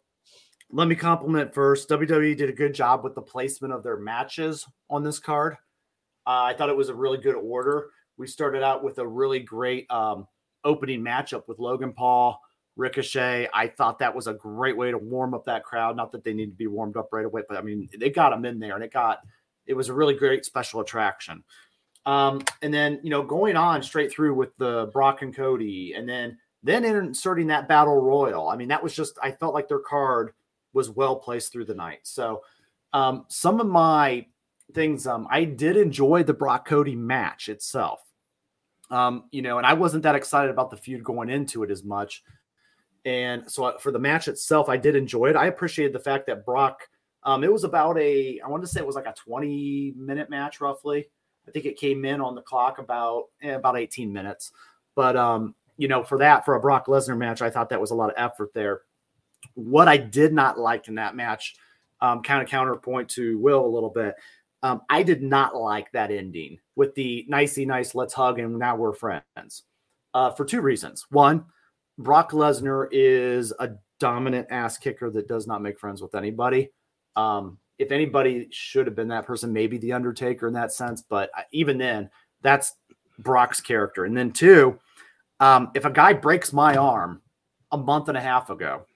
let 0.70 0.86
me 0.86 0.94
compliment 0.94 1.54
first. 1.54 1.88
WWE 1.88 2.36
did 2.36 2.48
a 2.48 2.52
good 2.52 2.74
job 2.74 3.02
with 3.02 3.14
the 3.14 3.22
placement 3.22 3.72
of 3.72 3.82
their 3.82 3.96
matches 3.96 4.66
on 4.90 5.02
this 5.02 5.18
card. 5.18 5.54
Uh, 6.26 6.44
I 6.44 6.54
thought 6.54 6.68
it 6.68 6.76
was 6.76 6.90
a 6.90 6.94
really 6.94 7.18
good 7.18 7.34
order. 7.34 7.90
We 8.18 8.26
started 8.26 8.62
out 8.62 8.84
with 8.84 8.98
a 8.98 9.06
really 9.06 9.40
great 9.40 9.90
um, 9.90 10.26
opening 10.68 11.02
matchup 11.02 11.48
with 11.48 11.59
Logan 11.59 11.92
Paul, 11.92 12.40
Ricochet. 12.76 13.48
I 13.52 13.66
thought 13.66 13.98
that 13.98 14.14
was 14.14 14.26
a 14.26 14.35
great 14.35 14.76
way 14.76 14.90
to 14.90 14.98
warm 14.98 15.35
up 15.35 15.46
that 15.46 15.64
crowd. 15.64 15.96
Not 15.96 16.12
that 16.12 16.22
they 16.22 16.35
need 16.35 16.50
to 16.50 16.57
be 16.57 16.66
warmed 16.66 16.96
up 16.96 17.09
right 17.11 17.24
away, 17.24 17.42
but 17.48 17.57
I 17.57 17.62
mean 17.62 17.88
they 17.98 18.11
got 18.11 18.31
them 18.31 18.44
in 18.44 18.59
there, 18.59 18.74
and 18.74 18.85
it 18.85 18.92
got 18.92 19.20
it 19.66 19.74
was 19.74 19.88
a 19.88 19.94
really 19.94 20.14
great 20.14 20.44
special 20.44 20.81
attraction. 20.81 21.42
Um, 22.07 22.42
and 22.62 22.72
then 22.72 23.00
you 23.02 23.11
know 23.11 23.22
going 23.22 23.57
on 23.57 23.83
straight 23.83 24.12
through 24.12 24.35
with 24.35 24.57
the 24.59 24.90
Brock 24.92 25.22
and 25.22 25.35
Cody, 25.35 25.94
and 25.96 26.09
then 26.09 26.38
then 26.62 26.85
inserting 26.85 27.48
that 27.48 27.68
battle 27.68 28.00
royal. 28.00 28.48
I 28.48 28.57
mean 28.57 28.68
that 28.68 28.83
was 28.83 28.94
just 28.94 29.18
I 29.22 29.33
felt 29.33 29.54
like 29.54 29.68
their 29.68 29.81
card 29.81 30.33
was 30.72 30.90
well 30.90 31.16
placed 31.16 31.52
through 31.52 31.64
the 31.64 31.74
night. 31.74 32.00
So 32.02 32.42
um, 32.92 33.24
some 33.28 33.61
of 33.61 33.66
my 33.66 34.26
things 34.74 35.07
um, 35.07 35.26
I 35.31 35.44
did 35.44 35.76
enjoy 35.76 36.22
the 36.22 36.35
Brock 36.35 36.66
Cody 36.66 36.94
match 36.94 37.48
itself. 37.48 38.00
Um, 38.90 39.24
you 39.31 39.42
know, 39.42 39.59
and 39.59 39.66
I 39.66 39.74
wasn't 39.74 40.03
that 40.05 40.14
excited 40.14 40.51
about 40.51 40.70
the 40.70 40.77
feud 40.77 41.05
going 41.05 41.29
into 41.29 41.62
it 41.62 41.70
as 41.70 41.85
much. 41.85 42.22
And 43.05 43.51
so 43.51 43.64
uh, 43.64 43.79
for 43.79 43.92
the 43.92 43.98
match 43.98 44.29
itself, 44.29 44.68
I 44.68 44.77
did 44.77 44.96
enjoy 44.96 45.27
it. 45.27 45.37
I 45.37 45.46
appreciated 45.46 45.92
the 45.92 46.01
fact 46.01 46.27
that 46.27 46.44
Brock, 46.44 46.81
um, 47.22 47.44
it 47.44 47.53
was 47.53 47.64
about 47.64 47.98
a, 47.98 48.40
I 48.40 48.48
want 48.48 48.62
to 48.62 48.68
say 48.68 48.81
it 48.81 48.87
was 48.87 48.96
like 48.96 49.07
a 49.07 49.14
20 49.14 49.94
minute 49.96 50.31
match 50.31 50.61
roughly. 50.61 51.07
I 51.46 51.51
think 51.51 51.64
it 51.64 51.79
came 51.79 52.05
in 52.05 52.20
on 52.20 52.35
the 52.35 52.42
clock 52.42 52.79
about 52.79 53.24
eh, 53.42 53.53
about 53.53 53.79
18 53.79 54.12
minutes. 54.12 54.53
But 54.94 55.16
um, 55.16 55.55
you 55.77 55.88
know, 55.88 56.03
for 56.03 56.18
that, 56.18 56.44
for 56.44 56.57
a 56.57 56.61
Brock 56.61 56.87
Lesnar 56.87 57.16
match, 57.16 57.40
I 57.40 57.51
thought 57.51 57.70
that 57.70 57.81
was 57.81 57.90
a 57.90 57.94
lot 57.94 58.11
of 58.11 58.16
effort 58.16 58.53
there. 58.53 58.83
What 59.55 59.88
I 59.88 59.96
did 59.96 60.33
not 60.33 60.59
like 60.59 60.88
in 60.88 60.96
that 60.96 61.16
match, 61.16 61.55
um, 62.01 62.22
kind 62.22 62.42
of 62.42 62.48
counterpoint 62.48 63.09
to 63.11 63.38
Will 63.38 63.64
a 63.64 63.66
little 63.66 63.90
bit. 63.90 64.14
Um, 64.62 64.82
I 64.90 65.02
did 65.02 65.22
not 65.22 65.54
like 65.54 65.90
that 65.92 66.10
ending 66.10 66.58
with 66.74 66.94
the 66.94 67.24
nicey 67.28 67.64
nice, 67.64 67.94
let's 67.94 68.14
hug 68.14 68.38
and 68.38 68.58
now 68.58 68.76
we're 68.76 68.92
friends. 68.92 69.62
Uh, 70.14 70.30
for 70.32 70.44
two 70.44 70.60
reasons. 70.60 71.06
One, 71.10 71.44
Brock 71.98 72.32
Lesnar 72.32 72.88
is 72.90 73.52
a 73.58 73.70
dominant 74.00 74.48
ass 74.50 74.78
kicker 74.78 75.10
that 75.10 75.28
does 75.28 75.46
not 75.46 75.62
make 75.62 75.78
friends 75.78 76.00
with 76.00 76.14
anybody. 76.14 76.70
Um, 77.14 77.58
if 77.78 77.92
anybody 77.92 78.48
should 78.50 78.86
have 78.86 78.96
been 78.96 79.08
that 79.08 79.26
person, 79.26 79.52
maybe 79.52 79.78
the 79.78 79.92
Undertaker 79.92 80.48
in 80.48 80.54
that 80.54 80.72
sense, 80.72 81.02
but 81.08 81.30
uh, 81.36 81.42
even 81.52 81.78
then, 81.78 82.10
that's 82.42 82.74
Brock's 83.18 83.60
character. 83.60 84.04
And 84.04 84.16
then 84.16 84.32
two, 84.32 84.78
um, 85.40 85.70
if 85.74 85.84
a 85.84 85.90
guy 85.90 86.12
breaks 86.12 86.52
my 86.52 86.76
arm 86.76 87.22
a 87.70 87.78
month 87.78 88.08
and 88.08 88.16
a 88.16 88.20
half 88.20 88.50
ago, 88.50 88.86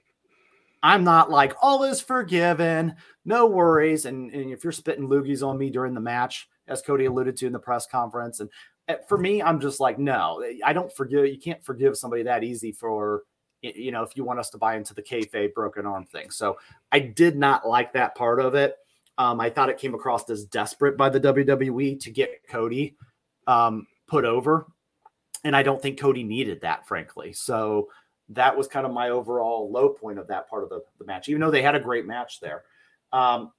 I'm 0.83 1.05
not 1.05 1.31
like 1.31 1.55
all 1.63 1.85
is 1.85 2.01
forgiven, 2.01 2.97
no 3.25 3.47
worries. 3.47 4.05
And, 4.07 4.33
and 4.33 4.51
if 4.51 4.65
you're 4.65 4.73
spitting 4.73 5.09
loogies 5.09 5.47
on 5.47 5.57
me 5.57 5.71
during 5.71 5.95
the 5.95 6.01
match, 6.01 6.49
as 6.67 6.83
Cody 6.83 7.05
alluded 7.05 7.37
to 7.37 7.47
in 7.47 7.53
the 7.53 7.59
press 7.59 7.87
conference, 7.87 8.41
and 8.41 8.51
uh, 8.89 8.95
for 9.09 9.17
me, 9.17 9.43
I'm 9.43 9.61
just 9.61 9.79
like, 9.79 9.99
no, 9.99 10.45
I 10.65 10.73
don't 10.73 10.93
forgive. 10.93 11.27
You 11.27 11.39
can't 11.39 11.65
forgive 11.65 11.97
somebody 11.97 12.25
that 12.25 12.43
easy 12.43 12.73
for, 12.73 13.23
you 13.63 13.93
know, 13.93 14.03
if 14.03 14.17
you 14.17 14.25
want 14.25 14.41
us 14.41 14.51
to 14.51 14.59
buy 14.59 14.77
into 14.77 14.95
the 14.95 15.03
kayfabe 15.03 15.55
broken 15.55 15.87
arm 15.87 16.05
thing. 16.05 16.31
So 16.31 16.59
I 16.91 16.99
did 16.99 17.37
not 17.37 17.67
like 17.67 17.93
that 17.93 18.17
part 18.17 18.41
of 18.41 18.55
it. 18.55 18.77
Um, 19.19 19.41
I 19.41 19.51
thought 19.51 19.69
it 19.69 19.79
came 19.79 19.95
across 19.95 20.29
as 20.31 20.45
desperate 20.47 20.97
by 20.97 21.11
the 21.11 21.21
WWE 21.21 22.01
to 22.01 22.11
get 22.11 22.31
Cody 22.49 22.97
um, 23.47 23.87
put 24.09 24.25
over, 24.25 24.67
and 25.45 25.55
I 25.55 25.63
don't 25.63 25.81
think 25.81 26.01
Cody 26.01 26.25
needed 26.25 26.63
that, 26.63 26.89
frankly. 26.89 27.33
So 27.33 27.89
that 28.31 28.57
was 28.57 28.67
kind 28.69 28.87
of 28.87 28.93
my 28.93 29.11
overall 29.11 29.71
low 29.71 29.91
point 29.91 30.19
of 30.19 30.27
that 30.29 30.49
part 30.49 30.63
of 30.63 30.69
the, 30.71 30.83
the 30.99 31.05
match, 31.05 31.29
even 31.29 31.41
though 31.41 31.51
they 31.51 31.63
had 31.63 31.75
a 31.75 31.81
great 31.81 32.07
match 32.07 32.41
there. 32.41 32.63
Um, 33.13 33.53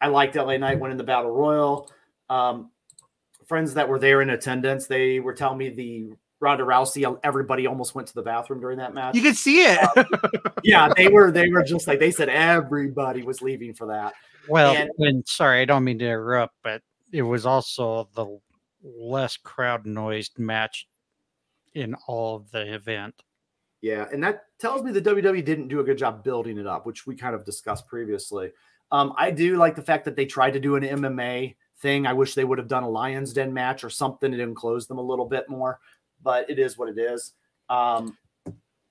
I 0.00 0.08
liked 0.08 0.36
LA 0.36 0.56
Knight 0.56 0.78
winning 0.80 0.96
the 0.98 1.04
Battle 1.04 1.30
Royal. 1.30 1.90
Um, 2.28 2.70
friends 3.46 3.74
that 3.74 3.88
were 3.88 3.98
there 3.98 4.22
in 4.22 4.30
attendance, 4.30 4.86
they 4.86 5.20
were 5.20 5.34
telling 5.34 5.58
me 5.58 5.70
the 5.70 6.12
Ronda 6.40 6.64
Rousey, 6.64 7.18
everybody 7.22 7.66
almost 7.66 7.94
went 7.94 8.08
to 8.08 8.14
the 8.14 8.22
bathroom 8.22 8.60
during 8.60 8.78
that 8.78 8.94
match. 8.94 9.14
You 9.14 9.22
could 9.22 9.36
see 9.36 9.62
it. 9.62 10.06
yeah, 10.62 10.90
they 10.96 11.08
were 11.08 11.30
they 11.30 11.50
were 11.50 11.62
just 11.62 11.86
like 11.86 11.98
they 11.98 12.10
said 12.10 12.28
everybody 12.30 13.22
was 13.22 13.42
leaving 13.42 13.74
for 13.74 13.86
that. 13.88 14.14
Well, 14.48 14.74
And- 14.74 14.90
and 14.98 15.28
sorry, 15.28 15.60
I 15.60 15.64
don't 15.66 15.84
mean 15.84 15.98
to 15.98 16.06
interrupt, 16.06 16.54
but 16.62 16.82
it 17.12 17.22
was 17.22 17.44
also 17.44 18.08
the 18.14 18.38
less 18.82 19.36
crowd 19.36 19.84
noised 19.84 20.38
match 20.38 20.88
in 21.74 21.94
all 22.06 22.36
of 22.36 22.50
the 22.50 22.72
event. 22.74 23.22
Yeah, 23.82 24.06
and 24.12 24.22
that 24.22 24.44
tells 24.58 24.82
me 24.82 24.92
the 24.92 25.00
WWE 25.00 25.44
didn't 25.44 25.68
do 25.68 25.80
a 25.80 25.84
good 25.84 25.98
job 25.98 26.22
building 26.22 26.58
it 26.58 26.66
up, 26.66 26.84
which 26.84 27.06
we 27.06 27.16
kind 27.16 27.34
of 27.34 27.44
discussed 27.44 27.86
previously. 27.86 28.52
Um, 28.92 29.14
I 29.16 29.30
do 29.30 29.56
like 29.56 29.74
the 29.74 29.82
fact 29.82 30.04
that 30.04 30.16
they 30.16 30.26
tried 30.26 30.52
to 30.52 30.60
do 30.60 30.76
an 30.76 30.82
MMA 30.82 31.56
thing. 31.78 32.06
I 32.06 32.12
wish 32.12 32.34
they 32.34 32.44
would 32.44 32.58
have 32.58 32.68
done 32.68 32.82
a 32.82 32.88
Lions 32.88 33.32
Den 33.32 33.54
match 33.54 33.84
or 33.84 33.90
something 33.90 34.32
to 34.32 34.40
enclose 34.40 34.86
them 34.86 34.98
a 34.98 35.02
little 35.02 35.24
bit 35.24 35.48
more, 35.48 35.78
but 36.22 36.50
it 36.50 36.58
is 36.58 36.76
what 36.76 36.88
it 36.88 36.98
is. 36.98 37.32
Um, 37.68 38.18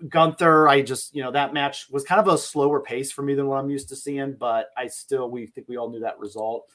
Gunther, 0.08 0.68
I 0.68 0.82
just, 0.82 1.14
you 1.14 1.22
know, 1.22 1.32
that 1.32 1.54
match 1.54 1.88
was 1.92 2.04
kind 2.04 2.22
of 2.22 2.34
a 2.34 2.38
slower 2.38 2.80
pace 2.80 3.12
for 3.12 3.22
me 3.22 3.36
than 3.36 3.48
what 3.48 3.60
I'm 3.60 3.70
used 3.70 3.90
to 3.90 3.96
seeing, 3.96 4.34
but 4.34 4.70
I 4.78 4.88
still, 4.88 5.30
we 5.30 5.48
think 5.48 5.68
we 5.68 5.78
all 5.78 5.90
knew 5.90 6.00
that 6.00 6.20
result. 6.20 6.72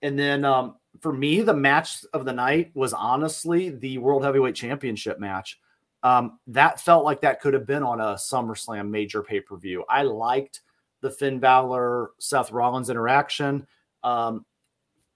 And 0.00 0.18
then 0.18 0.44
um, 0.44 0.76
for 1.00 1.12
me, 1.12 1.42
the 1.42 1.54
match 1.54 2.04
of 2.12 2.24
the 2.24 2.32
night 2.32 2.72
was 2.74 2.92
honestly 2.92 3.70
the 3.70 3.98
World 3.98 4.24
Heavyweight 4.24 4.54
Championship 4.54 5.20
match. 5.20 5.60
Um, 6.04 6.38
that 6.48 6.80
felt 6.80 7.04
like 7.04 7.22
that 7.22 7.40
could 7.40 7.54
have 7.54 7.66
been 7.66 7.82
on 7.82 7.98
a 8.00 8.14
SummerSlam 8.14 8.90
major 8.90 9.22
pay 9.22 9.40
per 9.40 9.56
view. 9.56 9.84
I 9.88 10.02
liked 10.02 10.60
the 11.00 11.10
Finn 11.10 11.40
Balor 11.40 12.10
Seth 12.18 12.52
Rollins 12.52 12.90
interaction. 12.90 13.66
Um, 14.04 14.44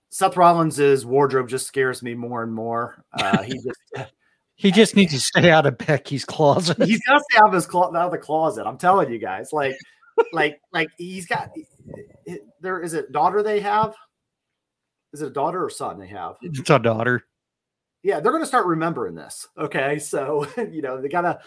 Seth 0.09 0.36
Rollins' 0.36 1.05
wardrobe 1.05 1.49
just 1.49 1.66
scares 1.66 2.03
me 2.03 2.14
more 2.14 2.43
and 2.43 2.53
more. 2.53 3.05
Uh, 3.12 3.43
he 3.43 3.53
just 3.99 4.11
He 4.57 4.72
just 4.72 4.97
needs 4.97 5.12
to 5.12 5.20
stay 5.20 5.51
out 5.51 5.66
of 5.66 5.78
Becky's 5.78 6.24
closet. 6.24 6.82
he's 6.82 7.01
got 7.07 7.18
to 7.18 7.24
stay 7.30 7.39
out 7.39 7.49
of 7.49 7.53
his 7.53 7.66
clo- 7.66 7.95
out 7.95 8.07
of 8.07 8.11
the 8.11 8.18
closet. 8.18 8.66
I'm 8.66 8.76
telling 8.78 9.12
you 9.12 9.18
guys, 9.18 9.53
like, 9.53 9.76
like, 10.32 10.61
like 10.72 10.89
he's 10.97 11.26
got. 11.26 11.51
There 12.61 12.80
is 12.80 12.95
it 12.95 13.12
daughter 13.12 13.43
they 13.43 13.61
have. 13.61 13.95
Is 15.12 15.22
it 15.22 15.28
a 15.28 15.30
daughter 15.30 15.64
or 15.64 15.70
son 15.70 15.99
they 15.99 16.09
have? 16.09 16.36
It's 16.43 16.68
a 16.70 16.78
daughter. 16.78 17.24
Yeah, 18.03 18.20
they're 18.20 18.32
going 18.32 18.42
to 18.42 18.46
start 18.46 18.66
remembering 18.66 19.14
this. 19.14 19.46
Okay, 19.57 19.99
so 19.99 20.46
you 20.57 20.82
know 20.82 21.01
they 21.01 21.09
gotta, 21.09 21.40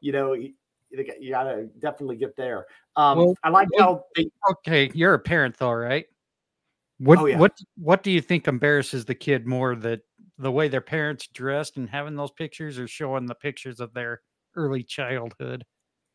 you 0.00 0.12
know, 0.12 0.32
you, 0.34 0.52
they 0.94 1.04
got- 1.04 1.22
you 1.22 1.30
gotta 1.30 1.68
definitely 1.78 2.16
get 2.16 2.36
there. 2.36 2.66
Um, 2.96 3.18
Well, 3.18 3.34
I 3.42 3.50
like 3.50 3.68
how 3.78 4.04
they, 4.14 4.28
Okay, 4.50 4.90
you're 4.94 5.14
a 5.14 5.18
parent 5.18 5.56
though, 5.58 5.72
right? 5.72 6.06
What 6.98 7.18
Oh, 7.18 7.26
yeah. 7.26 7.38
what 7.38 7.52
what 7.76 8.02
do 8.02 8.10
you 8.10 8.20
think 8.20 8.48
embarrasses 8.48 9.04
the 9.04 9.14
kid 9.14 9.46
more 9.46 9.74
that 9.76 10.00
the 10.38 10.50
way 10.52 10.68
their 10.68 10.80
parents 10.80 11.26
dressed 11.26 11.76
and 11.76 11.88
having 11.88 12.14
those 12.14 12.30
pictures 12.30 12.78
or 12.78 12.86
showing 12.88 13.26
the 13.26 13.34
pictures 13.34 13.80
of 13.80 13.92
their 13.92 14.20
early 14.54 14.82
childhood? 14.82 15.64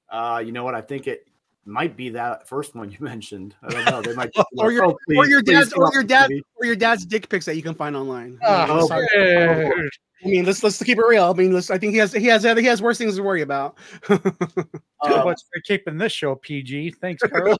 uh, 0.10 0.42
you 0.44 0.52
know 0.52 0.64
what, 0.64 0.76
I 0.76 0.82
think 0.82 1.08
it 1.08 1.28
might 1.66 1.96
be 1.96 2.10
that 2.10 2.48
first 2.48 2.76
one 2.76 2.90
you 2.92 2.98
mentioned. 3.02 3.56
I 3.64 3.70
don't 3.70 3.86
know. 3.86 4.02
They 4.02 4.14
might 4.16 4.34
just 4.34 4.48
be 4.52 4.58
Or 4.62 4.72
your- 4.72 4.86
"Oh, 4.86 4.98
or 5.16 5.28
your 5.28 5.44
please 5.44 5.54
dad's 5.56 5.74
or 5.74 5.90
your 5.94 6.04
dad 6.04 6.30
TV." 6.30 6.42
or 6.56 6.66
your 6.66 6.76
dad's 6.76 7.06
dick 7.06 7.30
pics 7.30 7.46
that 7.46 7.56
you 7.56 7.62
can 7.62 7.76
find 7.76 7.96
online. 7.96 8.40
Oh, 8.44 8.88
Sorry. 8.88 9.08
yeah. 9.16 9.72
I 10.24 10.28
mean, 10.28 10.46
let's 10.46 10.64
let's 10.64 10.82
keep 10.84 10.98
it 11.00 11.06
real. 11.08 11.24
I 11.26 11.34
mean, 11.34 11.52
let's, 11.54 11.72
I 11.72 11.78
think 11.80 11.94
he 11.94 11.98
has 12.00 12.14
he 12.14 12.26
has 12.28 12.44
he 12.44 12.66
has 12.66 12.82
worse 12.82 12.98
things 13.00 13.16
to 13.16 13.24
worry 13.24 13.42
about. 13.42 13.78
Um, 15.04 15.26
What's 15.26 15.42
for 15.42 15.60
keeping 15.66 15.98
this 15.98 16.12
show 16.12 16.36
PG? 16.36 16.92
Thanks, 17.02 17.24
Carl. 17.24 17.58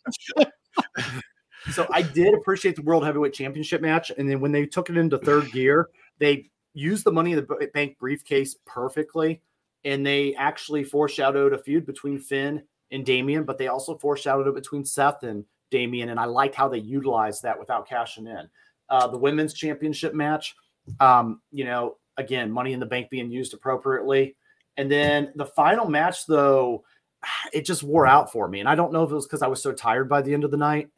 so 1.72 1.88
I 1.92 2.04
did 2.04 2.36
appreciate 2.36 2.76
the 2.76 2.84
World 2.84 3.04
Heavyweight 3.04 3.34
Championship 3.34 3.82
match, 3.82 4.12
and 4.16 4.30
then 4.30 4.40
when 4.40 4.52
they 4.52 4.68
took 4.68 4.92
it 4.92 4.98
into 4.98 5.18
third 5.18 5.52
gear, 5.52 5.90
they 6.20 6.52
used 6.76 7.04
the 7.04 7.12
money 7.12 7.32
in 7.34 7.38
the 7.38 7.70
bank 7.74 7.98
briefcase 7.98 8.56
perfectly. 8.66 9.42
And 9.84 10.06
they 10.06 10.36
actually 10.36 10.84
foreshadowed 10.84 11.54
a 11.54 11.58
feud 11.58 11.88
between 11.88 12.20
Finn 12.20 12.62
and 12.92 13.06
Damian, 13.06 13.44
but 13.44 13.58
they 13.58 13.68
also 13.68 13.98
foreshadowed 13.98 14.48
it 14.48 14.56
between 14.56 14.86
Seth 14.86 15.24
and 15.24 15.46
Damian. 15.70 16.10
And 16.10 16.20
I 16.20 16.26
like 16.26 16.54
how 16.54 16.68
they 16.68 16.80
utilized 16.80 17.44
that 17.44 17.60
without 17.60 17.88
cashing 17.88 18.28
in. 18.28 18.50
Uh, 18.90 19.08
the 19.08 19.18
women's 19.18 19.54
championship 19.54 20.14
match, 20.14 20.56
um, 21.00 21.42
you 21.52 21.64
know, 21.64 21.98
again, 22.18 22.52
money 22.52 22.74
in 22.74 22.80
the 22.80 22.86
bank 22.86 23.10
being 23.10 23.32
used 23.32 23.54
appropriately. 23.54 24.36
And 24.78 24.92
then 24.92 25.32
the 25.36 25.46
final 25.46 25.90
match, 25.90 26.26
though, 26.26 26.84
it 27.54 27.66
just 27.66 27.84
wore 27.84 28.06
out 28.06 28.32
for 28.32 28.48
me. 28.48 28.60
And 28.60 28.70
I 28.70 28.76
don't 28.76 28.92
know 28.92 29.04
if 29.04 29.12
it 29.12 29.16
was 29.16 29.26
because 29.26 29.42
I 29.42 29.48
was 29.48 29.62
so 29.62 29.72
tired 29.72 30.10
by 30.10 30.22
the 30.22 30.34
end 30.34 30.44
of 30.44 30.52
the 30.52 30.58
night. 30.58 30.90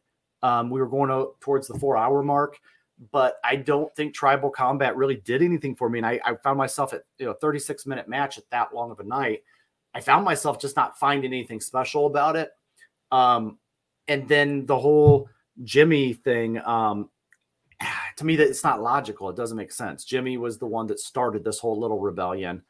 Um, 0.42 0.68
we 0.68 0.80
were 0.80 0.88
going 0.88 1.08
to, 1.08 1.30
towards 1.40 1.68
the 1.68 1.78
four 1.78 1.96
hour 1.96 2.22
mark, 2.22 2.58
but 3.12 3.36
I 3.42 3.56
don't 3.56 3.94
think 3.96 4.14
tribal 4.14 4.50
combat 4.50 4.96
really 4.96 5.16
did 5.16 5.42
anything 5.42 5.74
for 5.74 5.88
me. 5.88 6.00
And 6.00 6.06
I, 6.06 6.20
I 6.24 6.34
found 6.42 6.58
myself 6.58 6.92
at 6.92 7.02
you 7.18 7.26
know 7.26 7.34
36 7.40 7.86
minute 7.86 8.08
match 8.08 8.36
at 8.36 8.44
that 8.50 8.74
long 8.74 8.90
of 8.90 9.00
a 9.00 9.04
night. 9.04 9.42
I 9.94 10.00
found 10.00 10.24
myself 10.24 10.60
just 10.60 10.76
not 10.76 10.98
finding 10.98 11.32
anything 11.32 11.60
special 11.60 12.06
about 12.06 12.36
it. 12.36 12.50
Um, 13.12 13.58
and 14.08 14.28
then 14.28 14.66
the 14.66 14.78
whole 14.78 15.28
Jimmy 15.62 16.12
thing, 16.12 16.58
um, 16.58 17.10
to 18.16 18.26
me, 18.26 18.36
that 18.36 18.48
it's 18.48 18.64
not 18.64 18.82
logical. 18.82 19.30
It 19.30 19.36
doesn't 19.36 19.56
make 19.56 19.72
sense. 19.72 20.04
Jimmy 20.04 20.36
was 20.36 20.58
the 20.58 20.66
one 20.66 20.86
that 20.88 21.00
started 21.00 21.44
this 21.44 21.58
whole 21.58 21.78
little 21.78 22.00
rebellion. 22.00 22.62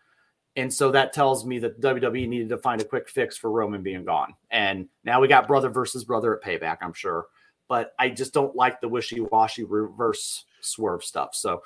And 0.56 0.72
so 0.72 0.92
that 0.92 1.12
tells 1.12 1.44
me 1.44 1.58
that 1.60 1.80
WWE 1.80 2.28
needed 2.28 2.48
to 2.50 2.58
find 2.58 2.80
a 2.80 2.84
quick 2.84 3.08
fix 3.08 3.36
for 3.36 3.50
Roman 3.50 3.82
being 3.82 4.04
gone. 4.04 4.34
And 4.50 4.88
now 5.02 5.20
we 5.20 5.26
got 5.26 5.48
brother 5.48 5.68
versus 5.68 6.04
brother 6.04 6.36
at 6.36 6.44
payback, 6.44 6.78
I'm 6.80 6.92
sure. 6.92 7.26
But 7.68 7.92
I 7.98 8.10
just 8.10 8.32
don't 8.32 8.54
like 8.54 8.80
the 8.80 8.88
wishy 8.88 9.20
washy 9.20 9.64
reverse 9.64 10.44
swerve 10.60 11.02
stuff. 11.02 11.34
So, 11.34 11.62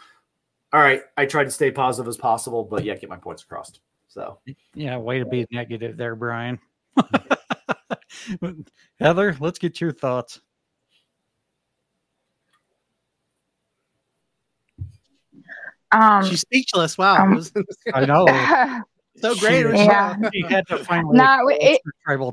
all 0.72 0.80
right, 0.80 1.02
I 1.16 1.26
tried 1.26 1.44
to 1.44 1.50
stay 1.50 1.70
positive 1.70 2.08
as 2.08 2.16
possible, 2.16 2.64
but 2.64 2.84
yeah, 2.84 2.94
get 2.94 3.10
my 3.10 3.16
points 3.16 3.42
across. 3.42 3.72
So, 4.08 4.38
yeah, 4.74 4.96
way 4.96 5.18
to 5.18 5.26
be 5.26 5.46
negative 5.50 5.96
there, 5.96 6.16
Brian. 6.16 6.58
Heather, 9.00 9.36
let's 9.38 9.58
get 9.58 9.80
your 9.80 9.92
thoughts. 9.92 10.40
Um, 15.92 16.24
She's 16.24 16.40
speechless. 16.40 16.98
Wow. 16.98 17.22
Um, 17.22 17.44
I 17.94 18.04
know. 18.04 18.26
so 19.16 19.34
great. 19.36 19.66
yeah. 19.74 20.16
She 20.32 20.42
had 20.42 20.66
to 20.68 20.78
finally 20.78 21.16
no, 21.16 21.48
it, 21.48 21.80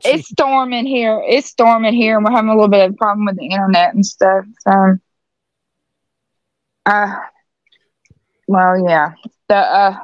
it's 0.05 0.30
storming 0.30 0.86
here. 0.86 1.23
It's 1.28 1.47
storming 1.47 1.93
here, 1.93 2.17
and 2.17 2.26
we're 2.26 2.32
having 2.32 2.49
a 2.49 2.53
little 2.53 2.67
bit 2.67 2.89
of 2.89 2.97
problem 2.97 3.26
with 3.26 3.38
the 3.38 3.45
internet 3.45 3.93
and 3.93 4.05
stuff. 4.05 4.45
So, 4.59 4.97
uh, 6.86 7.15
well, 8.47 8.88
yeah. 8.88 9.13
The 9.47 9.55
uh, 9.55 9.97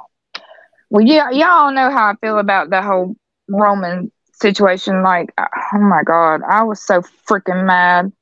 well, 0.91 1.05
yeah, 1.05 1.31
y'all 1.31 1.73
know 1.73 1.91
how 1.91 2.11
I 2.11 2.15
feel 2.21 2.39
about 2.39 2.71
the 2.71 2.83
whole 2.83 3.15
Roman 3.49 4.11
situation. 4.33 5.03
Like, 5.03 5.29
oh 5.39 5.79
my 5.79 6.03
god, 6.03 6.41
I 6.49 6.63
was 6.63 6.81
so 6.85 7.01
freaking 7.29 7.65
mad 7.65 8.13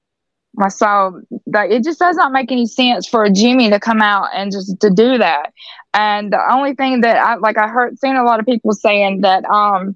I 0.62 0.70
saw 0.70 1.12
that 1.48 1.72
it 1.72 1.84
just 1.84 2.00
does 2.00 2.18
not 2.18 2.32
make 2.34 2.52
any 2.52 2.68
sense 2.68 3.08
for 3.08 3.30
Jimmy 3.30 3.70
to 3.72 3.80
come 3.80 4.02
out 4.02 4.30
and 4.36 4.52
just 4.52 4.80
to 4.82 4.90
do 4.92 5.18
that. 5.18 5.54
And 5.94 6.34
the 6.34 6.40
only 6.52 6.76
thing 6.76 7.02
that 7.02 7.18
I 7.18 7.36
like, 7.36 7.58
I 7.58 7.70
heard 7.70 7.98
seen 8.00 8.16
a 8.18 8.24
lot 8.24 8.40
of 8.40 8.46
people 8.46 8.74
saying 8.74 9.22
that 9.22 9.46
um 9.46 9.96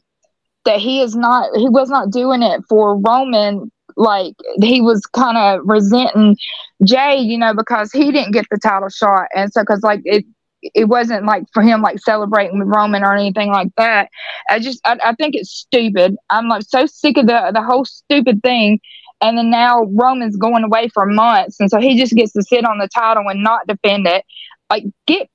that 0.66 0.80
he 0.80 1.02
is 1.02 1.16
not 1.16 1.50
he 1.56 1.70
was 1.70 1.90
not 1.90 2.12
doing 2.12 2.44
it 2.44 2.62
for 2.70 2.98
Roman. 3.00 3.72
Like 3.98 4.34
he 4.62 4.82
was 4.82 5.06
kind 5.08 5.38
of 5.38 5.62
resenting 5.66 6.38
Jey, 6.86 7.18
you 7.18 7.38
know, 7.38 7.54
because 7.54 7.92
he 7.92 8.12
didn't 8.12 8.34
get 8.34 8.46
the 8.50 8.58
title 8.58 8.90
shot, 8.90 9.28
and 9.36 9.52
so 9.54 9.62
because 9.62 9.82
like 9.84 10.02
it 10.06 10.26
it 10.74 10.86
wasn't 10.86 11.26
like 11.26 11.44
for 11.54 11.62
him 11.62 11.82
like 11.82 12.00
celebrating 12.00 12.60
with 12.60 12.68
Roman 12.68 13.04
or 13.04 13.14
anything 13.14 13.52
like 13.52 13.70
that. 13.78 14.10
I 14.50 14.60
just 14.60 14.80
I, 14.86 14.98
I 15.04 15.14
think 15.14 15.36
it's 15.36 15.52
stupid. 15.52 16.16
I'm 16.30 16.48
like 16.48 16.64
so 16.68 16.86
sick 16.86 17.18
of 17.18 17.28
the 17.28 17.52
the 17.54 17.62
whole 17.62 17.86
stupid 17.86 18.42
thing 18.42 18.80
and 19.24 19.38
then 19.38 19.50
now 19.50 19.84
Roman's 19.86 20.36
going 20.36 20.66
away 20.66 20.90
for 20.90 21.06
months. 21.06 21.58
And 21.60 21.72
so 21.72 21.80
he 21.80 21.98
just 21.98 22.14
gets 22.14 22.34
to 22.34 22.44
sit 22.44 22.66
on 22.66 22.78
the 22.78 22.90
title 22.90 23.24
and 23.30 23.42
not 23.42 23.66
defend 23.66 24.06
it. 24.06 24.26
Like, 24.70 24.84
get, 25.08 25.30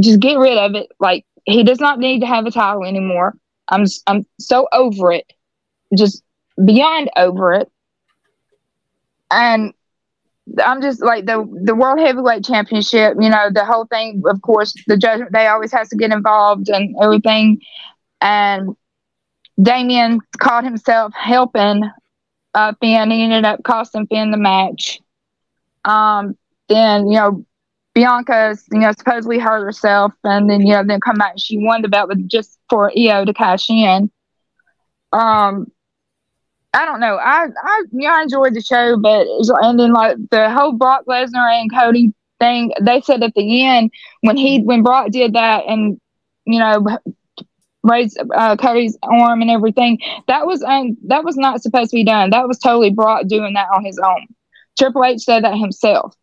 just 0.00 0.18
get 0.18 0.36
rid 0.36 0.58
of 0.58 0.74
it. 0.74 0.88
Like, 0.98 1.24
he 1.44 1.62
does 1.62 1.78
not 1.78 2.00
need 2.00 2.20
to 2.20 2.26
have 2.26 2.46
a 2.46 2.50
title 2.50 2.84
anymore. 2.84 3.34
I'm, 3.68 3.84
I'm 4.08 4.26
so 4.40 4.66
over 4.72 5.12
it. 5.12 5.32
Just 5.96 6.24
beyond 6.62 7.10
over 7.16 7.52
it. 7.52 7.70
And 9.30 9.72
I'm 10.62 10.80
just 10.82 11.02
like 11.02 11.26
the 11.26 11.46
the 11.62 11.74
world 11.74 12.00
heavyweight 12.00 12.44
championship, 12.44 13.16
you 13.20 13.28
know, 13.28 13.50
the 13.52 13.64
whole 13.64 13.86
thing, 13.86 14.22
of 14.26 14.42
course, 14.42 14.74
the 14.86 14.96
judgment 14.96 15.32
day 15.32 15.46
always 15.46 15.72
has 15.72 15.88
to 15.90 15.96
get 15.96 16.12
involved 16.12 16.68
and 16.68 16.94
everything. 17.00 17.60
And 18.20 18.76
Damian 19.60 20.20
caught 20.38 20.64
himself 20.64 21.12
helping 21.14 21.82
uh, 22.54 22.72
Finn. 22.80 23.10
He 23.10 23.22
ended 23.22 23.44
up 23.44 23.62
costing 23.62 24.06
Finn 24.06 24.30
the 24.30 24.38
match. 24.38 25.00
Um, 25.84 26.36
then 26.68 27.08
you 27.08 27.16
know 27.16 27.44
Bianca's 27.94 28.64
you 28.72 28.80
know, 28.80 28.92
supposedly 28.92 29.38
hurt 29.38 29.64
herself, 29.64 30.12
and 30.24 30.48
then 30.48 30.66
you 30.66 30.74
know, 30.74 30.84
then 30.86 31.00
come 31.00 31.16
back 31.16 31.32
and 31.32 31.40
she 31.40 31.58
won 31.58 31.82
the 31.82 31.88
belt 31.88 32.08
with 32.08 32.28
just 32.28 32.58
for 32.68 32.90
Iyo 32.96 33.26
to 33.26 33.34
cash 33.34 33.68
in. 33.70 34.10
Um, 35.12 35.66
I 36.72 36.84
don't 36.84 37.00
know. 37.00 37.16
I 37.16 37.46
I 37.62 37.82
know, 37.90 38.08
I 38.08 38.22
enjoyed 38.22 38.54
the 38.54 38.62
show, 38.62 38.96
but 38.96 39.26
and 39.62 39.78
then 39.78 39.92
like 39.92 40.16
the 40.30 40.50
whole 40.50 40.72
Brock 40.72 41.04
Lesnar 41.08 41.60
and 41.60 41.72
Cody 41.72 42.12
thing, 42.38 42.72
they 42.80 43.00
said 43.00 43.22
at 43.22 43.34
the 43.34 43.62
end 43.62 43.90
when 44.20 44.36
he 44.36 44.60
when 44.62 44.82
Brock 44.82 45.10
did 45.10 45.34
that 45.34 45.64
and 45.66 46.00
you 46.44 46.58
know 46.58 46.98
raised 47.82 48.18
uh, 48.34 48.56
Cody's 48.56 48.96
arm 49.02 49.42
and 49.42 49.50
everything. 49.50 49.98
That 50.28 50.46
was 50.46 50.62
um, 50.62 50.96
that 51.06 51.24
was 51.24 51.36
not 51.36 51.62
supposed 51.62 51.90
to 51.90 51.96
be 51.96 52.04
done. 52.04 52.30
That 52.30 52.46
was 52.46 52.58
totally 52.58 52.90
Brock 52.90 53.26
doing 53.26 53.54
that 53.54 53.68
on 53.74 53.84
his 53.84 53.98
own. 53.98 54.26
Triple 54.78 55.04
H 55.04 55.22
said 55.22 55.44
that 55.44 55.56
himself. 55.56 56.14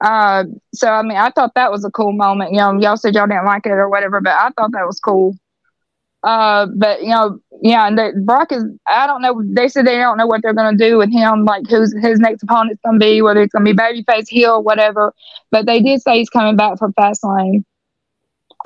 Uh, 0.00 0.44
so 0.74 0.88
I 0.88 1.02
mean, 1.02 1.16
I 1.16 1.30
thought 1.30 1.54
that 1.54 1.72
was 1.72 1.84
a 1.84 1.90
cool 1.90 2.12
moment. 2.12 2.52
You 2.52 2.58
know, 2.58 2.78
y'all 2.80 2.96
said 2.96 3.14
y'all 3.14 3.26
didn't 3.26 3.46
like 3.46 3.64
it 3.66 3.70
or 3.70 3.88
whatever, 3.88 4.20
but 4.20 4.32
I 4.32 4.50
thought 4.50 4.72
that 4.72 4.86
was 4.86 5.00
cool. 5.00 5.36
Uh, 6.24 6.66
but 6.76 7.02
you 7.02 7.10
know, 7.10 7.38
yeah, 7.62 7.86
and 7.86 8.26
Brock 8.26 8.50
is. 8.50 8.64
I 8.88 9.06
don't 9.06 9.22
know. 9.22 9.42
They 9.44 9.68
said 9.68 9.86
they 9.86 9.98
don't 9.98 10.16
know 10.16 10.26
what 10.26 10.42
they're 10.42 10.54
gonna 10.54 10.76
do 10.76 10.96
with 10.98 11.12
him. 11.12 11.44
Like 11.44 11.68
who's 11.68 11.94
his 12.00 12.18
next 12.18 12.42
opponent's 12.42 12.80
gonna 12.84 12.98
be, 12.98 13.20
whether 13.22 13.42
it's 13.42 13.52
gonna 13.52 13.64
be 13.64 13.74
babyface, 13.74 14.28
heel, 14.28 14.62
whatever. 14.62 15.12
But 15.50 15.66
they 15.66 15.80
did 15.82 16.00
say 16.00 16.18
he's 16.18 16.30
coming 16.30 16.56
back 16.56 16.78
for 16.78 16.88
Fastlane. 16.90 17.64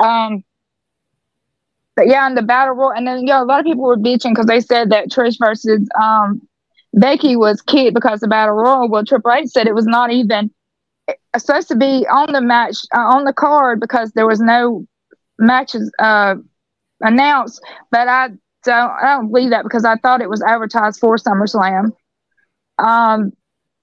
Um, 0.00 0.44
but 1.96 2.06
yeah, 2.06 2.26
in 2.28 2.34
the 2.36 2.42
battle 2.42 2.74
royal, 2.74 2.92
and 2.92 3.06
then 3.06 3.24
know, 3.24 3.42
a 3.42 3.44
lot 3.44 3.61
of 3.61 3.66
people 3.66 3.84
were 3.84 3.96
bitching 3.96 4.30
because 4.30 4.46
they 4.46 4.61
said 4.61 4.90
that 4.90 5.11
Trish 5.11 5.36
versus 5.40 5.88
um, 6.00 6.40
Becky 6.94 7.36
was 7.36 7.61
kicked 7.61 7.94
because 7.94 8.20
the 8.20 8.28
battle 8.28 8.54
royal. 8.54 8.88
Well, 8.88 9.04
Triple 9.04 9.32
H 9.32 9.48
said 9.48 9.66
it 9.66 9.74
was 9.74 9.86
not 9.86 10.12
even 10.12 10.50
eh, 11.09 11.14
supposed 11.38 11.68
to 11.68 11.76
be 11.76 12.06
on 12.09 12.32
the 12.32 12.40
match 12.40 12.76
uh, 12.96 13.00
on 13.00 13.24
the 13.24 13.32
card 13.32 13.80
because 13.80 14.12
there 14.12 14.26
was 14.28 14.40
no 14.40 14.86
matches 15.38 15.90
uh, 15.98 16.36
announced. 17.01 17.62
But 17.90 18.09
I 18.09 18.28
don't 18.64 18.90
I 18.90 19.14
don't 19.14 19.28
believe 19.28 19.51
that 19.51 19.64
because 19.64 19.84
I 19.84 19.96
thought 19.96 20.20
it 20.20 20.30
was 20.30 20.42
advertised 20.42 21.01
for 21.01 21.16
SummerSlam. 21.16 21.92
Um, 22.78 23.32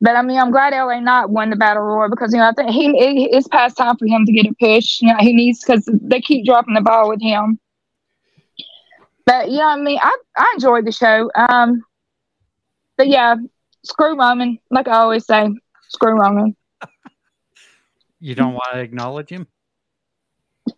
but 0.01 0.16
I 0.16 0.22
mean, 0.22 0.38
I'm 0.38 0.51
glad 0.51 0.74
LA 0.74 0.99
Knight 0.99 1.30
won 1.30 1.49
the 1.49 1.55
battle 1.55 1.84
royal 1.84 2.09
because 2.09 2.34
you 2.34 2.39
know 2.39 2.49
I 2.49 2.51
think 2.51 2.70
he 2.72 2.88
it, 2.88 3.30
it's 3.32 3.47
past 3.47 3.78
time 3.78 3.97
for 3.97 4.05
him 4.05 4.26
to 4.26 4.32
get 4.32 4.45
a 4.45 4.53
push. 4.59 5.01
You 5.01 5.09
know, 5.09 5.20
he 5.20 5.34
needs 5.34 5.63
because 5.63 5.89
they 6.01 6.22
keep 6.22 6.45
dropping 6.45 6.74
the 6.74 6.82
ball 6.82 7.09
with 7.09 7.22
him. 7.22 7.59
But 9.26 9.51
yeah, 9.51 9.68
I 9.68 9.78
mean, 9.78 9.99
I 10.01 10.16
I 10.38 10.51
enjoyed 10.55 10.86
the 10.86 10.91
show. 10.91 11.32
Um, 11.36 11.84
but 12.97 13.07
yeah, 13.07 13.36
screw 13.84 14.18
Roman, 14.18 14.59
like 14.70 14.88
I 14.88 14.97
always 14.97 15.26
say, 15.26 15.49
screw 15.89 16.11
Roman. 16.11 16.55
You 18.20 18.36
don't 18.36 18.53
want 18.53 18.74
to 18.74 18.80
acknowledge 18.80 19.30
him? 19.30 19.47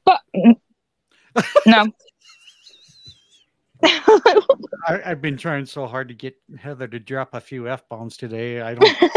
But 0.05 0.21
no. 1.65 1.85
I, 3.83 4.99
have 5.03 5.21
been 5.21 5.37
trying 5.37 5.65
so 5.65 5.87
hard 5.87 6.07
to 6.07 6.13
get 6.13 6.35
Heather 6.57 6.87
to 6.87 6.99
drop 6.99 7.33
a 7.33 7.41
few 7.41 7.67
f 7.67 7.87
bombs 7.89 8.17
today. 8.17 8.61
I 8.61 8.75
don't. 8.75 9.11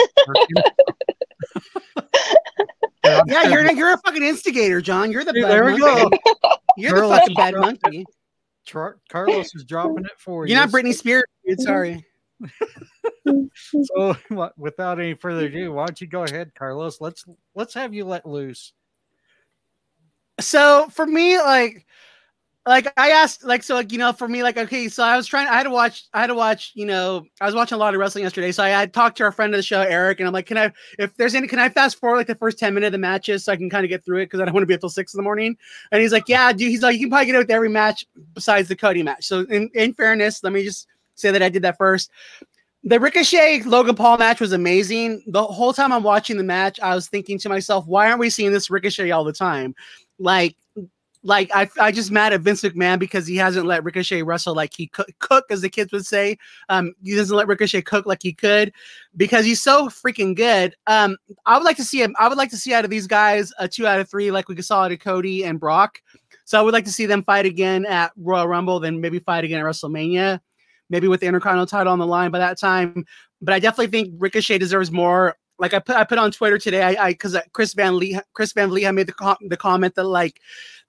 yeah, 3.27 3.49
you're 3.49 3.73
you're 3.77 3.95
a 3.95 3.99
fucking 3.99 4.23
instigator, 4.23 4.81
John. 4.81 5.11
You're 5.11 5.25
the 5.25 5.33
Dude, 5.33 5.45
there 5.45 5.65
we 5.65 5.79
go. 5.79 6.11
You're 6.77 7.01
the 7.01 7.09
fucking 7.09 7.35
bad 7.35 7.55
monkey. 7.55 8.05
Char- 8.65 8.99
Carlos 9.09 9.55
is 9.55 9.65
dropping 9.65 10.05
it 10.05 10.19
for 10.19 10.47
you. 10.47 10.55
You're 10.55 10.61
not 10.61 10.71
Britney 10.71 10.95
Spears, 10.95 11.25
dude. 11.47 11.59
Mm-hmm. 11.59 11.65
Sorry. 11.65 12.05
so, 13.65 14.17
without 14.57 14.99
any 15.01 15.15
further 15.15 15.47
ado, 15.47 15.73
why 15.73 15.87
don't 15.87 16.01
you 16.01 16.07
go 16.07 16.25
ahead, 16.25 16.55
Carlos? 16.55 17.01
Let's 17.01 17.25
let's 17.55 17.75
have 17.75 17.95
you 17.95 18.05
let 18.05 18.27
loose. 18.27 18.73
So 20.41 20.89
for 20.91 21.07
me, 21.07 21.39
like 21.39 21.87
like 22.67 22.93
I 22.99 23.11
asked, 23.11 23.43
like 23.43 23.63
so, 23.63 23.75
like 23.75 23.91
you 23.91 23.99
know, 23.99 24.13
for 24.13 24.29
me, 24.29 24.43
like 24.43 24.59
okay, 24.59 24.89
so 24.89 25.03
I 25.03 25.17
was 25.17 25.27
trying, 25.27 25.49
I 25.49 25.55
had 25.55 25.63
to 25.63 25.71
watch, 25.71 26.05
I 26.13 26.21
had 26.21 26.27
to 26.27 26.35
watch, 26.35 26.73
you 26.75 26.85
know, 26.85 27.25
I 27.41 27.47
was 27.47 27.55
watching 27.55 27.77
a 27.77 27.79
lot 27.79 27.95
of 27.95 28.01
wrestling 28.01 28.25
yesterday, 28.25 28.53
so 28.53 28.63
I 28.63 28.69
had 28.69 28.93
talked 28.93 29.17
to 29.17 29.25
our 29.25 29.33
friend 29.33 29.55
of 29.55 29.59
the 29.59 29.63
show, 29.63 29.81
Eric, 29.81 30.21
and 30.21 30.27
I'm 30.27 30.33
like, 30.35 30.47
can 30.47 30.59
I, 30.59 30.71
if 30.99 31.17
there's 31.17 31.35
any, 31.35 31.49
can 31.49 31.59
I 31.59 31.71
fast 31.71 31.99
forward 31.99 32.19
like 32.19 32.27
the 32.27 32.35
first 32.35 32.59
ten 32.59 32.75
minutes 32.75 32.89
of 32.89 32.93
the 32.93 32.99
matches 32.99 33.45
so 33.45 33.53
I 33.53 33.57
can 33.57 33.71
kind 33.71 33.85
of 33.85 33.89
get 33.89 34.05
through 34.05 34.19
it 34.19 34.27
because 34.27 34.41
I 34.41 34.45
don't 34.45 34.53
want 34.53 34.63
to 34.63 34.67
be 34.67 34.75
up 34.75 34.81
till 34.81 34.91
six 34.91 35.15
in 35.15 35.19
the 35.19 35.23
morning. 35.23 35.57
And 35.91 36.03
he's 36.03 36.13
like, 36.13 36.29
yeah, 36.29 36.53
dude, 36.53 36.69
he's 36.69 36.83
like, 36.83 36.95
you 36.95 37.01
can 37.01 37.11
probably 37.11 37.27
get 37.27 37.35
it 37.37 37.39
with 37.39 37.51
every 37.51 37.71
match 37.71 38.05
besides 38.35 38.69
the 38.69 38.77
Cody 38.77 39.03
match. 39.03 39.27
So 39.27 39.41
in 39.41 39.71
in 39.75 39.95
fairness, 39.95 40.45
let 40.45 40.53
me 40.53 40.63
just 40.63 40.87
say 41.15 41.31
that 41.31 41.43
I 41.43 41.49
did 41.49 41.63
that 41.63 41.79
first. 41.79 42.11
The 42.85 43.01
Ricochet 43.01 43.63
Logan 43.63 43.95
Paul 43.95 44.19
match 44.19 44.41
was 44.41 44.53
amazing. 44.53 45.23
The 45.27 45.43
whole 45.43 45.73
time 45.73 45.93
I'm 45.93 46.03
watching 46.03 46.37
the 46.37 46.45
match, 46.45 46.79
I 46.81 46.95
was 46.95 47.09
thinking 47.09 47.39
to 47.39 47.49
myself, 47.49 47.87
why 47.87 48.09
aren't 48.09 48.21
we 48.21 48.31
seeing 48.31 48.53
this 48.53 48.71
Ricochet 48.71 49.11
all 49.11 49.25
the 49.25 49.33
time? 49.33 49.75
Like 50.19 50.57
like 51.23 51.51
I, 51.55 51.68
I 51.79 51.93
just 51.93 52.11
mad 52.11 52.33
at 52.33 52.41
Vince 52.41 52.62
McMahon 52.62 52.99
because 52.99 53.27
he 53.27 53.37
hasn't 53.37 53.66
let 53.66 53.85
Ricochet 53.85 54.23
wrestle 54.23 54.55
like 54.55 54.73
he 54.75 54.87
could 54.87 55.18
cook, 55.18 55.45
as 55.51 55.61
the 55.61 55.68
kids 55.68 55.93
would 55.93 56.07
say. 56.07 56.39
Um, 56.68 56.95
he 57.03 57.14
doesn't 57.14 57.37
let 57.37 57.47
Ricochet 57.47 57.83
cook 57.83 58.07
like 58.07 58.23
he 58.23 58.33
could 58.33 58.73
because 59.16 59.45
he's 59.45 59.62
so 59.62 59.89
freaking 59.89 60.35
good. 60.35 60.75
Um, 60.87 61.16
I 61.45 61.57
would 61.59 61.64
like 61.64 61.77
to 61.77 61.85
see 61.85 62.03
him. 62.03 62.14
I 62.18 62.29
would 62.29 62.39
like 62.39 62.51
to 62.51 62.57
see 62.57 62.73
out 62.73 62.85
of 62.85 62.91
these 62.91 63.07
guys 63.07 63.53
a 63.59 63.68
two 63.68 63.87
out 63.87 64.01
of 64.01 64.09
three, 64.09 64.31
like 64.31 64.49
we 64.49 64.61
saw 64.62 64.85
out 64.85 64.93
of 64.93 64.99
Cody 65.01 65.45
and 65.45 65.61
Brock. 65.61 66.01
So 66.45 66.59
I 66.59 66.62
would 66.62 66.73
like 66.73 66.87
to 66.87 66.93
see 66.93 67.07
them 67.07 67.23
fight 67.23 67.47
again 67.47 67.87
at 67.87 68.12
Royal 68.16 68.49
Rumble, 68.49 68.81
then 68.81 69.01
maybe 69.01 69.18
fight 69.18 69.45
again 69.45 69.61
at 69.61 69.66
WrestleMania, 69.66 70.41
maybe 70.89 71.07
with 71.07 71.21
the 71.21 71.27
Intercontinental 71.27 71.66
title 71.66 71.93
on 71.93 71.99
the 71.99 72.07
line 72.07 72.31
by 72.31 72.39
that 72.39 72.59
time. 72.59 73.05
But 73.43 73.55
I 73.55 73.59
definitely 73.59 73.89
think 73.89 74.14
Ricochet 74.18 74.59
deserves 74.59 74.91
more. 74.91 75.37
Like 75.59 75.75
I 75.75 75.79
put, 75.79 75.95
I 75.95 76.05
put 76.05 76.18
on 76.18 76.31
Twitter 76.33 76.57
today, 76.57 76.83
I, 76.83 77.05
I, 77.05 77.11
because 77.12 77.37
Chris 77.53 77.75
Van 77.75 77.99
Lee, 77.99 78.18
Chris 78.33 78.53
Van 78.55 78.68
Vliet 78.68 78.95
made 78.95 79.07
the 79.07 79.12
com- 79.12 79.37
the 79.43 79.57
comment 79.59 79.95
that 79.95 80.05
like 80.05 80.41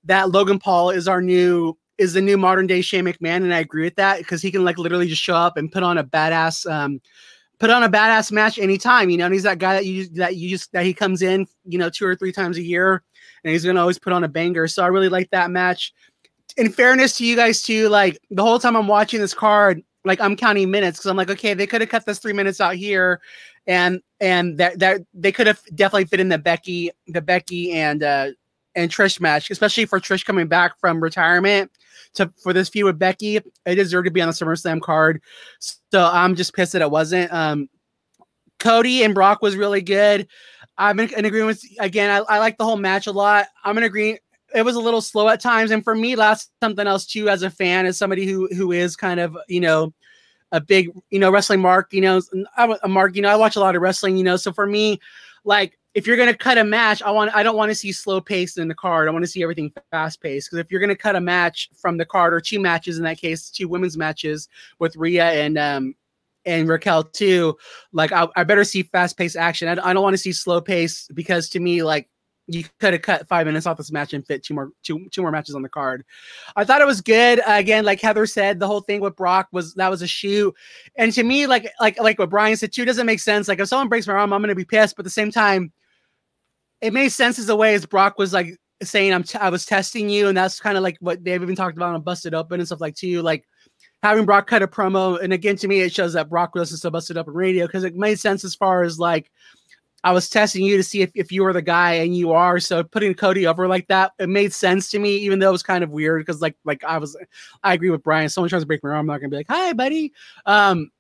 that 0.06 0.32
Logan 0.32 0.60
Paul 0.60 0.90
is 0.90 1.08
our 1.08 1.22
new 1.22 1.78
is 1.98 2.14
the 2.14 2.22
new 2.22 2.38
modern 2.38 2.66
day 2.66 2.82
Shane 2.82 3.06
McMahon, 3.06 3.44
and 3.44 3.54
I 3.54 3.60
agree 3.60 3.84
with 3.84 3.96
that 3.96 4.20
because 4.20 4.42
he 4.42 4.52
can 4.52 4.66
like 4.66 4.78
literally 4.78 5.08
just 5.08 5.22
show 5.22 5.36
up 5.36 5.58
and 5.58 5.72
put 5.72 5.84
on 5.84 5.98
a 5.98 6.04
badass 6.04 6.70
um 6.72 7.00
put 7.62 7.70
on 7.70 7.84
a 7.84 7.90
badass 7.90 8.32
match 8.32 8.58
anytime, 8.58 9.12
you 9.12 9.18
know, 9.18 9.26
and 9.26 9.34
he's 9.34 9.44
that 9.44 9.60
guy 9.60 9.76
that 9.76 9.86
you 9.86 10.08
that 10.10 10.36
you 10.36 10.50
just 10.50 10.72
that 10.72 10.84
he 10.84 10.94
comes 10.94 11.22
in, 11.22 11.46
you 11.66 11.78
know, 11.78 11.92
two 11.92 12.06
or 12.06 12.16
three 12.16 12.32
times 12.32 12.58
a 12.58 12.64
year 12.64 13.04
and 13.44 13.52
he's 13.54 13.64
gonna 13.64 13.80
always 13.80 14.00
put 14.00 14.14
on 14.14 14.24
a 14.24 14.28
banger. 14.28 14.68
So 14.68 14.84
I 14.84 14.88
really 14.88 15.10
like 15.10 15.30
that 15.30 15.52
match. 15.52 15.94
In 16.58 16.72
fairness 16.72 17.16
to 17.18 17.26
you 17.26 17.36
guys 17.36 17.62
too, 17.62 17.88
like 17.88 18.18
the 18.32 18.44
whole 18.44 18.58
time 18.58 18.76
I'm 18.76 18.88
watching 18.88 19.22
this 19.22 19.36
card, 19.36 19.82
like 20.04 20.20
I'm 20.20 20.36
counting 20.36 20.72
minutes 20.72 20.98
because 20.98 21.10
I'm 21.10 21.18
like, 21.18 21.30
okay, 21.30 21.54
they 21.54 21.68
could 21.68 21.82
have 21.82 21.90
cut 21.90 22.06
this 22.06 22.18
three 22.18 22.34
minutes 22.34 22.60
out 22.60 22.76
here, 22.76 23.22
and 23.68 24.02
and 24.20 24.58
that 24.58 24.80
that 24.80 25.02
they 25.14 25.32
could 25.32 25.48
have 25.48 25.62
definitely 25.76 26.06
fit 26.06 26.20
in 26.20 26.30
the 26.30 26.40
Becky, 26.40 26.90
the 27.08 27.22
Becky 27.22 27.74
and 27.74 28.02
uh 28.02 28.32
and 28.76 28.90
Trish 28.90 29.20
match, 29.20 29.50
especially 29.50 29.86
for 29.86 30.00
Trish 30.00 30.26
coming 30.26 30.48
back 30.48 30.80
from 30.80 31.02
retirement 31.02 31.72
to 32.14 32.32
for 32.42 32.54
this 32.54 32.70
feud 32.70 32.86
with 32.86 33.00
Becky. 33.00 33.38
It 33.38 33.76
deserved 33.76 34.06
to 34.06 34.12
be 34.12 34.22
on 34.22 34.28
the 34.28 34.34
SummerSlam 34.34 34.82
card. 34.82 35.22
So 35.60 36.10
I'm 36.12 36.36
just 36.36 36.54
pissed 36.54 36.74
that 36.74 36.82
it 36.82 36.92
wasn't. 36.92 37.32
Um, 37.34 37.70
Cody 38.60 39.04
and 39.04 39.14
Brock 39.14 39.42
was 39.42 39.56
really 39.56 39.82
good. 39.82 40.28
I'm 40.78 41.00
in, 41.00 41.14
in 41.14 41.26
agreement 41.26 41.48
with 41.48 41.64
again. 41.80 42.10
I, 42.10 42.36
I 42.36 42.40
like 42.40 42.58
the 42.58 42.64
whole 42.64 42.78
match 42.78 43.08
a 43.08 43.12
lot. 43.12 43.48
I'm 43.64 43.78
in 43.78 43.84
agreement. 43.84 44.22
It 44.54 44.64
was 44.64 44.76
a 44.76 44.82
little 44.82 45.02
slow 45.02 45.30
at 45.30 45.40
times, 45.40 45.72
and 45.72 45.84
for 45.84 45.96
me, 45.96 46.16
that's 46.16 46.50
something 46.62 46.86
else 46.86 47.06
too. 47.06 47.30
As 47.30 47.44
a 47.44 47.50
fan, 47.50 47.86
as 47.86 47.98
somebody 47.98 48.26
who 48.26 48.48
who 48.48 48.72
is 48.72 48.96
kind 48.96 49.20
of 49.20 49.38
you 49.48 49.60
know 49.60 49.94
a 50.52 50.62
big 50.62 50.92
you 51.10 51.20
know 51.20 51.32
wrestling 51.32 51.62
mark, 51.62 51.94
you 51.94 52.02
know, 52.02 52.22
I'm 52.58 52.76
a 52.84 52.88
mark. 52.88 53.16
You 53.16 53.22
know, 53.22 53.30
I 53.30 53.36
watch 53.36 53.56
a 53.56 53.60
lot 53.60 53.76
of 53.76 53.82
wrestling. 53.82 54.18
You 54.18 54.24
know, 54.24 54.38
so 54.38 54.52
for 54.52 54.68
me, 54.68 55.00
like 55.44 55.78
if 55.94 56.08
you're 56.08 56.18
gonna 56.18 56.36
cut 56.36 56.58
a 56.58 56.64
match, 56.64 57.02
I 57.02 57.12
want 57.12 57.36
I 57.36 57.44
don't 57.44 57.58
want 57.58 57.70
to 57.70 57.76
see 57.76 57.92
slow 57.92 58.22
paced 58.22 58.58
in 58.58 58.68
the 58.68 58.76
card. 58.76 59.08
I 59.08 59.12
want 59.12 59.24
to 59.24 59.32
see 59.32 59.44
everything 59.44 59.74
fast 59.92 60.22
paced. 60.22 60.50
Because 60.50 60.60
if 60.64 60.72
you're 60.72 60.80
gonna 60.80 60.96
cut 60.96 61.16
a 61.16 61.22
match 61.22 61.70
from 61.76 61.98
the 61.98 62.06
card 62.06 62.34
or 62.34 62.40
two 62.40 62.60
matches 62.60 62.98
in 62.98 63.04
that 63.04 63.18
case, 63.18 63.50
two 63.50 63.68
women's 63.68 63.98
matches 63.98 64.48
with 64.80 64.96
Rhea 64.96 65.26
and 65.26 65.58
um 65.58 65.96
and 66.46 66.68
Raquel 66.68 67.04
too, 67.04 67.58
like 67.92 68.12
I, 68.12 68.28
I 68.36 68.44
better 68.44 68.64
see 68.64 68.84
fast 68.84 69.18
paced 69.18 69.36
action. 69.36 69.68
I, 69.68 69.90
I 69.90 69.94
don't 69.94 70.04
want 70.04 70.14
to 70.14 70.18
see 70.18 70.32
slow 70.32 70.62
pace 70.62 71.08
because 71.14 71.50
to 71.50 71.60
me, 71.60 71.84
like 71.84 72.10
you 72.48 72.64
could 72.80 72.94
have 72.94 73.02
cut 73.02 73.28
five 73.28 73.46
minutes 73.46 73.66
off 73.66 73.78
this 73.78 73.92
match 73.92 74.14
and 74.14 74.26
fit 74.26 74.44
two 74.44 74.54
more 74.54 74.72
two 74.84 75.08
two 75.12 75.22
more 75.22 75.32
matches 75.32 75.56
on 75.56 75.62
the 75.62 75.70
card. 75.70 76.04
I 76.56 76.64
thought 76.64 76.82
it 76.82 76.88
was 76.88 77.02
good. 77.02 77.40
Uh, 77.40 77.54
again, 77.54 77.84
like 77.84 78.00
Heather 78.02 78.26
said, 78.26 78.60
the 78.60 78.68
whole 78.68 78.82
thing 78.82 79.02
with 79.02 79.16
Brock 79.16 79.50
was 79.52 79.74
that 79.76 79.90
was 79.90 80.02
a 80.02 80.08
shoot. 80.08 80.56
And 80.96 81.12
to 81.14 81.24
me, 81.24 81.48
like 81.48 81.70
like 81.82 82.00
like 82.00 82.18
what 82.18 82.30
Brian 82.30 82.56
said 82.56 82.72
too, 82.72 82.86
doesn't 82.86 83.06
make 83.06 83.20
sense. 83.20 83.48
Like 83.48 83.60
if 83.60 83.68
someone 83.68 83.90
breaks 83.90 84.08
my 84.08 84.14
arm, 84.14 84.32
I'm 84.34 84.42
gonna 84.42 84.56
be 84.56 84.66
pissed. 84.66 84.96
But 84.96 85.02
at 85.02 85.06
the 85.06 85.10
same 85.12 85.32
time, 85.32 85.72
it 86.82 86.94
made 86.94 87.10
sense 87.10 87.40
as 87.40 87.50
a 87.50 87.56
way 87.56 87.76
as 87.76 87.86
Brock 87.86 88.18
was 88.18 88.34
like 88.34 88.58
saying 88.84 89.14
I'm 89.14 89.24
t- 89.24 89.38
I 89.38 89.50
was 89.50 89.66
testing 89.66 90.10
you, 90.10 90.28
and 90.28 90.38
that's 90.38 90.60
kind 90.60 90.78
of 90.78 90.84
like 90.84 90.98
what 91.00 91.24
they've 91.24 91.42
even 91.42 91.56
talked 91.56 91.78
about 91.78 91.94
on 91.94 92.02
Busted 92.02 92.34
Open 92.34 92.60
and 92.60 92.68
stuff 92.68 92.82
like 92.82 92.96
too. 92.96 93.22
Like 93.22 93.46
having 94.04 94.26
Brock 94.26 94.48
cut 94.48 94.64
a 94.64 94.68
promo, 94.68 95.22
and 95.22 95.34
again 95.34 95.56
to 95.58 95.68
me 95.68 95.82
it 95.82 95.94
shows 95.94 96.14
that 96.14 96.30
Brock 96.30 96.52
listens 96.56 96.82
to 96.82 96.92
Busted 96.92 97.18
Open 97.18 97.34
radio 97.34 97.68
because 97.68 97.84
it 97.84 97.96
made 97.96 98.20
sense 98.20 98.44
as 98.44 98.56
far 98.56 98.84
as 98.84 99.00
like 99.00 99.32
I 100.04 100.12
was 100.14 100.30
testing 100.30 100.64
you 100.64 100.78
to 100.78 100.84
see 100.84 101.02
if, 101.02 101.12
if 101.14 101.32
you 101.32 101.44
were 101.44 101.54
the 101.54 101.62
guy 101.62 101.94
and 101.94 102.18
you 102.18 102.32
are. 102.32 102.60
So 102.60 102.84
putting 102.84 103.14
Cody 103.14 103.46
over 103.46 103.68
like 103.68 103.88
that, 103.88 104.14
it 104.18 104.30
made 104.30 104.52
sense 104.52 104.90
to 104.92 105.00
me, 105.00 105.18
even 105.18 105.38
though 105.38 105.50
it 105.50 105.52
was 105.52 105.64
kind 105.64 105.84
of 105.84 105.92
weird 105.92 106.22
because 106.22 106.42
like 106.42 106.56
like 106.66 106.84
I 106.84 106.98
was 106.98 107.16
I 107.64 107.74
agree 107.74 107.92
with 107.92 108.04
Brian. 108.04 108.30
Someone 108.30 108.50
tries 108.50 108.64
to 108.64 108.66
break 108.66 108.84
my 108.84 108.90
arm, 108.90 109.00
I'm 109.02 109.06
not 109.06 109.20
gonna 109.20 109.30
be 109.30 109.38
like, 109.38 109.50
hi 109.50 109.74
buddy. 109.74 110.14
Um 110.46 110.92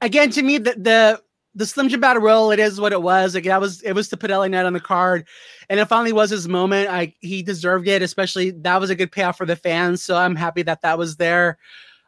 again 0.00 0.30
to 0.30 0.42
me 0.42 0.58
the 0.58 0.74
the 0.74 1.22
the 1.56 1.66
Slim 1.66 1.88
Jim 1.88 2.00
Battle 2.00 2.22
Royal, 2.22 2.50
it 2.50 2.58
is 2.58 2.80
what 2.80 2.92
it 2.92 3.02
was. 3.02 3.34
Like 3.34 3.44
that 3.44 3.60
was 3.60 3.82
it 3.82 3.94
was 3.94 4.08
to 4.10 4.16
put 4.16 4.30
LA 4.30 4.46
Knight 4.46 4.66
on 4.66 4.74
the 4.74 4.80
card, 4.80 5.26
and 5.68 5.80
it 5.80 5.86
finally 5.86 6.12
was 6.12 6.30
his 6.30 6.46
moment. 6.46 6.88
I 6.90 7.14
he 7.20 7.42
deserved 7.42 7.88
it, 7.88 8.02
especially 8.02 8.50
that 8.50 8.78
was 8.78 8.90
a 8.90 8.94
good 8.94 9.10
payoff 9.10 9.38
for 9.38 9.46
the 9.46 9.56
fans. 9.56 10.02
So 10.02 10.16
I'm 10.16 10.36
happy 10.36 10.62
that 10.62 10.82
that 10.82 10.98
was 10.98 11.16
there. 11.16 11.58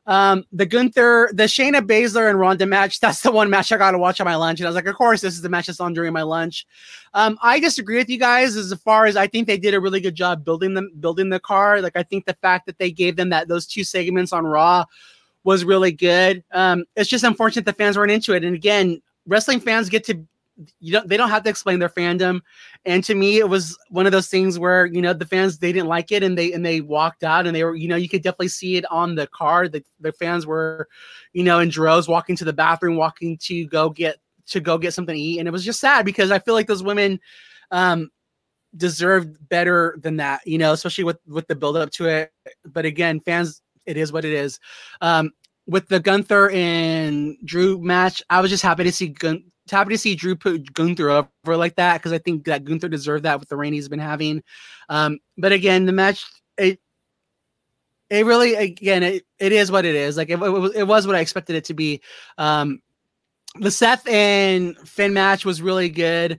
Um, 0.07 0.44
the 0.53 0.64
Gunther, 0.64 1.30
the 1.34 1.44
Shayna 1.44 1.82
Baszler 1.82 2.30
and 2.30 2.40
Ronda 2.40 2.64
match, 2.64 3.01
that's 3.01 3.22
the 3.22 3.32
one 3.32 3.51
match 3.51 3.72
I 3.72 3.78
got 3.78 3.92
to 3.92 3.99
watch 3.99 4.20
on 4.20 4.26
my 4.26 4.36
lunch. 4.36 4.61
And 4.61 4.66
I 4.66 4.70
was 4.70 4.76
like, 4.76 4.86
of 4.86 4.96
course, 4.96 5.22
this 5.22 5.34
is 5.34 5.42
the 5.42 5.51
match 5.51 5.66
that's 5.66 5.80
on 5.80 5.92
during 5.92 6.12
my 6.12 6.22
lunch. 6.22 6.66
Um, 7.14 7.38
I 7.42 7.61
disagree 7.61 7.96
with 7.96 8.09
you 8.09 8.18
guys 8.18 8.57
as 8.57 8.72
far 8.84 9.07
as 9.07 9.16
I 9.16 9.26
think 9.26 9.46
they 9.46 9.59
did 9.59 9.74
a 9.74 9.80
really 9.80 10.01
good 10.01 10.14
job 10.14 10.44
building 10.44 10.74
them, 10.74 10.90
building 11.01 11.28
the 11.28 11.40
car. 11.40 11.82
Like 11.82 11.96
I 11.96 12.03
think 12.03 12.24
the 12.24 12.36
fact 12.40 12.66
that 12.66 12.78
they 12.78 12.90
gave 12.90 13.16
them 13.16 13.30
that 13.30 13.49
those 13.49 13.66
two 13.66 13.84
segments 13.84 14.32
on 14.32 14.46
Raw 14.46 14.84
was 15.44 15.64
really 15.64 15.92
good. 15.92 16.42
Um, 16.53 16.84
it's 16.96 17.11
just 17.11 17.24
unfortunate 17.24 17.66
the 17.66 17.72
fans 17.72 17.96
weren't 17.96 18.11
into 18.11 18.34
it. 18.34 18.44
And 18.44 18.55
again, 18.55 19.03
wrestling 19.29 19.61
fans 19.61 19.89
get 19.89 20.05
to 20.05 20.26
you 20.81 20.93
don't 20.93 21.09
they 21.09 21.16
don't 21.16 21.31
have 21.31 21.45
to 21.45 21.51
explain 21.51 21.79
their 21.79 21.89
fandom. 21.89 22.41
And 22.85 23.05
to 23.05 23.14
me 23.14 23.39
it 23.39 23.49
was 23.49 23.79
one 23.91 24.07
of 24.07 24.12
those 24.12 24.29
things 24.29 24.59
where 24.59 24.87
you 24.87 25.01
know 25.01 25.12
the 25.12 25.26
fans 25.26 25.59
they 25.59 25.72
didn't 25.72 25.89
like 25.89 26.11
it 26.11 26.22
and 26.22 26.37
they 26.37 26.53
and 26.53 26.64
they 26.64 26.81
walked 26.81 27.22
out 27.22 27.47
and 27.47 27.55
they 27.55 27.64
were 27.64 27.76
you 27.76 27.89
know 27.89 27.97
you 27.97 28.09
could 28.09 28.22
definitely 28.22 28.49
see 28.49 28.76
it 28.76 28.85
on 28.91 29.14
the 29.14 29.26
card 29.29 29.72
the, 29.72 29.85
the 30.01 30.12
fans 30.12 30.47
were 30.47 30.89
you 31.33 31.45
know 31.45 31.61
in 31.61 31.68
droves 31.68 32.09
walking 32.09 32.37
to 32.37 32.45
the 32.45 32.53
bathroom 32.53 32.97
walking 32.97 33.39
to 33.39 33.66
go 33.66 33.89
get 33.91 34.18
to 34.47 34.61
go 34.61 34.79
get 34.79 34.95
something 34.95 35.14
to 35.14 35.20
eat. 35.20 35.39
And 35.39 35.47
it 35.47 35.53
was 35.53 35.64
just 35.64 35.81
sad 35.81 36.05
because 36.05 36.31
i 36.31 36.39
feel 36.39 36.55
like 36.55 36.66
those 36.66 36.83
women 36.83 37.20
um 37.70 38.11
deserved 38.76 39.49
better 39.49 39.97
than 40.03 40.16
that 40.16 40.47
you 40.47 40.59
know 40.59 40.72
especially 40.72 41.05
with 41.05 41.18
with 41.26 41.47
the 41.47 41.55
build 41.55 41.76
up 41.76 41.91
to 41.91 42.07
it. 42.07 42.33
But 42.64 42.85
again 42.85 43.20
fans 43.20 43.62
it 43.87 43.97
is 43.97 44.12
what 44.12 44.24
it 44.24 44.33
is. 44.33 44.59
Um 45.01 45.33
with 45.69 45.89
the 45.89 46.01
Gunther 46.01 46.51
and 46.51 47.37
Drew 47.45 47.81
match, 47.81 48.23
I 48.31 48.41
was 48.41 48.51
just 48.51 48.62
happy 48.62 48.85
to 48.85 48.93
see 48.93 49.09
Gun- 49.09 49.45
happy 49.71 49.91
to 49.91 49.99
see 49.99 50.14
Drew 50.14 50.35
put 50.35 50.73
Gunther 50.73 51.11
over 51.11 51.57
like 51.57 51.77
that 51.77 51.99
because 51.99 52.12
I 52.12 52.19
think 52.19 52.45
that 52.47 52.64
Gunther 52.64 52.89
deserved 52.89 53.25
that 53.25 53.39
with 53.39 53.51
the 53.51 53.57
reign 53.57 53.75
he's 53.75 53.89
been 53.89 53.99
having. 53.99 54.43
Um, 54.89 55.19
but 55.37 55.53
again, 55.53 55.85
the 55.85 55.93
match 55.93 56.25
it 56.57 56.81
it 58.11 58.25
really 58.25 58.55
again 58.55 59.03
it, 59.03 59.25
it 59.39 59.53
is 59.53 59.71
what 59.71 59.85
it 59.85 59.95
is. 59.95 60.16
Like 60.16 60.31
it, 60.31 60.41
it, 60.41 60.73
it 60.77 60.89
was 60.89 61.07
what 61.07 61.14
I 61.14 61.21
expected 61.21 61.55
it 61.55 61.66
to 61.66 61.75
be. 61.75 62.01
Um, 62.39 62.81
the 63.61 63.71
Seth 63.71 64.09
and 64.09 64.77
Finn 64.79 65.12
match 65.12 65.45
was 65.45 65.61
really 65.61 65.91
good. 65.91 66.39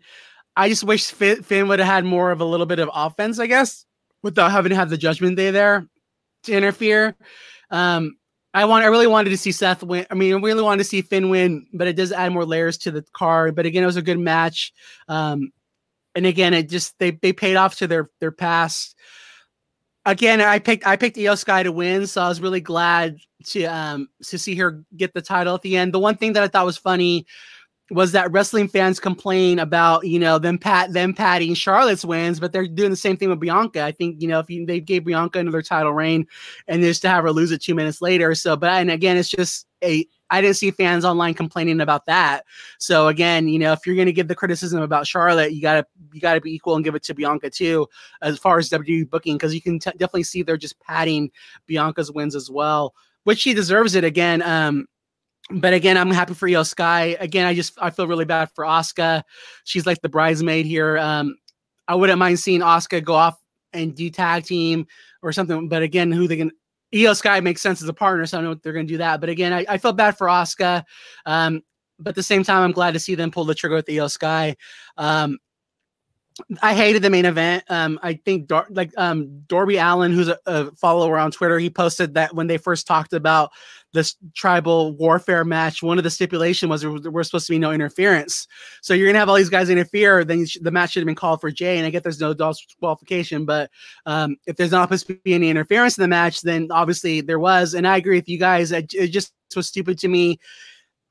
I 0.56 0.70
just 0.70 0.84
wish 0.84 1.12
Finn, 1.12 1.44
Finn 1.44 1.68
would 1.68 1.80
have 1.80 1.88
had 1.88 2.06
more 2.06 2.32
of 2.32 2.42
a 2.42 2.46
little 2.46 2.66
bit 2.66 2.80
of 2.80 2.90
offense, 2.94 3.40
I 3.40 3.48
guess, 3.48 3.86
without 4.24 4.52
having 4.52 4.72
to 4.72 4.76
have 4.76 4.90
the 4.90 4.98
Judgment 4.98 5.38
Day 5.38 5.52
there 5.52 5.88
to 6.44 6.54
interfere. 6.54 7.16
Um, 7.70 8.18
I 8.54 8.66
want 8.66 8.84
I 8.84 8.88
really 8.88 9.08
wanted 9.08 9.30
to 9.30 9.38
see 9.38 9.52
Seth 9.52 9.84
win. 9.84 10.06
I 10.10 10.16
mean, 10.16 10.34
I 10.34 10.38
really 10.38 10.64
wanted 10.64 10.80
to 10.80 10.90
see 10.90 11.02
Finn 11.02 11.30
win, 11.30 11.68
but 11.74 11.88
it 11.88 11.96
does 11.96 12.12
add 12.12 12.32
more 12.32 12.46
layers 12.46 12.78
to 12.80 12.92
the 12.92 13.06
card. 13.14 13.56
But 13.56 13.66
again, 13.66 13.84
it 13.84 13.88
was 13.88 13.96
a 13.96 14.02
good 14.02 14.20
match. 14.20 14.74
Um, 15.08 15.52
and 16.16 16.26
again, 16.26 16.54
it 16.54 16.70
just 16.70 16.98
they 17.00 17.12
they 17.12 17.32
paid 17.32 17.56
off 17.56 17.76
to 17.78 17.88
their 17.88 18.10
their 18.20 18.32
past. 18.32 18.96
Again, 20.06 20.42
I 20.42 20.58
picked 20.60 20.88
I 20.88 20.96
picked 20.96 21.18
Iyo 21.18 21.38
Sky 21.38 21.62
to 21.62 21.72
win, 21.72 22.08
so 22.08 22.22
I 22.22 22.28
was 22.28 22.42
really 22.42 22.62
glad 22.62 23.18
to 23.46 23.64
um 23.66 24.10
to 24.24 24.40
see 24.40 24.56
her 24.56 24.84
get 24.98 25.14
the 25.14 25.22
title 25.22 25.54
at 25.54 25.62
the 25.62 25.78
end. 25.78 25.94
The 25.94 26.00
one 26.00 26.18
thing 26.18 26.34
that 26.34 26.44
I 26.44 26.48
thought 26.48 26.66
was 26.66 26.78
funny 26.78 27.28
was 27.92 28.12
that 28.12 28.32
wrestling 28.32 28.68
fans 28.68 29.00
complain 29.00 29.60
about 29.60 30.06
you 30.06 30.20
know 30.20 30.38
them 30.38 30.58
pat 30.58 30.94
them 30.94 31.14
patting 31.14 31.54
Charlotte's 31.54 32.06
wins, 32.06 32.40
but 32.40 32.52
they're 32.52 32.68
doing 32.68 32.92
the 32.92 32.96
same 32.96 33.18
thing 33.18 33.30
with 33.30 33.40
Bianca. 33.40 33.84
I 33.84 33.92
think 33.92 34.22
you 34.22 34.28
know 34.28 34.40
if 34.40 34.50
you, 34.50 34.66
they 34.66 34.80
gave 34.80 35.06
Bianca 35.06 35.40
another 35.40 35.62
title 35.62 35.94
reign, 35.94 36.28
and 36.68 36.82
just 36.82 37.02
to 37.04 37.10
have 37.10 37.24
her 37.24 37.32
lose 37.32 37.52
it 37.52 37.62
two 37.62 37.76
minutes 37.76 38.02
later. 38.02 38.36
So, 38.36 38.56
but 38.56 38.70
and 38.70 38.92
again, 38.92 39.18
it's 39.18 39.30
just 39.30 39.68
a 39.84 40.08
I 40.30 40.42
didn't 40.42 40.58
see 40.58 40.72
fans 40.72 41.06
online 41.06 41.34
complaining 41.34 41.82
about 41.82 42.06
that. 42.06 42.46
So 42.78 43.08
again, 43.08 43.48
you 43.48 43.58
know, 43.58 43.74
if 43.74 43.86
you're 43.86 43.96
going 43.96 44.06
to 44.06 44.14
give 44.14 44.28
the 44.28 44.36
criticism 44.36 44.82
about 44.82 45.08
Charlotte, 45.08 45.54
you 45.54 45.62
gotta 45.62 45.86
you 46.14 46.22
gotta 46.22 46.42
be 46.42 46.54
equal 46.54 46.76
and 46.76 46.86
give 46.86 46.96
it 46.96 47.04
to 47.04 47.14
Bianca 47.14 47.50
too, 47.50 47.88
as 48.22 48.38
far 48.38 48.60
as 48.60 48.70
WWE 48.70 49.10
booking, 49.10 49.36
because 49.36 49.54
you 49.54 49.62
can 49.62 49.80
t- 49.80 49.92
definitely 49.92 50.24
see 50.24 50.44
they're 50.44 50.58
just 50.58 50.80
padding 50.82 51.32
Bianca's 51.66 52.12
wins 52.12 52.36
as 52.36 52.50
well, 52.50 52.94
which 53.24 53.40
she 53.40 53.54
deserves 53.54 53.96
it 53.96 54.04
again. 54.04 54.42
Um, 54.44 54.88
but 55.50 55.74
again, 55.74 55.98
I'm 55.98 56.12
happy 56.12 56.34
for 56.34 56.48
Iyo 56.48 56.66
Sky. 56.66 57.18
Again, 57.20 57.46
I 57.46 57.54
just 57.54 57.74
I 57.82 57.90
feel 57.90 58.08
really 58.08 58.26
bad 58.26 58.50
for 58.54 58.66
Asuka. 58.66 59.24
She's 59.64 59.86
like 59.86 60.02
the 60.02 60.10
bridesmaid 60.10 60.66
here. 60.66 60.98
Um, 60.98 61.38
I 61.88 61.96
wouldn't 61.96 62.20
mind 62.20 62.40
seeing 62.40 62.62
Asuka 62.62 63.04
go 63.04 63.16
off 63.16 63.38
and 63.74 63.96
do 63.96 64.10
tag 64.10 64.46
team 64.46 64.86
or 65.22 65.32
something. 65.32 65.68
But 65.68 65.82
again, 65.82 66.12
who 66.12 66.28
they 66.28 66.38
can 66.38 66.52
Iyo 66.94 67.16
Sky 67.16 67.40
makes 67.40 67.62
sense 67.62 67.82
as 67.82 67.90
a 67.90 67.94
partner, 67.94 68.26
so 68.26 68.40
I 68.40 68.42
know 68.42 68.56
they're 68.56 68.74
going 68.74 68.88
to 68.88 68.94
do 68.94 68.98
that. 68.98 69.20
But 69.20 69.30
again, 69.30 69.54
I, 69.54 69.66
I 69.70 69.78
felt 69.78 69.96
bad 69.96 70.18
for 70.18 70.28
Asuka. 70.28 70.84
Um, 71.26 71.62
but 72.00 72.10
at 72.10 72.16
the 72.16 72.24
same 72.24 72.44
time, 72.44 72.64
I'm 72.64 72.72
glad 72.72 72.94
to 72.94 73.00
see 73.00 73.16
them 73.16 73.30
pull 73.30 73.46
the 73.46 73.54
trigger 73.54 73.76
with 73.76 73.88
Iyo 73.88 74.10
Sky. 74.10 74.56
Um, 74.98 75.38
I 76.62 76.74
hated 76.74 77.02
the 77.02 77.10
main 77.10 77.26
event. 77.26 77.64
Um, 77.70 78.00
I 78.02 78.14
think 78.14 78.48
Dor- 78.48 78.68
like 78.70 78.92
um, 78.98 79.42
Darby 79.48 79.78
Allin, 79.78 80.14
who's 80.14 80.30
a, 80.30 80.40
a, 80.46 80.72
follower 80.72 81.18
on 81.18 81.32
Twitter, 81.32 81.60
he 81.60 81.70
posted 81.70 82.14
that 82.14 82.34
when 82.34 82.48
they 82.48 82.58
first 82.58 82.88
talked 82.88 83.14
about 83.14 83.52
this 83.94 84.16
tribal 84.36 84.96
warfare 84.96 85.44
match, 85.44 85.82
one 85.82 85.98
of 85.98 86.04
the 86.04 86.10
stipulation 86.10 86.70
was 86.70 86.82
there 86.82 86.92
was 86.92 87.28
supposed 87.28 87.48
to 87.48 87.54
be 87.54 87.60
no 87.60 87.72
interference. 87.72 88.48
So 88.82 88.94
you're 88.94 89.08
gonna 89.08 89.20
have 89.20 89.30
all 89.30 89.36
these 89.36 89.50
guys 89.50 89.70
interfere, 89.70 90.24
then 90.24 90.46
sh- 90.46 90.58
the 90.62 90.72
match 90.72 90.92
should 90.92 91.02
have 91.02 91.08
been 91.08 91.16
called 91.16 91.42
for 91.42 91.52
Jey. 91.52 91.78
And 91.78 91.86
I 91.86 91.90
get 91.90 92.04
there's 92.04 92.20
no 92.20 92.36
qualification, 92.80 93.46
but 93.46 93.70
um, 94.06 94.38
if 94.46 94.56
there's 94.56 94.72
not 94.72 94.84
supposed 94.84 95.08
to 95.08 95.16
be 95.24 95.34
any 95.34 95.50
interference 95.50 95.98
in 95.98 96.02
the 96.02 96.08
match, 96.08 96.42
then 96.42 96.68
obviously 96.72 97.22
there 97.22 97.40
was. 97.40 97.74
And 97.74 97.88
I 97.88 97.98
agree 97.98 98.18
with 98.18 98.30
you 98.30 98.38
guys. 98.38 98.72
It, 98.72 98.94
it 98.94 99.08
just 99.08 99.34
was 99.56 99.68
stupid 99.68 99.98
to 100.00 100.08
me 100.08 100.40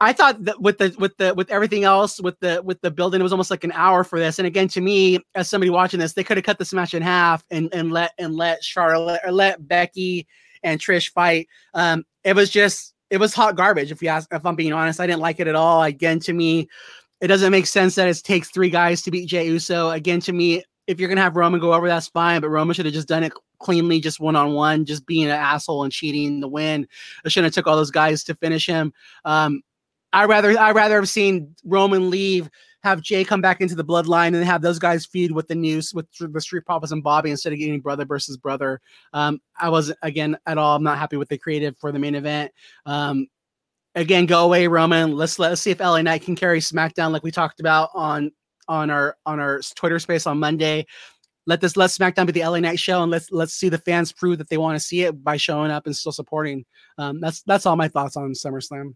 I 0.00 0.12
thought 0.12 0.44
that 0.44 0.60
with 0.60 0.78
the 0.78 0.94
with 0.98 1.16
the 1.16 1.34
with 1.34 1.50
everything 1.50 1.82
else 1.82 2.20
with 2.20 2.38
the 2.38 2.62
with 2.62 2.80
the 2.82 2.90
building, 2.90 3.20
it 3.20 3.24
was 3.24 3.32
almost 3.32 3.50
like 3.50 3.64
an 3.64 3.72
hour 3.72 4.04
for 4.04 4.18
this. 4.18 4.38
And 4.38 4.46
again, 4.46 4.68
to 4.68 4.80
me, 4.80 5.18
as 5.34 5.50
somebody 5.50 5.70
watching 5.70 5.98
this, 5.98 6.12
they 6.12 6.22
could 6.22 6.36
have 6.36 6.44
cut 6.44 6.58
this 6.58 6.72
match 6.72 6.94
in 6.94 7.02
half 7.02 7.44
and 7.50 7.68
and 7.74 7.90
let 7.90 8.12
and 8.18 8.36
let 8.36 8.62
Charlotte 8.62 9.20
or 9.24 9.32
let 9.32 9.66
Becky 9.66 10.28
and 10.62 10.80
Trish 10.80 11.10
fight. 11.10 11.48
Um, 11.74 12.04
it 12.24 12.36
was 12.36 12.50
just 12.50 12.94
it 13.10 13.18
was 13.18 13.34
hot 13.34 13.56
garbage. 13.56 13.90
If 13.90 14.02
you 14.02 14.08
ask, 14.08 14.32
if 14.32 14.44
I'm 14.44 14.56
being 14.56 14.72
honest, 14.72 15.00
I 15.00 15.06
didn't 15.06 15.20
like 15.20 15.40
it 15.40 15.46
at 15.46 15.54
all. 15.54 15.82
Again, 15.82 16.20
to 16.20 16.32
me, 16.32 16.68
it 17.20 17.28
doesn't 17.28 17.50
make 17.50 17.66
sense 17.66 17.94
that 17.94 18.08
it 18.08 18.20
takes 18.22 18.50
three 18.50 18.70
guys 18.70 19.02
to 19.02 19.10
beat 19.10 19.28
Jey 19.28 19.46
Uso. 19.46 19.90
Again, 19.90 20.20
to 20.20 20.32
me, 20.32 20.62
if 20.86 21.00
you're 21.00 21.08
gonna 21.08 21.22
have 21.22 21.36
Roman 21.36 21.60
go 21.60 21.72
over, 21.72 21.88
that's 21.88 22.08
fine. 22.08 22.40
But 22.40 22.50
Roman 22.50 22.74
should 22.74 22.86
have 22.86 22.94
just 22.94 23.08
done 23.08 23.24
it 23.24 23.32
cleanly, 23.60 24.00
just 24.00 24.20
one 24.20 24.36
on 24.36 24.52
one, 24.52 24.84
just 24.84 25.06
being 25.06 25.24
an 25.24 25.30
asshole 25.30 25.84
and 25.84 25.92
cheating 25.92 26.40
the 26.40 26.48
win. 26.48 26.86
I 27.24 27.28
shouldn't 27.28 27.46
have 27.46 27.54
took 27.54 27.66
all 27.70 27.76
those 27.76 27.90
guys 27.90 28.24
to 28.24 28.34
finish 28.34 28.66
him. 28.66 28.92
Um, 29.24 29.62
I 30.12 30.24
rather 30.24 30.58
I 30.58 30.72
rather 30.72 30.96
have 30.96 31.08
seen 31.08 31.54
Roman 31.64 32.10
leave, 32.10 32.48
have 32.82 33.02
Jey 33.02 33.24
come 33.24 33.40
back 33.40 33.60
into 33.60 33.74
the 33.74 33.84
bloodline, 33.84 34.34
and 34.34 34.44
have 34.44 34.62
those 34.62 34.78
guys 34.78 35.06
feud 35.06 35.32
with 35.32 35.48
the 35.48 35.54
news 35.54 35.92
with 35.92 36.06
the 36.18 36.40
Street 36.40 36.64
Profits 36.64 36.92
and 36.92 37.02
Bobby 37.02 37.30
instead 37.30 37.52
of 37.52 37.58
getting 37.58 37.80
brother 37.80 38.04
versus 38.04 38.36
brother. 38.36 38.80
Um, 39.12 39.40
I 39.58 39.68
wasn't 39.68 39.98
again 40.02 40.36
at 40.46 40.58
all. 40.58 40.76
I'm 40.76 40.82
not 40.82 40.98
happy 40.98 41.16
with 41.16 41.28
the 41.28 41.38
creative 41.38 41.76
for 41.78 41.92
the 41.92 41.98
main 41.98 42.14
event. 42.14 42.52
Um, 42.86 43.26
again, 43.94 44.26
go 44.26 44.44
away, 44.44 44.66
Roman. 44.66 45.16
Let's 45.16 45.38
let's 45.38 45.60
see 45.60 45.70
if 45.70 45.80
LA 45.80 46.02
Knight 46.02 46.22
can 46.22 46.36
carry 46.36 46.60
SmackDown 46.60 47.12
like 47.12 47.22
we 47.22 47.30
talked 47.30 47.60
about 47.60 47.90
on 47.94 48.30
on 48.68 48.90
our 48.90 49.16
on 49.26 49.40
our 49.40 49.60
Twitter 49.74 49.98
space 49.98 50.26
on 50.26 50.38
Monday. 50.38 50.86
Let 51.46 51.60
this 51.60 51.76
let 51.76 51.90
SmackDown 51.90 52.26
be 52.26 52.32
the 52.32 52.46
LA 52.46 52.60
Knight 52.60 52.78
show, 52.78 53.02
and 53.02 53.10
let's 53.10 53.30
let's 53.32 53.54
see 53.54 53.68
the 53.68 53.78
fans 53.78 54.12
prove 54.12 54.38
that 54.38 54.48
they 54.48 54.58
want 54.58 54.76
to 54.76 54.84
see 54.84 55.02
it 55.02 55.24
by 55.24 55.36
showing 55.36 55.70
up 55.70 55.86
and 55.86 55.96
still 55.96 56.12
supporting. 56.12 56.64
Um, 56.98 57.20
that's 57.20 57.42
that's 57.42 57.66
all 57.66 57.76
my 57.76 57.88
thoughts 57.88 58.16
on 58.16 58.32
SummerSlam. 58.32 58.94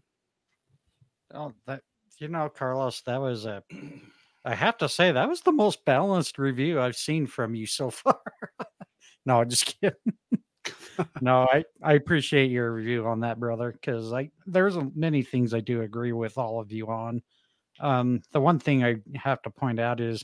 Oh, 1.33 1.51
that 1.65 1.81
you 2.19 2.27
know, 2.27 2.49
Carlos, 2.49 3.01
that 3.01 3.21
was 3.21 3.45
a. 3.45 3.63
I 4.45 4.55
have 4.55 4.77
to 4.79 4.89
say 4.89 5.11
that 5.11 5.29
was 5.29 5.39
the 5.41 5.53
most 5.53 5.85
balanced 5.85 6.37
review 6.37 6.81
I've 6.81 6.97
seen 6.97 7.27
from 7.27 7.55
you 7.55 7.65
so 7.65 7.89
far. 7.89 8.19
no, 9.25 9.39
i 9.39 9.45
just 9.45 9.77
kidding. 9.79 9.95
no, 11.21 11.43
I 11.43 11.63
I 11.81 11.93
appreciate 11.93 12.51
your 12.51 12.73
review 12.73 13.07
on 13.07 13.21
that, 13.21 13.39
brother, 13.39 13.71
because 13.71 14.11
I 14.11 14.31
there's 14.45 14.77
many 14.95 15.23
things 15.23 15.53
I 15.53 15.59
do 15.59 15.81
agree 15.81 16.11
with 16.11 16.37
all 16.37 16.59
of 16.59 16.71
you 16.71 16.87
on. 16.87 17.21
Um, 17.79 18.21
the 18.31 18.41
one 18.41 18.59
thing 18.59 18.83
I 18.83 18.97
have 19.15 19.41
to 19.43 19.49
point 19.49 19.79
out 19.79 19.99
is 19.99 20.23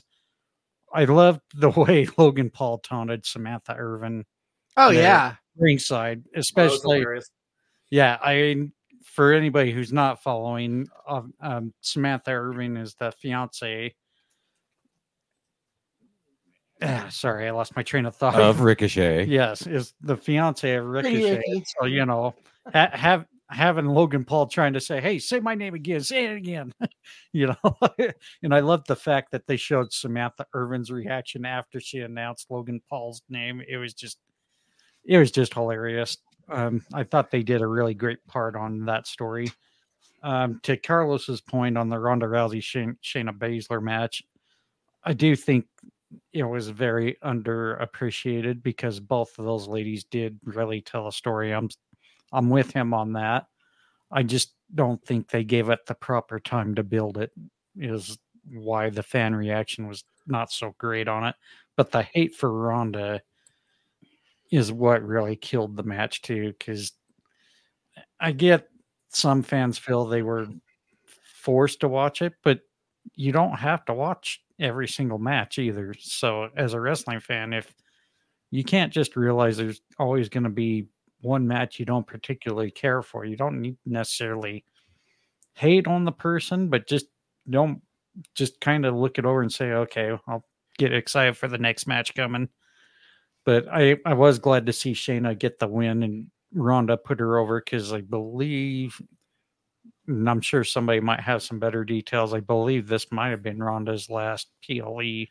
I 0.92 1.04
loved 1.04 1.40
the 1.54 1.70
way 1.76 2.06
Logan 2.16 2.50
Paul 2.50 2.78
taunted 2.78 3.26
Samantha 3.26 3.74
Irvin. 3.74 4.24
Oh 4.76 4.90
yeah, 4.90 5.36
ringside, 5.56 6.24
especially. 6.34 7.04
Yeah, 7.90 8.18
I 8.22 8.70
for 9.02 9.32
anybody 9.32 9.72
who's 9.72 9.92
not 9.92 10.22
following, 10.22 10.88
um, 11.08 11.34
um, 11.40 11.72
Samantha 11.80 12.32
Irvin 12.32 12.76
is 12.76 12.94
the 12.94 13.12
fiance. 13.12 13.94
Ah, 16.82 17.06
sorry, 17.10 17.46
I 17.46 17.50
lost 17.50 17.76
my 17.76 17.82
train 17.82 18.06
of 18.06 18.16
thought. 18.16 18.40
Of 18.40 18.60
Ricochet. 18.62 19.26
Yes, 19.26 19.66
is 19.66 19.94
the 20.00 20.16
fiance 20.16 20.74
of 20.74 20.86
Ricochet. 20.86 21.42
so 21.78 21.86
you 21.86 22.06
know, 22.06 22.34
ha- 22.72 22.90
have 22.92 23.26
having 23.50 23.86
Logan 23.86 24.24
Paul 24.24 24.46
trying 24.46 24.72
to 24.72 24.80
say, 24.80 25.00
"Hey, 25.00 25.18
say 25.18 25.40
my 25.40 25.54
name 25.54 25.74
again, 25.74 26.00
say 26.00 26.26
it 26.26 26.36
again," 26.36 26.72
you 27.32 27.48
know. 27.48 27.76
and 28.42 28.54
I 28.54 28.60
love 28.60 28.84
the 28.86 28.96
fact 28.96 29.32
that 29.32 29.46
they 29.46 29.56
showed 29.56 29.92
Samantha 29.92 30.46
Irvin's 30.54 30.90
reaction 30.90 31.44
after 31.44 31.80
she 31.80 32.00
announced 32.00 32.50
Logan 32.50 32.80
Paul's 32.88 33.22
name. 33.28 33.62
It 33.68 33.76
was 33.76 33.92
just, 33.92 34.18
it 35.04 35.18
was 35.18 35.30
just 35.30 35.54
hilarious. 35.54 36.16
Um, 36.50 36.84
I 36.92 37.04
thought 37.04 37.30
they 37.30 37.42
did 37.42 37.62
a 37.62 37.66
really 37.66 37.94
great 37.94 38.26
part 38.26 38.56
on 38.56 38.84
that 38.86 39.06
story. 39.06 39.50
Um, 40.22 40.60
to 40.64 40.76
Carlos's 40.76 41.40
point 41.40 41.78
on 41.78 41.88
the 41.88 41.98
Ronda 41.98 42.26
Rousey 42.26 42.60
Shayna 43.02 43.36
Baszler 43.36 43.82
match, 43.82 44.22
I 45.04 45.14
do 45.14 45.34
think 45.34 45.66
it 46.32 46.42
was 46.42 46.68
very 46.68 47.16
underappreciated 47.24 48.62
because 48.62 49.00
both 49.00 49.38
of 49.38 49.44
those 49.44 49.68
ladies 49.68 50.04
did 50.04 50.38
really 50.44 50.80
tell 50.80 51.08
a 51.08 51.12
story. 51.12 51.52
I'm 51.52 51.68
I'm 52.32 52.50
with 52.50 52.72
him 52.72 52.92
on 52.92 53.14
that. 53.14 53.46
I 54.10 54.22
just 54.22 54.54
don't 54.74 55.02
think 55.04 55.28
they 55.28 55.44
gave 55.44 55.68
it 55.70 55.86
the 55.86 55.94
proper 55.94 56.38
time 56.38 56.74
to 56.74 56.82
build 56.82 57.16
it. 57.16 57.30
Is 57.76 58.18
why 58.44 58.90
the 58.90 59.02
fan 59.02 59.34
reaction 59.34 59.86
was 59.86 60.04
not 60.26 60.50
so 60.50 60.74
great 60.78 61.08
on 61.08 61.24
it. 61.24 61.34
But 61.76 61.92
the 61.92 62.02
hate 62.02 62.34
for 62.34 62.52
Ronda 62.52 63.22
is 64.50 64.72
what 64.72 65.02
really 65.02 65.36
killed 65.36 65.76
the 65.76 65.82
match 65.82 66.22
too. 66.22 66.54
Because 66.58 66.92
I 68.18 68.32
get 68.32 68.68
some 69.08 69.42
fans 69.42 69.78
feel 69.78 70.04
they 70.04 70.22
were 70.22 70.46
forced 71.42 71.80
to 71.80 71.88
watch 71.88 72.22
it, 72.22 72.34
but 72.42 72.60
you 73.14 73.32
don't 73.32 73.58
have 73.58 73.84
to 73.86 73.94
watch 73.94 74.42
every 74.58 74.88
single 74.88 75.18
match 75.18 75.58
either. 75.58 75.94
So 75.98 76.48
as 76.56 76.74
a 76.74 76.80
wrestling 76.80 77.20
fan, 77.20 77.52
if 77.52 77.74
you 78.50 78.64
can't 78.64 78.92
just 78.92 79.16
realize 79.16 79.56
there's 79.56 79.80
always 79.98 80.28
going 80.28 80.44
to 80.44 80.50
be 80.50 80.86
one 81.22 81.46
match 81.46 81.78
you 81.78 81.86
don't 81.86 82.06
particularly 82.06 82.70
care 82.70 83.02
for, 83.02 83.24
you 83.24 83.36
don't 83.36 83.60
need 83.60 83.76
necessarily 83.86 84.64
hate 85.54 85.86
on 85.86 86.04
the 86.04 86.12
person, 86.12 86.68
but 86.68 86.86
just 86.86 87.06
don't 87.48 87.80
just 88.34 88.60
kind 88.60 88.84
of 88.84 88.94
look 88.94 89.18
it 89.18 89.24
over 89.24 89.42
and 89.42 89.52
say, 89.52 89.72
okay, 89.72 90.12
I'll 90.26 90.44
get 90.78 90.92
excited 90.92 91.36
for 91.36 91.48
the 91.48 91.58
next 91.58 91.86
match 91.86 92.14
coming. 92.14 92.48
But 93.50 93.66
I, 93.68 93.96
I 94.06 94.14
was 94.14 94.38
glad 94.38 94.66
to 94.66 94.72
see 94.72 94.92
Shayna 94.92 95.36
get 95.36 95.58
the 95.58 95.66
win 95.66 96.04
and 96.04 96.28
Ronda 96.54 96.96
put 96.96 97.18
her 97.18 97.36
over 97.36 97.60
because 97.60 97.92
I 97.92 98.00
believe, 98.00 99.02
and 100.06 100.30
I'm 100.30 100.40
sure 100.40 100.62
somebody 100.62 101.00
might 101.00 101.18
have 101.18 101.42
some 101.42 101.58
better 101.58 101.84
details. 101.84 102.32
I 102.32 102.38
believe 102.38 102.86
this 102.86 103.10
might 103.10 103.30
have 103.30 103.42
been 103.42 103.60
Ronda's 103.60 104.08
last 104.08 104.50
PLE, 104.64 105.24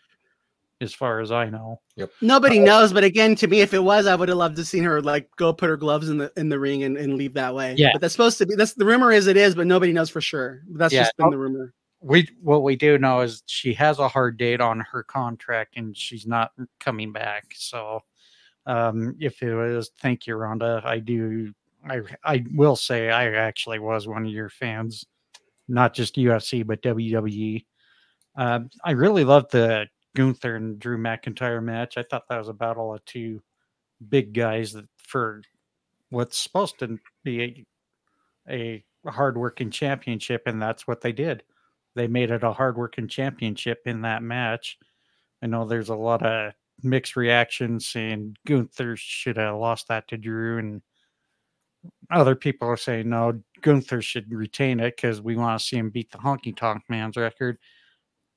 as 0.82 0.94
far 0.94 1.22
as 1.22 1.32
I 1.32 1.46
know. 1.46 1.80
Yep. 1.96 2.12
Nobody 2.20 2.60
uh, 2.60 2.66
knows, 2.66 2.92
but 2.92 3.06
again, 3.06 3.36
to 3.36 3.48
me, 3.48 3.62
if 3.62 3.74
it 3.74 3.86
was, 3.86 4.06
I 4.06 4.16
would 4.16 4.28
have 4.28 4.38
loved 4.38 4.58
to 4.58 4.66
seen 4.66 4.84
her 4.84 5.02
like 5.02 5.30
go 5.38 5.54
put 5.54 5.70
her 5.70 5.78
gloves 5.78 6.10
in 6.10 6.18
the 6.18 6.30
in 6.36 6.50
the 6.50 6.60
ring 6.60 6.84
and, 6.84 6.98
and 6.98 7.14
leave 7.14 7.36
that 7.36 7.56
way. 7.56 7.76
Yeah. 7.78 7.92
But 7.94 8.02
that's 8.02 8.14
supposed 8.14 8.38
to 8.40 8.46
be. 8.46 8.56
That's 8.56 8.74
the 8.74 8.84
rumor 8.84 9.14
is 9.14 9.28
it 9.28 9.38
is, 9.38 9.56
but 9.56 9.66
nobody 9.66 9.94
knows 9.94 10.10
for 10.10 10.20
sure. 10.20 10.64
That's 10.72 10.94
yeah. 10.94 11.04
just 11.04 11.16
been 11.16 11.30
the 11.30 11.38
rumor 11.38 11.74
we 12.02 12.28
what 12.42 12.64
we 12.64 12.76
do 12.76 12.98
know 12.98 13.22
is 13.22 13.44
she 13.46 13.74
has 13.74 14.00
a 14.00 14.08
hard 14.08 14.38
date 14.38 14.62
on 14.62 14.80
her 14.80 15.04
contract 15.04 15.76
and 15.76 15.96
she's 15.98 16.26
not 16.26 16.52
coming 16.80 17.12
back. 17.12 17.46
So 17.56 18.02
um, 18.70 19.16
if 19.20 19.42
it 19.42 19.54
was, 19.54 19.92
thank 20.02 20.28
you, 20.28 20.36
Ronda. 20.36 20.82
I 20.84 21.00
do. 21.00 21.54
I 21.90 22.02
I 22.24 22.46
will 22.54 22.76
say 22.76 23.10
I 23.10 23.32
actually 23.34 23.80
was 23.80 24.08
one 24.08 24.26
of 24.26 24.32
your 24.32 24.50
fans, 24.50 25.06
not 25.68 25.94
just 25.94 26.16
UFC 26.16 26.66
but 26.66 26.82
WWE. 26.82 27.66
Uh, 28.38 28.60
I 28.84 28.92
really 28.92 29.24
loved 29.24 29.52
the 29.52 29.88
Gunther 30.16 30.56
and 30.56 30.80
Drew 30.80 30.98
McIntyre 30.98 31.64
match. 31.64 31.98
I 31.98 32.04
thought 32.04 32.24
that 32.30 32.38
was 32.38 32.50
a 32.50 32.54
battle 32.54 32.94
of 32.94 33.04
two 33.06 33.42
big 34.08 34.34
guys 34.34 34.74
that 34.74 34.86
for 34.98 35.42
what's 36.10 36.38
supposed 36.38 36.80
to 36.80 36.98
be 37.24 37.66
a, 38.50 38.84
a 39.06 39.10
hardworking 39.10 39.72
championship, 39.72 40.44
and 40.46 40.62
that's 40.62 40.88
what 40.88 41.02
they 41.02 41.12
did 41.12 41.44
they 41.96 42.08
made 42.08 42.32
it 42.32 42.44
a 42.44 42.54
hardworking 42.54 43.08
championship 43.08 43.82
in 43.86 44.02
that 44.02 44.24
match. 44.24 44.78
I 45.42 45.48
know 45.48 45.66
there's 45.66 45.90
a 45.90 45.96
lot 45.96 46.26
of 46.26 46.54
mixed 46.84 47.16
reactions 47.16 47.88
saying 47.88 48.36
Gunther 48.46 48.96
should 48.98 49.38
have 49.38 49.58
lost 49.58 49.88
that 49.88 50.08
to 50.10 50.18
Drew, 50.18 50.58
and 50.58 50.82
other 52.12 52.36
people 52.36 52.68
are 52.68 52.78
saying 52.78 53.10
no, 53.10 53.40
Gunther 53.62 54.02
should 54.02 54.32
retain 54.34 54.80
it 54.80 54.96
because 54.96 55.22
we 55.22 55.36
want 55.36 55.60
to 55.60 55.66
see 55.66 55.78
him 55.78 55.90
beat 55.90 56.12
the 56.12 56.18
Honky 56.18 56.56
Tonk 56.56 56.84
Man's 56.90 57.18
record. 57.18 57.58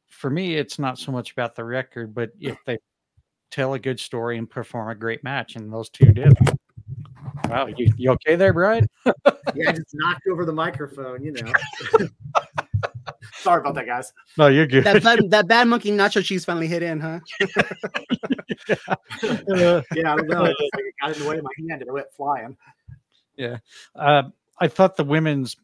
For 0.09 0.30
me, 0.30 0.57
it's 0.57 0.78
not 0.78 0.99
so 0.99 1.11
much 1.11 1.32
about 1.32 1.55
the 1.55 1.64
record, 1.64 2.14
but 2.14 2.30
if 2.38 2.57
they 2.66 2.78
tell 3.51 3.74
a 3.74 3.78
good 3.78 4.01
story 4.01 4.38
and 4.38 4.49
perform 4.49 4.90
a 4.90 4.95
great 4.95 5.22
match, 5.22 5.57
and 5.57 5.72
those 5.72 5.90
two 5.90 6.12
did. 6.12 6.36
Wow, 7.49 7.66
you, 7.66 7.93
you 7.97 8.11
okay 8.12 8.34
there, 8.34 8.53
Brian? 8.53 8.88
Yeah, 9.55 9.68
I 9.68 9.72
just 9.72 9.90
knocked 9.93 10.26
over 10.30 10.47
the 10.47 10.53
microphone, 10.53 11.22
you 11.22 11.32
know. 11.32 11.53
Sorry 13.43 13.61
about 13.61 13.74
that, 13.74 13.86
guys. 13.86 14.12
No, 14.38 14.47
you're 14.47 14.66
good. 14.66 14.84
That 14.84 15.03
bad, 15.03 15.18
that 15.30 15.49
bad 15.49 15.66
monkey 15.66 15.90
nacho 15.90 16.24
cheese 16.24 16.45
finally 16.45 16.68
hit 16.68 16.82
in, 16.82 17.01
huh? 17.01 17.18
Uh, 19.22 19.82
Yeah, 19.95 20.12
I 20.12 20.16
don't 20.16 20.28
know. 20.28 20.45
It 20.45 20.57
just, 20.59 20.74
like, 20.74 20.84
it 20.84 20.95
got 21.01 21.16
in 21.16 21.22
the 21.22 21.28
way 21.28 21.38
of 21.38 21.45
my 21.45 21.51
hand 21.68 21.82
and 21.82 21.88
it 21.88 21.93
went 21.93 22.07
flying. 22.16 22.57
Yeah. 23.36 23.59
Uh, 23.97 24.24
I 24.61 24.68
thought 24.68 24.97
the 24.97 25.05
women's 25.05 25.57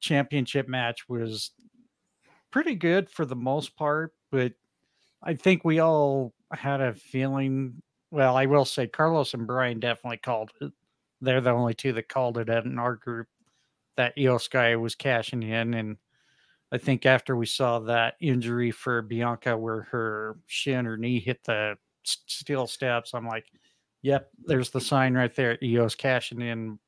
championship 0.00 0.66
match 0.68 1.08
was 1.08 1.50
pretty 2.50 2.74
good 2.74 3.10
for 3.10 3.26
the 3.26 3.36
most 3.36 3.76
part, 3.76 4.14
but 4.30 4.52
I 5.22 5.34
think 5.34 5.64
we 5.64 5.80
all 5.80 6.32
had 6.52 6.80
a 6.80 6.94
feeling. 6.94 7.82
Well, 8.10 8.36
I 8.36 8.46
will 8.46 8.64
say 8.64 8.86
Carlos 8.86 9.34
and 9.34 9.46
Brian 9.46 9.80
definitely 9.80 10.18
called 10.18 10.52
it. 10.60 10.72
They're 11.20 11.40
the 11.40 11.50
only 11.50 11.74
two 11.74 11.92
that 11.94 12.08
called 12.08 12.38
it 12.38 12.48
in 12.48 12.78
our 12.78 12.94
group 12.96 13.26
that 13.96 14.16
Iyo 14.16 14.40
Sky 14.40 14.76
was 14.76 14.94
cashing 14.94 15.42
in. 15.42 15.74
And 15.74 15.96
I 16.72 16.78
think 16.78 17.06
after 17.06 17.36
we 17.36 17.46
saw 17.46 17.78
that 17.80 18.14
injury 18.20 18.70
for 18.70 19.02
Bianca 19.02 19.56
where 19.56 19.82
her 19.82 20.36
shin 20.46 20.86
or 20.86 20.96
knee 20.96 21.20
hit 21.20 21.44
the 21.44 21.76
steel 22.02 22.66
steps, 22.66 23.14
I'm 23.14 23.26
like, 23.26 23.46
yep, 24.02 24.30
there's 24.44 24.70
the 24.70 24.80
sign 24.80 25.14
right 25.14 25.34
there. 25.34 25.56
Iyo's 25.62 25.94
cashing 25.94 26.40
in. 26.40 26.78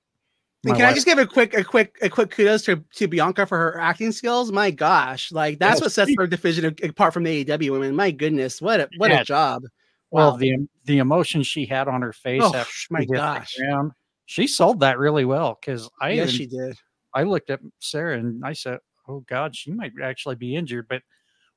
Can 0.66 0.82
I 0.82 0.92
just 0.92 1.06
give 1.06 1.18
a 1.18 1.26
quick, 1.26 1.54
a 1.54 1.62
quick, 1.62 1.96
a 2.02 2.10
quick 2.10 2.30
kudos 2.32 2.62
to, 2.64 2.84
to 2.96 3.06
Bianca 3.06 3.46
for 3.46 3.56
her 3.56 3.80
acting 3.80 4.10
skills? 4.10 4.50
My 4.50 4.72
gosh, 4.72 5.30
like 5.30 5.60
that's 5.60 5.80
Yeah, 5.80 5.84
what 5.84 5.92
sets 5.92 6.12
her 6.18 6.26
division 6.26 6.74
apart 6.82 7.14
from 7.14 7.22
the 7.22 7.44
AEW 7.44 7.70
women. 7.70 7.94
My 7.94 8.10
goodness, 8.10 8.60
what 8.60 8.80
a 8.80 8.88
what 8.98 9.12
Yeah. 9.12 9.20
a 9.20 9.24
job! 9.24 9.62
Well, 10.10 10.36
the 10.36 10.66
the 10.84 10.98
emotion 10.98 11.44
she 11.44 11.64
had 11.64 11.86
on 11.86 12.02
her 12.02 12.12
face 12.12 12.42
Oh, 12.42 12.54
after 12.54 12.72
my 12.90 13.00
she 13.02 13.06
gosh. 13.06 13.54
ground, 13.56 13.92
she 14.26 14.46
sold 14.48 14.80
that 14.80 14.98
really 14.98 15.24
well. 15.24 15.56
Because 15.60 15.88
I 16.00 16.10
yes, 16.10 16.30
even, 16.30 16.34
she 16.34 16.46
did. 16.46 16.76
I 17.14 17.22
looked 17.22 17.50
at 17.50 17.60
Sarah 17.78 18.18
and 18.18 18.44
I 18.44 18.52
said, 18.52 18.80
"Oh 19.08 19.20
God, 19.28 19.56
she 19.56 19.70
might 19.72 19.92
actually 20.02 20.36
be 20.36 20.54
injured." 20.56 20.86
But 20.88 21.02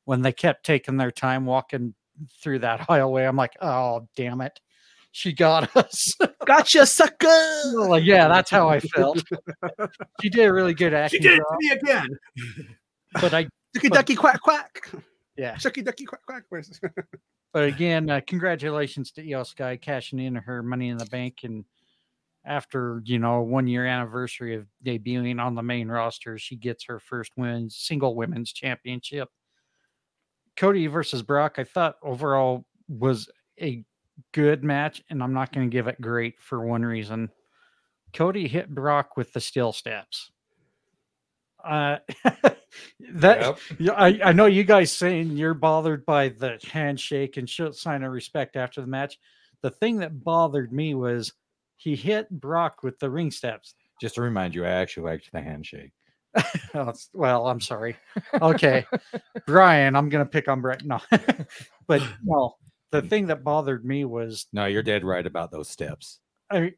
when 0.05 0.21
they 0.21 0.31
kept 0.31 0.65
taking 0.65 0.97
their 0.97 1.11
time 1.11 1.45
walking 1.45 1.93
through 2.41 2.59
that 2.59 2.79
aisleway, 2.89 3.27
I'm 3.27 3.35
like, 3.35 3.53
"Oh 3.61 4.07
damn 4.15 4.41
it, 4.41 4.59
she 5.11 5.33
got 5.33 5.75
us!" 5.77 6.13
Gotcha, 6.45 6.85
sucker. 6.85 7.27
like, 7.75 8.03
yeah, 8.03 8.27
that's 8.27 8.49
how 8.49 8.67
I 8.69 8.79
felt. 8.79 9.21
she 10.21 10.29
did 10.29 10.45
a 10.45 10.53
really 10.53 10.73
good 10.73 10.91
She 10.91 10.95
acting 10.95 11.21
did 11.21 11.33
it 11.39 11.43
to 11.43 11.57
me 11.59 11.69
again. 11.71 12.07
but 13.21 13.33
I 13.33 13.47
Ducky 13.73 13.87
But- 13.89 13.95
ducky 13.95 14.15
quack 14.15 14.41
quack. 14.41 14.89
yeah. 15.37 15.55
Shucky 15.55 15.83
ducky 15.83 16.05
quack 16.05 16.21
quack. 16.27 16.43
But 17.53 17.65
again, 17.65 18.09
uh, 18.09 18.21
congratulations 18.25 19.11
to 19.11 19.23
Iyo 19.23 19.45
Sky 19.45 19.75
cashing 19.77 20.19
in 20.19 20.35
her 20.35 20.61
money 20.63 20.89
in 20.89 20.97
the 20.97 21.05
bank 21.05 21.39
and 21.43 21.63
after 22.45 23.01
you 23.05 23.19
know 23.19 23.41
one 23.41 23.67
year 23.67 23.85
anniversary 23.85 24.55
of 24.55 24.67
debuting 24.85 25.41
on 25.41 25.55
the 25.55 25.63
main 25.63 25.87
roster, 25.87 26.37
she 26.37 26.55
gets 26.55 26.85
her 26.85 26.99
first 26.99 27.31
women's 27.37 27.75
single 27.75 28.15
women's 28.15 28.51
championship. 28.51 29.29
Cody 30.57 30.87
versus 30.87 31.21
Brock, 31.21 31.55
I 31.57 31.63
thought 31.63 31.95
overall 32.03 32.65
was 32.87 33.29
a 33.59 33.83
good 34.33 34.63
match, 34.63 35.01
and 35.09 35.23
I'm 35.23 35.33
not 35.33 35.53
going 35.53 35.69
to 35.69 35.73
give 35.73 35.87
it 35.87 36.01
great 36.01 36.39
for 36.39 36.65
one 36.65 36.83
reason. 36.83 37.29
Cody 38.13 38.47
hit 38.47 38.73
Brock 38.73 39.15
with 39.15 39.31
the 39.33 39.39
steel 39.39 39.71
steps. 39.71 40.31
Uh, 41.63 41.97
that 43.13 43.57
Yep. 43.79 43.95
I, 43.95 44.19
I 44.23 44.33
know 44.33 44.47
you 44.47 44.63
guys 44.63 44.91
saying 44.91 45.37
you're 45.37 45.53
bothered 45.53 46.05
by 46.05 46.29
the 46.29 46.59
handshake 46.71 47.37
and 47.37 47.49
show 47.49 47.71
sign 47.71 48.03
of 48.03 48.11
respect 48.11 48.55
after 48.55 48.81
the 48.81 48.87
match. 48.87 49.17
The 49.61 49.69
thing 49.69 49.97
that 49.97 50.23
bothered 50.23 50.73
me 50.73 50.95
was 50.95 51.33
he 51.81 51.95
hit 51.95 52.29
Brock 52.29 52.83
with 52.83 52.99
the 52.99 53.09
ring 53.09 53.31
steps. 53.31 53.73
Just 53.99 54.15
to 54.15 54.21
remind 54.21 54.53
you, 54.53 54.65
I 54.65 54.69
actually 54.69 55.09
liked 55.09 55.31
the 55.31 55.41
handshake. 55.41 55.91
Oh, 56.73 56.93
well, 57.11 57.47
I'm 57.47 57.59
sorry. 57.59 57.97
Okay, 58.41 58.85
Brian, 59.45 59.97
I'm 59.97 60.07
gonna 60.07 60.25
pick 60.25 60.47
on 60.47 60.61
Brett. 60.61 60.85
No, 60.85 61.01
but 61.87 62.01
well, 62.23 62.57
the 62.91 63.01
hmm. 63.01 63.07
thing 63.07 63.27
that 63.27 63.43
bothered 63.43 63.83
me 63.83 64.05
was 64.05 64.47
No, 64.53 64.65
you're 64.65 64.81
dead 64.81 65.03
right 65.03 65.25
about 65.25 65.51
those 65.51 65.67
steps. 65.67 66.19
I 66.49 66.59
mean, 66.61 66.73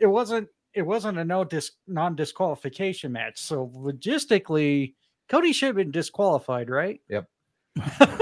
it 0.00 0.06
wasn't 0.06 0.46
it 0.74 0.82
wasn't 0.82 1.18
a 1.18 1.24
no 1.24 1.42
dis 1.42 1.72
non 1.88 2.14
disqualification 2.14 3.10
match. 3.10 3.40
So 3.40 3.72
logistically, 3.74 4.94
Cody 5.28 5.52
should 5.52 5.66
have 5.66 5.76
been 5.76 5.90
disqualified, 5.90 6.70
right? 6.70 7.00
Yep. 7.08 7.26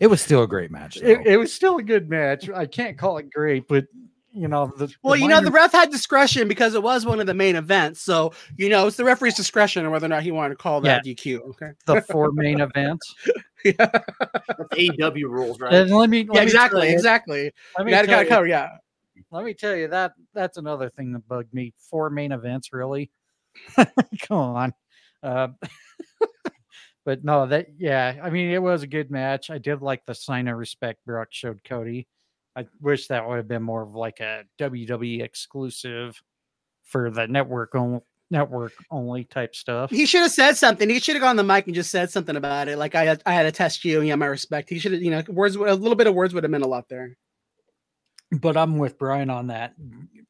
It 0.00 0.06
was 0.06 0.22
still 0.22 0.42
a 0.42 0.48
great 0.48 0.70
match. 0.70 0.96
it, 0.96 1.26
it 1.26 1.36
was 1.36 1.52
still 1.52 1.76
a 1.76 1.82
good 1.82 2.08
match. 2.08 2.48
I 2.48 2.64
can't 2.64 2.96
call 2.96 3.18
it 3.18 3.30
great, 3.30 3.68
but 3.68 3.84
you 4.32 4.48
know 4.48 4.72
the 4.76 4.92
well, 5.02 5.16
you 5.16 5.28
know, 5.28 5.40
the 5.40 5.50
ref 5.50 5.72
had 5.72 5.90
discretion 5.90 6.46
because 6.48 6.74
it 6.74 6.82
was 6.82 7.04
one 7.04 7.20
of 7.20 7.26
the 7.26 7.34
main 7.34 7.56
events. 7.56 8.00
So, 8.00 8.32
you 8.56 8.68
know, 8.68 8.86
it's 8.86 8.96
the 8.96 9.04
referee's 9.04 9.34
discretion 9.34 9.84
on 9.84 9.90
whether 9.90 10.06
or 10.06 10.08
not 10.10 10.22
he 10.22 10.30
wanted 10.30 10.50
to 10.50 10.56
call 10.56 10.80
that 10.82 11.04
DQ. 11.04 11.40
Okay. 11.50 11.70
the 11.86 12.00
four 12.02 12.30
main 12.32 12.60
events. 12.60 13.14
yeah, 13.64 13.72
That's 13.78 14.74
AEW 14.74 15.24
rules, 15.24 15.58
right? 15.60 15.72
And 15.72 15.90
let 15.90 16.08
me, 16.10 16.24
let 16.24 16.34
me 16.34 16.42
exactly, 16.42 16.80
tell 16.82 16.88
you- 16.90 16.94
exactly. 16.94 17.52
Let 17.76 17.86
me, 17.86 17.92
You 17.92 17.96
gotta, 17.96 18.06
tell 18.06 18.16
gotta 18.16 18.24
you, 18.24 18.30
cover, 18.30 18.46
yeah. 18.46 18.68
let 19.30 19.44
me 19.44 19.54
tell 19.54 19.74
you 19.74 19.88
that 19.88 20.12
that's 20.32 20.56
another 20.58 20.88
thing 20.90 21.12
that 21.12 21.26
bugged 21.26 21.52
me. 21.52 21.72
Four 21.90 22.10
main 22.10 22.32
events, 22.32 22.72
really? 22.72 23.10
Come 23.76 24.38
on. 24.38 24.74
Uh, 25.22 25.48
but 27.04 27.24
no, 27.24 27.46
that 27.46 27.66
yeah, 27.78 28.16
I 28.22 28.30
mean 28.30 28.50
it 28.50 28.62
was 28.62 28.82
a 28.82 28.86
good 28.86 29.10
match. 29.10 29.50
I 29.50 29.58
did 29.58 29.82
like 29.82 30.06
the 30.06 30.14
sign 30.14 30.48
of 30.48 30.56
respect 30.56 31.04
Brock 31.04 31.28
showed 31.30 31.62
Cody. 31.64 32.06
I 32.56 32.66
wish 32.80 33.06
that 33.08 33.28
would 33.28 33.36
have 33.36 33.48
been 33.48 33.62
more 33.62 33.82
of 33.82 33.94
like 33.94 34.20
a 34.20 34.44
WWE 34.58 35.22
exclusive 35.22 36.20
for 36.84 37.10
the 37.10 37.26
network 37.28 37.74
only 37.74 38.00
network 38.32 38.72
only 38.90 39.24
type 39.24 39.54
stuff. 39.56 39.90
He 39.90 40.06
should 40.06 40.22
have 40.22 40.30
said 40.30 40.56
something. 40.56 40.88
He 40.88 41.00
should 41.00 41.16
have 41.16 41.20
gone 41.22 41.30
on 41.30 41.36
the 41.36 41.42
mic 41.44 41.66
and 41.66 41.74
just 41.74 41.90
said 41.90 42.10
something 42.10 42.36
about 42.36 42.68
it. 42.68 42.78
Like 42.78 42.94
I, 42.94 43.04
had- 43.04 43.22
I 43.26 43.32
had 43.32 43.42
to 43.42 43.52
test 43.52 43.84
you 43.84 43.98
and 43.98 44.06
you 44.06 44.12
have 44.12 44.18
my 44.20 44.26
respect. 44.26 44.68
He 44.70 44.78
should 44.78 44.92
have, 44.92 45.02
you 45.02 45.10
know, 45.10 45.22
words, 45.28 45.56
a 45.56 45.58
little 45.58 45.96
bit 45.96 46.06
of 46.06 46.14
words 46.14 46.32
would 46.34 46.44
have 46.44 46.50
meant 46.50 46.62
a 46.64 46.68
lot 46.68 46.88
there. 46.88 47.16
but 48.30 48.56
I'm 48.56 48.78
with 48.78 48.98
Brian 48.98 49.30
on 49.30 49.48
that. 49.48 49.74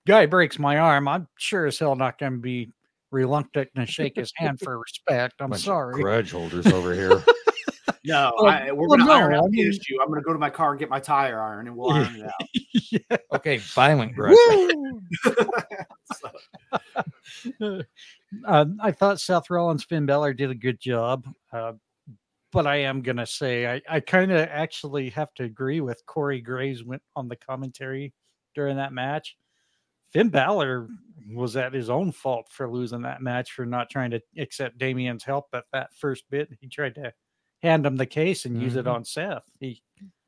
Guy 0.06 0.24
breaks 0.26 0.58
my 0.58 0.78
arm. 0.78 1.08
I'm 1.08 1.28
sure 1.38 1.66
as 1.66 1.78
hell 1.78 1.94
not 1.94 2.18
going 2.18 2.32
to 2.32 2.38
be 2.38 2.70
reluctant 3.10 3.68
to 3.76 3.84
shake 3.84 4.16
his 4.16 4.32
hand 4.34 4.60
for 4.64 4.78
respect. 4.78 5.34
I'm 5.40 5.50
Bunch 5.50 5.64
sorry. 5.64 6.02
grudge 6.02 6.30
holders 6.32 6.66
over 6.68 6.94
here. 6.94 7.22
no, 8.04 8.32
Well, 8.38 8.46
I, 8.46 8.70
we're 8.72 8.88
well, 8.88 8.98
gonna 8.98 9.04
no, 9.04 9.12
iron 9.12 9.34
out 9.34 9.44
I 9.44 9.48
the 9.48 9.50
mean- 9.50 9.68
issue. 9.68 10.00
I'm 10.00 10.08
gonna 10.08 10.22
go 10.22 10.32
to 10.32 10.38
my 10.38 10.50
car 10.50 10.70
and 10.70 10.78
get 10.78 10.88
my 10.88 11.00
tire 11.00 11.40
iron, 11.40 11.66
and 11.66 11.76
we'll 11.76 11.90
iron 11.92 12.16
it 12.16 12.26
out. 12.26 12.32
yeah. 12.90 13.16
okay, 13.34 13.58
violent 13.58 14.14
grudge. 14.14 14.36
uh, 18.46 18.64
I 18.80 18.92
thought 18.92 19.20
Seth 19.20 19.50
Rollins, 19.50 19.84
Finn 19.84 20.06
Balor 20.06 20.34
did 20.34 20.50
a 20.50 20.54
good 20.54 20.80
job. 20.80 21.26
Uh, 21.52 21.72
but 22.52 22.66
I 22.66 22.76
am 22.76 23.02
going 23.02 23.16
to 23.16 23.26
say, 23.26 23.72
I, 23.72 23.80
I 23.88 24.00
kind 24.00 24.32
of 24.32 24.40
actually 24.50 25.08
have 25.10 25.32
to 25.34 25.44
agree 25.44 25.80
with 25.80 26.04
Corey 26.06 26.40
Graves 26.40 26.82
went 26.82 27.02
on 27.14 27.28
the 27.28 27.36
commentary 27.36 28.12
during 28.56 28.76
that 28.76 28.92
match. 28.92 29.36
Finn 30.12 30.30
Balor 30.30 30.88
was 31.32 31.56
at 31.56 31.72
his 31.72 31.88
own 31.88 32.10
fault 32.10 32.48
for 32.50 32.68
losing 32.68 33.02
that 33.02 33.22
match 33.22 33.52
for 33.52 33.64
not 33.64 33.88
trying 33.88 34.10
to 34.10 34.20
accept 34.36 34.78
Damian's 34.78 35.22
help 35.22 35.46
at 35.54 35.62
that 35.72 35.94
first 35.94 36.24
bit. 36.28 36.48
He 36.60 36.66
tried 36.66 36.96
to 36.96 37.12
hand 37.62 37.86
him 37.86 37.96
the 37.96 38.06
case 38.06 38.44
and 38.44 38.60
use 38.60 38.76
it 38.76 38.86
Mhm. 38.86 38.94
on 38.94 39.04
Seth. 39.04 39.44
He 39.60 39.82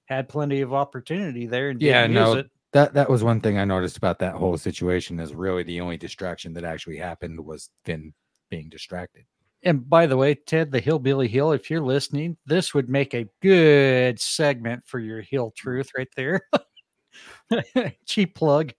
had 0.07 0.29
plenty 0.29 0.61
of 0.61 0.73
opportunity 0.75 1.47
there 1.47 1.71
and 1.71 1.81
Yeah, 1.81 2.03
didn't 2.03 2.15
no, 2.15 2.35
use 2.35 2.45
it. 2.45 2.51
That 2.73 2.95
that 2.95 3.11
was 3.11 3.23
one 3.23 3.41
thing 3.41 3.59
I 3.59 3.65
noticed 3.65 3.97
about 3.97 4.19
that 4.21 4.35
whole 4.35 4.57
situation. 4.57 5.21
Is 5.21 5.35
really 5.35 5.63
the 5.63 5.81
only 5.81 5.97
distraction 5.97 6.53
that 6.55 6.65
actually 6.65 6.97
happened 6.97 7.45
was 7.45 7.71
Finn 7.85 8.15
being 8.51 8.69
distracted. 8.69 9.25
And 9.65 9.89
by 9.89 10.07
the 10.07 10.17
way, 10.17 10.35
Ted, 10.35 10.73
the 10.73 10.81
Hillbilly 10.81 11.29
Hill, 11.29 11.53
if 11.53 11.71
you're 11.71 11.81
listening, 11.81 12.37
this 12.47 12.75
would 12.75 12.89
make 12.89 13.15
a 13.15 13.29
good 13.41 14.21
segment 14.21 14.85
for 14.87 14.99
your 14.99 15.21
Hill 15.21 15.53
Truth 15.57 15.91
right 15.97 16.09
there. 16.17 16.41
Cheap 18.07 18.35
plug. 18.35 18.73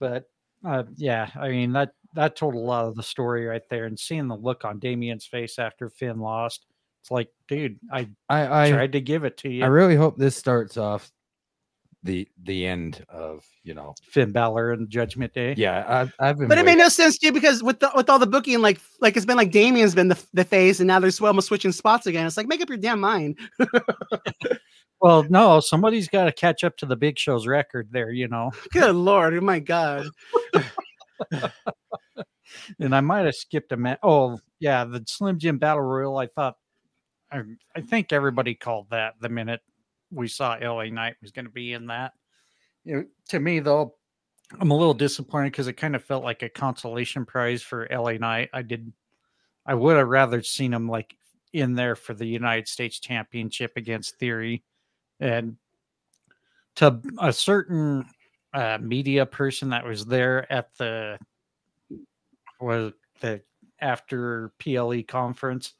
But 0.00 0.24
uh, 0.64 0.84
yeah, 0.96 1.28
I 1.34 1.48
mean, 1.50 1.72
that, 1.72 1.92
that 2.14 2.36
told 2.36 2.54
a 2.54 2.58
lot 2.58 2.86
of 2.86 2.94
the 2.94 3.02
story 3.02 3.44
right 3.46 3.68
there. 3.68 3.84
And 3.86 3.98
seeing 3.98 4.28
the 4.28 4.36
look 4.36 4.64
on 4.64 4.78
Damian's 4.78 5.26
face 5.26 5.58
after 5.58 5.90
Finn 5.90 6.18
lost, 6.18 6.66
it's 7.02 7.10
like, 7.10 7.28
dude, 7.48 7.78
I 7.92 8.08
I 8.28 8.66
I, 8.66 8.70
tried 8.70 8.92
to 8.92 9.00
give 9.00 9.24
it 9.24 9.36
to 9.38 9.50
you. 9.50 9.64
I 9.64 9.66
really 9.66 9.96
hope 9.96 10.16
this 10.16 10.36
starts 10.36 10.76
off 10.76 11.10
the 12.04 12.28
the 12.44 12.64
end 12.64 13.04
of 13.08 13.44
you 13.64 13.74
know. 13.74 13.94
Finn 14.04 14.30
Balor 14.30 14.72
and 14.72 14.88
Judgment 14.88 15.34
Day. 15.34 15.54
Yeah, 15.56 15.84
I've 15.88 16.14
I've 16.20 16.38
been. 16.38 16.46
But 16.46 16.58
it 16.58 16.64
made 16.64 16.78
no 16.78 16.88
sense, 16.88 17.18
dude, 17.18 17.34
because 17.34 17.60
with 17.60 17.80
the, 17.80 17.90
with 17.96 18.08
all 18.08 18.20
the 18.20 18.26
booking, 18.26 18.60
like 18.60 18.80
like 19.00 19.16
it's 19.16 19.26
been 19.26 19.36
like 19.36 19.50
Damian's 19.50 19.96
been 19.96 20.08
the, 20.08 20.26
the 20.32 20.44
face, 20.44 20.78
and 20.78 20.86
now 20.86 21.00
they're 21.00 21.10
almost 21.20 21.48
switching 21.48 21.72
spots 21.72 22.06
again. 22.06 22.24
It's 22.24 22.36
like 22.36 22.46
make 22.46 22.62
up 22.62 22.68
your 22.68 22.78
damn 22.78 23.00
mind. 23.00 23.36
Well, 25.02 25.24
no, 25.28 25.58
somebody's 25.58 26.06
got 26.08 26.26
to 26.26 26.32
catch 26.32 26.62
up 26.62 26.76
to 26.76 26.86
the 26.86 26.94
Big 26.94 27.18
Show's 27.18 27.44
record 27.44 27.88
there, 27.90 28.12
you 28.12 28.28
know. 28.28 28.52
Good 28.70 28.94
lord, 28.94 29.34
oh 29.34 29.40
my 29.40 29.58
god. 29.58 30.06
and 32.78 32.94
I 32.94 33.00
might 33.00 33.24
have 33.24 33.34
skipped 33.34 33.72
a 33.72 33.76
minute. 33.76 33.98
Oh, 34.04 34.38
yeah, 34.60 34.84
the 34.84 35.02
Slim 35.08 35.40
Jim 35.40 35.58
Battle 35.58 35.82
Royal. 35.82 36.18
I 36.18 36.28
thought, 36.28 36.54
I, 37.32 37.42
I 37.74 37.80
think 37.80 38.12
everybody 38.12 38.54
called 38.54 38.90
that 38.90 39.14
the 39.20 39.28
minute 39.28 39.60
we 40.10 40.28
saw 40.28 40.56
LA 40.60 40.84
Knight 40.84 41.16
was 41.22 41.30
going 41.30 41.46
to 41.46 41.50
be 41.50 41.72
in 41.72 41.86
that. 41.86 42.12
You 42.84 42.96
know, 42.96 43.04
to 43.30 43.40
me, 43.40 43.60
though, 43.60 43.94
I'm 44.60 44.70
a 44.70 44.76
little 44.76 44.94
disappointed 44.94 45.52
because 45.52 45.68
it 45.68 45.74
kind 45.74 45.96
of 45.96 46.04
felt 46.04 46.24
like 46.24 46.42
a 46.42 46.48
consolation 46.48 47.24
prize 47.24 47.62
for 47.62 47.88
LA 47.90 48.12
Knight. 48.12 48.50
I 48.52 48.62
did, 48.62 48.92
I 49.64 49.74
would 49.74 49.96
have 49.96 50.08
rather 50.08 50.42
seen 50.42 50.72
him 50.72 50.88
like 50.88 51.16
in 51.52 51.74
there 51.74 51.96
for 51.96 52.14
the 52.14 52.26
United 52.26 52.68
States 52.68 52.98
Championship 52.98 53.72
against 53.76 54.18
Theory, 54.18 54.62
and 55.20 55.56
to 56.76 57.00
a 57.18 57.32
certain 57.32 58.06
uh, 58.54 58.78
media 58.80 59.24
person 59.24 59.70
that 59.70 59.84
was 59.84 60.04
there 60.04 60.50
at 60.52 60.74
the 60.76 61.18
was 62.60 62.92
the 63.20 63.42
after 63.80 64.52
PLE 64.58 65.02
conference. 65.06 65.74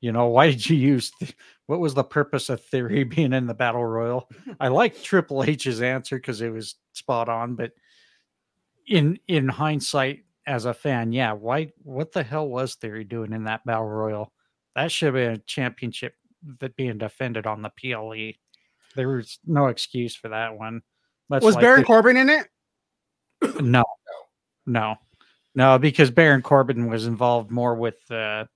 You 0.00 0.12
know, 0.12 0.26
why 0.28 0.50
did 0.50 0.68
you 0.68 0.76
use 0.76 1.10
th- 1.10 1.36
what 1.66 1.80
was 1.80 1.94
the 1.94 2.04
purpose 2.04 2.48
of 2.48 2.62
Theory 2.64 3.04
being 3.04 3.32
in 3.32 3.46
the 3.46 3.54
Battle 3.54 3.84
Royal? 3.84 4.28
I 4.58 4.68
like 4.68 5.02
Triple 5.02 5.44
H's 5.44 5.82
answer 5.82 6.16
because 6.16 6.40
it 6.40 6.50
was 6.50 6.76
spot 6.92 7.28
on, 7.28 7.54
but 7.54 7.72
in 8.88 9.18
in 9.28 9.48
hindsight, 9.48 10.24
as 10.46 10.64
a 10.64 10.74
fan, 10.74 11.12
yeah, 11.12 11.32
why 11.32 11.70
what 11.82 12.12
the 12.12 12.22
hell 12.22 12.48
was 12.48 12.74
Theory 12.76 13.04
doing 13.04 13.32
in 13.32 13.44
that 13.44 13.64
Battle 13.64 13.86
Royal? 13.88 14.32
That 14.74 14.90
should 14.90 15.06
have 15.06 15.14
been 15.14 15.32
a 15.32 15.38
championship 15.38 16.14
that 16.60 16.76
being 16.76 16.96
defended 16.98 17.46
on 17.46 17.60
the 17.62 17.70
PLE. 17.70 18.32
There 18.96 19.08
was 19.08 19.38
no 19.46 19.66
excuse 19.66 20.16
for 20.16 20.28
that 20.30 20.56
one. 20.56 20.80
Much 21.28 21.42
Was 21.42 21.54
like 21.56 21.62
Baron 21.62 21.80
the- 21.80 21.86
Corbin 21.86 22.16
in 22.16 22.28
it? 22.30 22.48
no, 23.60 23.84
no, 24.66 24.96
no, 25.54 25.78
because 25.78 26.10
Baron 26.10 26.42
Corbin 26.42 26.88
was 26.88 27.06
involved 27.06 27.50
more 27.50 27.74
with 27.74 27.98
uh, 28.10 28.46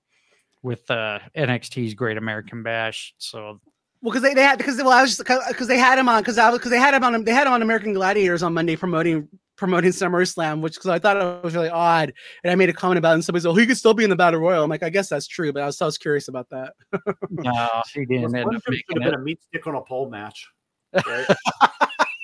with 0.65 0.89
uh, 0.89 1.19
NXT's 1.37 1.93
Great 1.93 2.17
American 2.17 2.63
Bash. 2.63 3.13
So 3.19 3.61
Well, 4.01 4.11
because 4.11 4.23
they, 4.23 4.33
they 4.33 4.41
had 4.41 4.57
because 4.57 4.77
well, 4.77 4.89
I 4.89 5.03
was 5.03 5.17
because 5.17 5.67
they 5.67 5.77
had 5.77 5.99
him 5.99 6.09
on 6.09 6.21
because 6.21 6.37
I 6.37 6.49
was 6.49 6.59
because 6.59 6.71
they 6.71 6.79
had 6.79 6.93
him 6.93 7.03
on 7.03 7.23
they 7.23 7.31
had 7.31 7.47
him 7.47 7.53
on 7.53 7.61
American 7.61 7.93
Gladiators 7.93 8.43
on 8.43 8.53
Monday 8.53 8.75
promoting 8.75 9.29
promoting 9.55 9.91
SummerSlam, 9.91 10.59
which 10.59 10.73
because 10.73 10.89
I 10.89 10.99
thought 10.99 11.17
it 11.17 11.43
was 11.43 11.55
really 11.55 11.69
odd, 11.69 12.11
and 12.43 12.51
I 12.51 12.55
made 12.55 12.69
a 12.69 12.73
comment 12.73 12.97
about 12.97 13.11
it, 13.11 13.15
and 13.15 13.25
somebody 13.25 13.43
said, 13.43 13.49
"Oh, 13.49 13.55
he 13.55 13.67
could 13.67 13.77
still 13.77 13.93
be 13.93 14.03
in 14.03 14.09
the 14.09 14.15
Battle 14.15 14.39
Royal." 14.39 14.63
I'm 14.63 14.69
like, 14.69 14.83
I 14.83 14.89
guess 14.89 15.07
that's 15.07 15.27
true, 15.27 15.53
but 15.53 15.61
I 15.61 15.67
was, 15.67 15.81
I 15.81 15.85
was 15.85 15.97
curious 15.97 16.27
about 16.27 16.49
that. 16.49 16.73
no, 17.29 17.69
he 17.93 18.05
didn't 18.05 18.31
Slim 18.31 18.35
end 18.35 18.49
Jim 18.49 18.55
up 18.57 18.63
should 18.63 18.71
making 18.71 19.01
have 19.01 19.11
been 19.11 19.21
a 19.21 19.23
meat 19.23 19.41
stick 19.43 19.67
on 19.67 19.75
a 19.75 19.81
pole 19.81 20.09
match. 20.09 20.47
Right? 20.93 21.27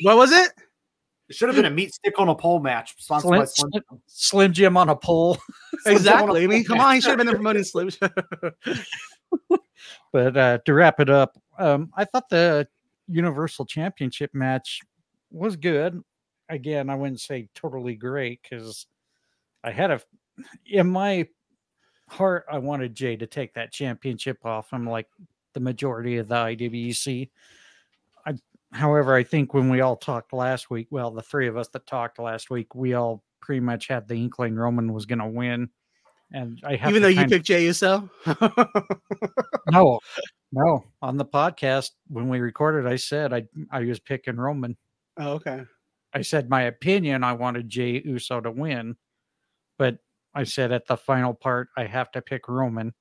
What 0.04 0.18
was 0.18 0.32
it? 0.32 0.52
It 1.32 1.36
should 1.36 1.48
have 1.48 1.56
been 1.56 1.66
a 1.66 1.70
meat 1.72 1.94
stick 1.94 2.20
on 2.20 2.28
a 2.28 2.36
pole 2.36 2.60
match 2.60 2.94
sponsored 2.98 3.32
by 3.32 3.46
Slim, 3.46 3.72
Slim. 3.72 4.02
Slim, 4.06 4.54
Jim 4.54 4.76
on 4.76 4.90
a 4.90 4.96
pole. 4.96 5.38
Exactly. 5.86 6.44
I 6.44 6.48
mean, 6.48 6.66
come 6.66 6.80
on, 6.80 6.94
he 6.94 7.02
should 7.02 7.12
have 7.12 7.18
been 7.18 7.28
there 7.28 7.36
promoting 7.36 7.64
Slim. 7.64 7.90
But 10.14 10.38
uh, 10.38 10.58
to 10.66 10.74
wrap 10.74 11.00
it 11.00 11.10
up, 11.10 11.42
um, 11.58 11.90
I 11.96 12.04
thought 12.04 12.30
the 12.30 12.68
Universal 13.08 13.66
Championship 13.66 14.32
match 14.34 14.82
was 15.32 15.56
good. 15.56 16.04
Again, 16.50 16.90
I 16.90 16.96
wouldn't 16.96 17.22
say 17.22 17.48
totally 17.56 17.96
great 17.96 18.42
because 18.44 18.88
I 19.64 19.72
had 19.72 19.90
a 19.90 20.02
in 20.66 20.90
my 20.90 21.28
heart 22.10 22.46
I 22.52 22.58
wanted 22.58 22.94
Jey 22.94 23.16
to 23.16 23.26
take 23.26 23.54
that 23.54 23.72
championship 23.72 24.46
off. 24.46 24.74
I'm 24.74 24.88
like 24.88 25.08
the 25.54 25.62
majority 25.62 26.18
of 26.18 26.28
the 26.28 26.36
IWC. 26.36 27.30
However, 28.74 29.14
I 29.16 29.24
think 29.24 29.54
when 29.54 29.70
we 29.70 29.82
all 29.82 29.96
talked 29.98 30.32
last 30.34 30.70
week, 30.70 30.88
well, 30.92 31.12
the 31.12 31.22
three 31.22 31.48
of 31.48 31.58
us 31.58 31.68
that 31.70 31.86
talked 31.86 32.20
last 32.20 32.50
week, 32.50 32.74
we 32.74 32.94
all 32.94 33.24
pretty 33.42 33.60
much 33.60 33.88
had 33.88 34.08
the 34.08 34.16
inkling 34.16 34.56
Roman 34.56 34.94
was 34.94 35.06
going 35.06 35.20
to 35.20 35.28
win. 35.28 35.70
And 36.34 36.60
I 36.66 36.76
have 36.78 36.90
Even 36.92 37.02
though 37.02 37.10
you 37.10 37.24
of- 37.24 37.30
picked 37.30 37.46
Jey 37.46 37.66
Uso. 37.66 38.10
no, 39.72 40.00
no. 40.52 40.86
On 41.02 41.18
the 41.18 41.26
podcast 41.26 41.90
when 42.08 42.30
we 42.30 42.40
recorded, 42.40 42.88
I 42.92 42.96
said 42.96 43.34
I 43.34 43.44
I 43.72 43.82
was 43.82 44.00
picking 44.00 44.38
Roman. 44.38 44.78
oh, 45.18 45.34
okay. 45.34 45.64
I 46.14 46.22
said 46.22 46.50
my 46.50 46.64
opinion. 46.64 47.24
I 47.24 47.34
wanted 47.34 47.70
Jey 47.70 48.02
Uso 48.06 48.40
to 48.42 48.52
win, 48.52 48.96
but 49.78 49.98
I 50.34 50.44
said 50.46 50.72
at 50.72 50.88
the 50.88 50.96
final 50.98 51.34
part 51.34 51.68
I 51.78 51.86
have 51.86 52.12
to 52.14 52.22
pick 52.22 52.48
Roman. 52.48 52.94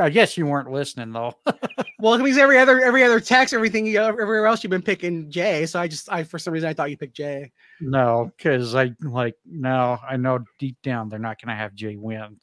I 0.00 0.08
guess 0.10 0.36
you 0.38 0.46
weren't 0.46 0.70
listening 0.70 1.12
though. 1.12 1.34
Well, 2.02 2.18
because 2.18 2.36
every 2.36 2.58
other 2.58 2.80
every 2.80 3.04
other 3.04 3.20
text, 3.20 3.54
everything 3.54 3.86
you 3.86 4.00
everywhere 4.00 4.44
else, 4.46 4.64
you've 4.64 4.72
been 4.72 4.82
picking 4.82 5.30
Jey. 5.30 5.66
So 5.66 5.78
I 5.78 5.86
just 5.86 6.10
I 6.10 6.24
for 6.24 6.36
some 6.36 6.52
reason 6.52 6.68
I 6.68 6.74
thought 6.74 6.90
you 6.90 6.96
picked 6.96 7.14
Jey. 7.14 7.52
no, 7.80 8.32
because 8.36 8.74
I 8.74 8.90
like 9.02 9.36
no. 9.46 10.00
I 10.06 10.16
know 10.16 10.40
deep 10.58 10.76
down 10.82 11.08
they're 11.08 11.20
not 11.20 11.40
going 11.40 11.54
to 11.54 11.62
have 11.62 11.76
Jey 11.76 11.94
win. 11.94 12.40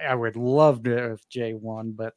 I 0.00 0.14
would 0.14 0.36
love 0.36 0.82
to 0.84 1.12
if 1.12 1.28
Jey 1.28 1.52
won, 1.52 1.92
but 1.92 2.14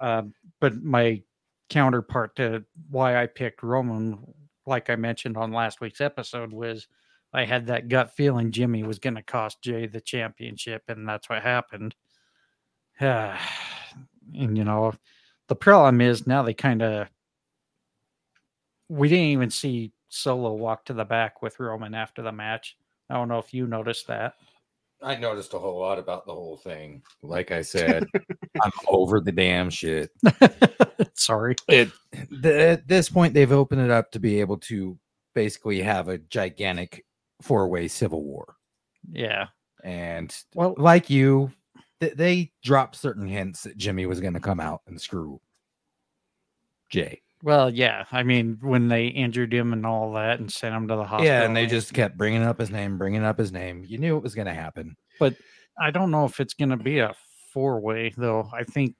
um, 0.00 0.34
but 0.58 0.82
my 0.82 1.22
counterpart 1.70 2.34
to 2.36 2.64
why 2.90 3.22
I 3.22 3.26
picked 3.26 3.62
Roman, 3.62 4.18
like 4.66 4.90
I 4.90 4.96
mentioned 4.96 5.36
on 5.36 5.52
last 5.52 5.80
week's 5.80 6.00
episode, 6.00 6.52
was 6.52 6.88
I 7.32 7.44
had 7.44 7.68
that 7.68 7.86
gut 7.86 8.10
feeling 8.16 8.50
Jimmy 8.50 8.82
was 8.82 8.98
going 8.98 9.14
to 9.14 9.22
cost 9.22 9.62
Jey 9.62 9.86
the 9.86 10.00
championship, 10.00 10.82
and 10.88 11.08
that's 11.08 11.30
what 11.30 11.44
happened. 11.44 11.94
and 13.00 13.38
you 14.34 14.64
know, 14.64 14.92
the 15.48 15.56
problem 15.56 16.00
is 16.00 16.26
now 16.26 16.42
they 16.42 16.54
kind 16.54 16.82
of 16.82 17.08
we 18.88 19.08
didn't 19.08 19.24
even 19.24 19.50
see 19.50 19.92
Solo 20.08 20.52
walk 20.54 20.84
to 20.86 20.92
the 20.92 21.04
back 21.04 21.42
with 21.42 21.58
Roman 21.58 21.94
after 21.94 22.22
the 22.22 22.32
match. 22.32 22.76
I 23.10 23.14
don't 23.14 23.28
know 23.28 23.38
if 23.38 23.52
you 23.52 23.66
noticed 23.66 24.06
that. 24.06 24.34
I 25.02 25.16
noticed 25.16 25.52
a 25.54 25.58
whole 25.58 25.78
lot 25.78 25.98
about 25.98 26.26
the 26.26 26.32
whole 26.32 26.56
thing. 26.56 27.02
Like 27.22 27.50
I 27.50 27.62
said, 27.62 28.06
I'm 28.62 28.72
over 28.88 29.20
the 29.20 29.32
damn 29.32 29.68
shit. 29.68 30.10
Sorry. 31.14 31.54
It 31.68 31.90
the, 32.30 32.70
at 32.70 32.88
this 32.88 33.08
point 33.08 33.34
they've 33.34 33.52
opened 33.52 33.82
it 33.82 33.90
up 33.90 34.10
to 34.12 34.20
be 34.20 34.40
able 34.40 34.58
to 34.58 34.98
basically 35.34 35.82
have 35.82 36.08
a 36.08 36.18
gigantic 36.18 37.04
four-way 37.42 37.88
civil 37.88 38.24
war. 38.24 38.56
Yeah. 39.12 39.48
And 39.84 40.34
Well, 40.54 40.74
like 40.78 41.10
you, 41.10 41.52
th- 42.00 42.14
they 42.14 42.52
dropped 42.62 42.96
certain 42.96 43.26
hints 43.26 43.62
that 43.62 43.76
Jimmy 43.76 44.06
was 44.06 44.20
going 44.20 44.34
to 44.34 44.40
come 44.40 44.60
out 44.60 44.82
and 44.86 45.00
screw 45.00 45.40
Jey. 46.88 47.22
Well, 47.42 47.70
yeah. 47.70 48.04
I 48.12 48.22
mean, 48.22 48.58
when 48.60 48.88
they 48.88 49.06
injured 49.06 49.52
him 49.52 49.72
and 49.72 49.84
all 49.84 50.12
that 50.14 50.40
and 50.40 50.50
sent 50.50 50.74
him 50.74 50.88
to 50.88 50.96
the 50.96 51.04
hospital. 51.04 51.26
Yeah, 51.26 51.42
and 51.42 51.56
they 51.56 51.66
just 51.66 51.92
kept 51.92 52.16
bringing 52.16 52.42
up 52.42 52.58
his 52.58 52.70
name, 52.70 52.98
bringing 52.98 53.24
up 53.24 53.38
his 53.38 53.52
name. 53.52 53.84
You 53.86 53.98
knew 53.98 54.16
it 54.16 54.22
was 54.22 54.34
going 54.34 54.46
to 54.46 54.54
happen. 54.54 54.96
But 55.20 55.36
I 55.78 55.90
don't 55.90 56.10
know 56.10 56.24
if 56.24 56.40
it's 56.40 56.54
going 56.54 56.70
to 56.70 56.76
be 56.76 56.98
a 56.98 57.14
four 57.52 57.80
way 57.80 58.12
though. 58.16 58.48
I 58.52 58.64
think 58.64 58.94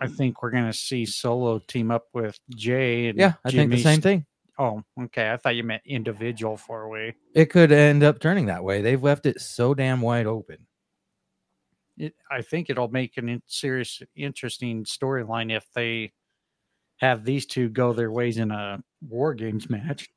I 0.00 0.08
think 0.08 0.42
we're 0.42 0.50
going 0.50 0.66
to 0.66 0.72
see 0.72 1.04
Solo 1.04 1.58
team 1.58 1.90
up 1.90 2.06
with 2.14 2.38
Jey 2.54 3.08
and 3.08 3.18
Yeah, 3.18 3.34
I 3.44 3.50
think 3.50 3.70
the 3.70 3.82
same 3.82 4.00
thing. 4.00 4.26
Oh, 4.58 4.82
okay. 5.04 5.30
I 5.30 5.36
thought 5.36 5.56
you 5.56 5.64
meant 5.64 5.82
individual 5.86 6.56
four 6.56 6.88
way. 6.88 7.14
It 7.34 7.46
could 7.46 7.72
end 7.72 8.02
up 8.02 8.20
turning 8.20 8.46
that 8.46 8.64
way. 8.64 8.82
They've 8.82 9.02
left 9.02 9.26
it 9.26 9.40
so 9.40 9.74
damn 9.74 10.00
wide 10.00 10.26
open. 10.26 10.66
It, 12.00 12.14
I 12.30 12.40
think 12.42 12.70
it'll 12.70 12.88
make 12.88 13.18
an 13.18 13.28
in- 13.28 13.42
serious, 13.46 14.02
interesting 14.16 14.84
storyline 14.84 15.54
if 15.54 15.66
they 15.74 16.12
have 16.96 17.24
these 17.24 17.44
two 17.46 17.68
go 17.68 17.92
their 17.92 18.10
ways 18.10 18.38
in 18.38 18.50
a 18.50 18.82
War 19.06 19.34
Games 19.34 19.68
match. 19.68 20.08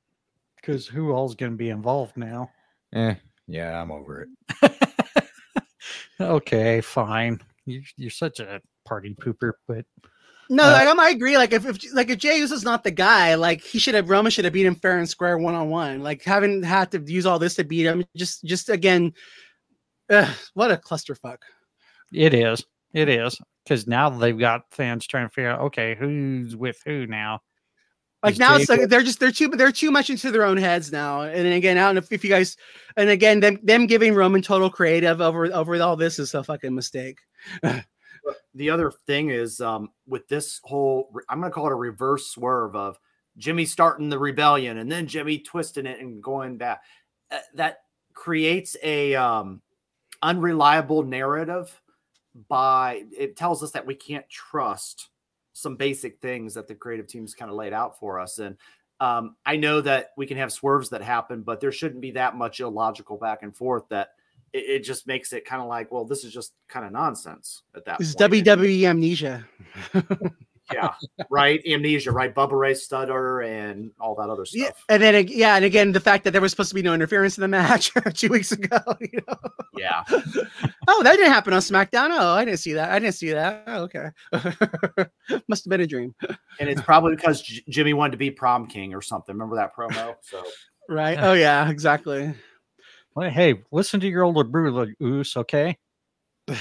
Because 0.56 0.88
who 0.88 1.12
all's 1.12 1.36
going 1.36 1.52
to 1.52 1.58
be 1.58 1.70
involved 1.70 2.16
now? 2.16 2.50
Eh, 2.94 3.16
yeah, 3.48 3.82
I'm 3.82 3.92
over 3.92 4.28
it. 4.62 4.72
okay, 6.22 6.80
fine. 6.82 7.40
You're, 7.66 7.84
you're 7.98 8.10
such 8.12 8.40
a 8.40 8.62
party 8.86 9.14
pooper, 9.20 9.54
but 9.68 9.86
No, 10.50 10.64
Uh, 10.64 10.72
like, 10.72 10.88
I'm- 10.88 11.00
I 11.00 11.10
agree. 11.10 11.38
Like 11.38 11.52
if, 11.54 11.66
if 11.66 11.94
like 11.94 12.10
if 12.10 12.20
Jey 12.20 12.38
Uso's 12.38 12.64
not 12.64 12.84
the 12.84 12.92
guy, 12.92 13.36
like 13.36 13.62
he 13.62 13.80
should 13.80 13.96
have 13.96 14.10
Roman 14.10 14.32
should 14.32 14.46
have 14.46 14.54
beat 14.54 14.66
him 14.66 14.76
fair 14.76 15.00
and 15.00 15.10
square 15.10 15.38
one 15.38 15.56
on 15.56 15.70
one. 15.70 16.02
Like 16.02 16.24
having 16.24 16.64
had 16.64 16.92
to 16.92 17.00
use 17.06 17.26
all 17.26 17.40
this 17.40 17.56
to 17.56 17.64
beat 17.64 17.86
him, 17.86 18.04
just 18.16 18.44
just 18.46 18.70
again, 18.70 19.14
ugh, 20.10 20.30
what 20.54 20.72
a 20.72 20.78
clusterfuck. 20.78 21.38
It 22.14 22.34
is. 22.34 22.64
It 22.94 23.10
is. 23.10 23.40
Because 23.64 23.88
now 23.88 24.10
they've 24.10 24.38
got 24.38 24.72
fans 24.72 25.08
trying 25.08 25.28
to 25.28 25.34
figure 25.34 25.50
out, 25.50 25.62
okay, 25.62 25.96
who's 25.96 26.56
with 26.56 26.82
who 26.86 27.08
now? 27.08 27.42
Like 28.22 28.34
Is 28.34 28.40
now 28.40 28.56
Jey 28.56 28.62
it's 28.62 28.70
like 28.70 28.90
they're 28.90 29.04
just 29.04 29.20
they're 29.20 29.32
too 29.32 29.50
they're 29.50 29.72
too 29.72 29.92
much 29.92 30.10
into 30.10 30.32
their 30.32 30.46
own 30.46 30.56
heads 30.56 30.92
now. 30.94 31.24
And 31.24 31.46
then 31.46 31.54
again, 31.54 31.78
I 31.78 31.82
don't 31.82 31.96
know 31.96 32.00
if, 32.00 32.12
if 32.12 32.24
you 32.24 32.30
guys 32.30 32.56
and 32.96 33.10
again 33.10 33.42
them 33.42 33.60
them 33.64 33.86
giving 33.86 34.16
Roman 34.16 34.42
total 34.42 34.70
creative 34.70 35.20
over 35.20 35.54
over 35.54 35.82
all 35.82 35.98
this 35.98 36.20
is 36.20 36.34
a 36.34 36.42
fucking 36.42 36.74
mistake. 36.74 37.20
the 38.54 38.70
other 38.70 38.92
thing 39.08 39.30
is 39.30 39.60
um, 39.62 39.90
with 40.08 40.28
this 40.28 40.60
whole 40.64 41.10
i'm 41.30 41.40
going 41.40 41.52
to 41.52 41.54
call 41.54 41.68
it 41.68 41.72
a 41.72 41.76
reverse 41.76 42.28
swerve 42.28 42.76
of 42.76 42.98
jimmy 43.38 43.66
starting 43.66 44.10
the 44.10 44.18
rebellion 44.18 44.78
and 44.78 44.92
then 44.92 45.08
jimmy 45.08 45.40
twisting 45.40 45.86
it 45.86 46.00
and 46.00 46.22
going 46.22 46.58
back 46.58 46.82
uh, 47.32 47.40
that 47.56 47.80
creates 48.14 48.78
a 48.84 49.16
um, 49.16 49.62
unreliable 50.22 51.04
narrative 51.04 51.82
by 52.48 53.04
it 53.18 53.36
tells 53.36 53.64
us 53.64 53.72
that 53.72 53.86
we 53.86 53.96
can't 53.96 54.28
trust 54.30 55.10
some 55.54 55.76
basic 55.76 56.20
things 56.20 56.56
that 56.56 56.68
the 56.68 56.76
creative 56.76 57.08
teams 57.08 57.36
kind 57.36 57.52
of 57.52 57.58
laid 57.58 57.74
out 57.74 58.00
for 58.00 58.20
us 58.20 58.40
and 58.40 58.58
um, 59.00 59.36
i 59.46 59.56
know 59.56 59.82
that 59.82 60.12
we 60.18 60.26
can 60.26 60.38
have 60.38 60.52
swerves 60.52 60.90
that 60.90 61.02
happen 61.02 61.42
but 61.42 61.60
there 61.60 61.72
shouldn't 61.72 62.02
be 62.02 62.12
that 62.12 62.36
much 62.36 62.60
illogical 62.60 63.18
back 63.18 63.44
and 63.44 63.56
forth 63.56 63.84
that 63.90 64.10
it, 64.54 64.66
it 64.70 64.80
just 64.84 65.08
makes 65.08 65.34
it 65.34 65.46
kind 65.46 65.62
of 65.62 65.68
like, 65.68 65.92
well, 65.92 66.06
this 66.06 66.24
is 66.24 66.32
just 66.32 66.54
kind 66.70 66.86
of 66.86 66.92
nonsense 66.92 67.64
at 67.76 67.86
that 67.86 67.94
point. 67.94 68.00
This 68.00 68.10
is 68.10 68.16
point. 68.16 68.46
WWE 68.46 68.84
amnesia. 68.84 69.46
yeah, 70.74 70.94
right. 71.30 71.62
Amnesia, 71.66 72.12
right? 72.12 72.34
Bubba 72.34 72.54
Ray 72.54 72.74
Stutter 72.74 73.42
and 73.42 73.92
all 74.00 74.16
that 74.16 74.30
other 74.30 74.46
stuff. 74.46 74.62
Yeah, 74.62 74.72
and 74.90 75.02
then 75.02 75.28
yeah, 75.28 75.56
and 75.56 75.66
again, 75.66 75.92
the 75.92 76.00
fact 76.00 76.24
that 76.24 76.32
there 76.32 76.42
was 76.42 76.52
supposed 76.52 76.70
to 76.70 76.76
be 76.76 76.82
no 76.82 76.94
interference 76.94 77.38
in 77.38 77.42
the 77.42 77.48
match 77.48 77.92
two 78.14 78.30
weeks 78.30 78.52
ago. 78.52 78.80
You 79.00 79.22
know? 79.28 79.38
Yeah. 79.78 80.04
Oh, 80.86 81.02
that 81.02 81.16
didn't 81.16 81.32
happen 81.32 81.54
on 81.54 81.62
SmackDown. 81.62 82.10
Oh, 82.12 82.34
I 82.34 82.44
didn't 82.44 82.60
see 82.60 82.74
that. 82.74 82.92
I 82.92 83.00
didn't 83.00 83.16
see 83.16 83.32
that. 83.32 83.64
Oh, 83.68 83.84
okay. 83.84 84.10
Must 85.48 85.64
have 85.64 85.70
been 85.70 85.80
a 85.80 85.88
dream, 85.88 86.14
And 86.60 86.68
it's 86.68 86.82
probably 86.82 87.16
because 87.16 87.42
J- 87.42 87.64
Jimmy 87.70 87.94
wanted 87.94 88.12
to 88.12 88.18
be 88.18 88.30
prom 88.30 88.68
king 88.68 88.94
or 88.94 89.02
something. 89.02 89.34
Remember 89.34 89.56
that 89.56 89.74
promo? 89.74 90.16
So 90.22 90.44
right? 90.90 91.18
Oh 91.22 91.34
yeah, 91.34 91.70
exactly. 91.70 92.34
Well, 93.16 93.30
hey, 93.30 93.62
listen 93.72 94.00
to 94.02 94.08
your 94.08 94.24
older 94.24 94.44
brother, 94.44 94.94
Oos, 95.02 95.38
okay? 95.38 95.78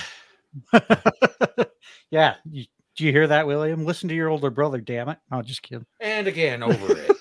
yeah. 2.11 2.37
You, 2.51 2.65
do 2.97 3.05
you 3.05 3.13
hear 3.13 3.27
that, 3.27 3.47
William? 3.47 3.85
Listen 3.85 4.09
to 4.09 4.15
your 4.15 4.29
older 4.29 4.51
brother, 4.51 4.81
damn 4.81 5.09
it. 5.09 5.19
No, 5.31 5.43
just 5.43 5.63
kidding. 5.63 5.87
And 6.01 6.27
again, 6.27 6.63
over 6.63 6.99
it. 6.99 7.17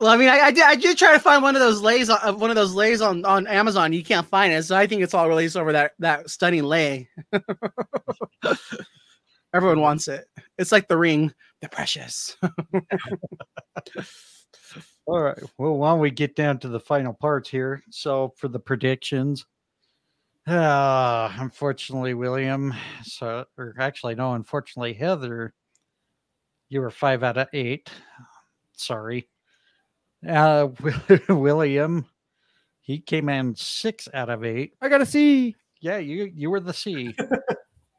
Well, 0.00 0.10
I 0.10 0.16
mean, 0.16 0.28
I, 0.30 0.38
I 0.40 0.50
did 0.50 0.64
I 0.64 0.76
did 0.76 0.96
try 0.96 1.12
to 1.12 1.18
find 1.20 1.42
one 1.42 1.54
of 1.56 1.60
those 1.60 1.82
leis 1.82 2.08
on 2.08 2.18
uh, 2.22 2.32
one 2.32 2.48
of 2.48 2.56
those 2.56 2.74
leis 2.74 3.02
on 3.02 3.22
on 3.26 3.46
Amazon. 3.46 3.92
You 3.92 4.02
can't 4.02 4.26
find 4.26 4.50
it, 4.50 4.62
so 4.62 4.74
I 4.74 4.86
think 4.86 5.02
it's 5.02 5.12
all 5.12 5.28
released 5.28 5.58
over 5.58 5.72
that 5.72 5.92
that 5.98 6.30
stunning 6.30 6.64
lei. 6.64 7.06
Everyone 9.52 9.80
wants 9.80 10.08
it. 10.08 10.24
It's 10.56 10.72
like 10.72 10.88
the 10.88 10.96
ring, 10.96 11.34
the 11.60 11.68
precious. 11.68 12.34
All 15.06 15.20
right. 15.20 15.42
Well, 15.58 15.76
while 15.76 15.98
we 15.98 16.12
get 16.12 16.36
down 16.36 16.58
to 16.60 16.68
the 16.68 16.78
final 16.78 17.12
parts 17.12 17.50
here? 17.50 17.82
So 17.90 18.32
for 18.36 18.46
the 18.46 18.60
predictions, 18.60 19.44
uh, 20.46 21.32
unfortunately, 21.38 22.14
William, 22.14 22.74
so 23.02 23.44
or 23.58 23.74
actually 23.78 24.14
no, 24.14 24.34
unfortunately, 24.34 24.94
Heather, 24.94 25.54
you 26.68 26.80
were 26.80 26.90
five 26.90 27.22
out 27.22 27.38
of 27.38 27.48
eight. 27.52 27.90
Sorry. 28.72 29.28
Uh, 30.26 30.68
William, 31.28 32.06
he 32.80 33.00
came 33.00 33.28
in 33.28 33.54
six 33.54 34.08
out 34.14 34.30
of 34.30 34.44
eight. 34.44 34.74
I 34.80 34.88
gotta 34.88 35.06
see. 35.06 35.56
Yeah, 35.80 35.98
you 35.98 36.30
you 36.34 36.50
were 36.50 36.60
the 36.60 36.74
C. 36.74 37.14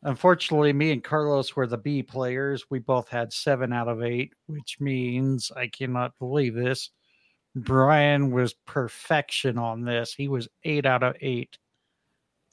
Unfortunately, 0.04 0.74
me 0.74 0.92
and 0.92 1.04
Carlos 1.04 1.56
were 1.56 1.68
the 1.68 1.78
B 1.78 2.02
players. 2.02 2.66
We 2.72 2.80
both 2.80 3.08
had 3.08 3.32
seven 3.32 3.72
out 3.72 3.88
of 3.88 4.02
eight, 4.02 4.34
which 4.48 4.78
means 4.80 5.52
I 5.56 5.68
cannot 5.68 6.18
believe 6.18 6.56
this. 6.56 6.90
Bryan 7.56 8.32
was 8.32 8.56
perfection 8.66 9.60
on 9.60 9.84
this. 9.84 10.14
He 10.14 10.28
was 10.28 10.48
eight 10.64 10.88
out 10.88 11.04
of 11.04 11.16
eight. 11.22 11.58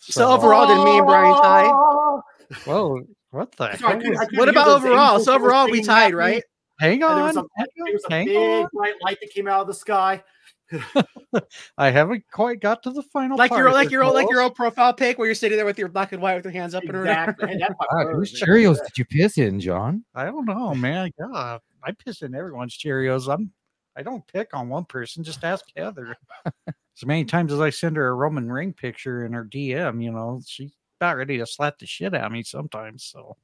So 0.00 0.30
overall, 0.30 0.66
did 0.66 0.82
me 0.84 0.98
and 0.98 1.06
Bryan 1.06 1.34
tie? 1.42 2.20
whoa, 2.64 3.02
what 3.30 3.52
the 3.52 3.56
Sorry, 3.56 3.70
I 3.72 3.76
heck? 3.76 3.96
couldn't- 3.98 4.10
was- 4.10 4.18
I 4.20 4.24
couldn't 4.24 4.38
What 4.38 4.48
hear 4.48 4.52
about 4.52 4.64
those 4.66 4.84
overall? 4.84 5.08
angels 5.10 5.24
So 5.26 5.34
overall, 5.34 5.70
we 5.70 5.82
tied, 5.82 6.14
right? 6.14 6.42
Hang 6.80 7.02
And 7.02 7.18
there 7.18 7.24
was 7.24 7.36
on, 7.36 7.44
a, 7.58 7.64
there 7.76 7.92
was 7.92 8.04
a 8.08 8.12
hang 8.12 8.26
big 8.26 8.36
on. 8.36 8.68
bright 8.72 8.94
light 9.02 9.18
that 9.20 9.30
came 9.30 9.48
out 9.48 9.60
of 9.62 9.66
the 9.66 9.74
sky. 9.74 10.22
I 11.78 11.90
haven't 11.90 12.24
quite 12.32 12.60
got 12.60 12.82
to 12.84 12.90
the 12.90 13.02
final. 13.02 13.36
Like 13.36 13.50
your 13.50 13.64
part, 13.64 13.74
like 13.74 13.90
your 13.90 14.04
like 14.04 14.14
Nicole. 14.14 14.30
your 14.32 14.42
old 14.42 14.54
profile 14.54 14.92
pic 14.92 15.18
where 15.18 15.26
you're 15.26 15.34
sitting 15.34 15.56
there 15.56 15.64
with 15.66 15.78
your 15.78 15.88
black 15.88 16.12
and 16.12 16.22
white 16.22 16.36
with 16.36 16.44
your 16.44 16.52
hands 16.52 16.74
up 16.74 16.84
and 16.84 16.94
around. 16.94 17.30
Exactly. 17.30 17.48
Hey, 17.48 17.56
that's 17.58 17.74
my 17.80 17.86
God, 17.90 18.04
bird, 18.04 18.16
whose 18.16 18.32
man. 18.34 18.48
Cheerios 18.48 18.76
did 18.84 18.96
you 18.98 19.04
piss 19.06 19.38
in, 19.38 19.58
John? 19.60 20.04
I 20.14 20.26
don't 20.26 20.44
know, 20.44 20.74
man. 20.74 21.10
God, 21.18 21.60
I 21.82 21.92
piss 21.92 22.22
in 22.22 22.34
everyone's 22.34 22.76
Cheerios. 22.78 23.32
I'm 23.32 23.50
I 23.96 24.02
don't 24.02 24.24
pick 24.28 24.50
on 24.54 24.68
one 24.68 24.84
person. 24.84 25.24
Just 25.24 25.42
ask 25.42 25.64
Heather. 25.76 26.14
as 26.98 27.06
many 27.06 27.24
times 27.24 27.52
as 27.52 27.60
I 27.60 27.70
send 27.70 27.96
her 27.96 28.08
a 28.08 28.14
Roman 28.14 28.50
ring 28.50 28.72
picture 28.72 29.24
in 29.24 29.32
her 29.32 29.44
DM, 29.44 30.02
you 30.02 30.10
know, 30.10 30.40
she's 30.44 30.72
about 31.00 31.16
ready 31.16 31.38
to 31.38 31.46
slap 31.46 31.78
the 31.78 31.86
shit 31.86 32.14
out 32.14 32.26
of 32.26 32.32
me 32.32 32.42
sometimes. 32.42 33.04
So, 33.04 33.36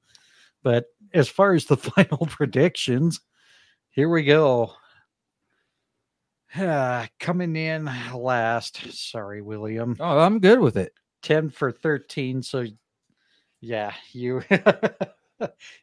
but 0.62 0.86
as 1.12 1.28
far 1.28 1.54
as 1.54 1.66
the 1.66 1.76
final 1.76 2.26
predictions, 2.26 3.20
here 3.90 4.08
we 4.08 4.24
go. 4.24 4.72
Ah, 6.56 7.08
coming 7.20 7.54
in 7.54 7.88
last. 8.12 8.92
Sorry, 8.92 9.40
William. 9.40 9.96
Oh, 10.00 10.18
I'm 10.18 10.40
good 10.40 10.58
with 10.58 10.76
it. 10.76 10.92
10 11.24 11.48
for 11.48 11.72
13 11.72 12.42
so 12.42 12.64
yeah 13.60 13.92
you 14.12 14.42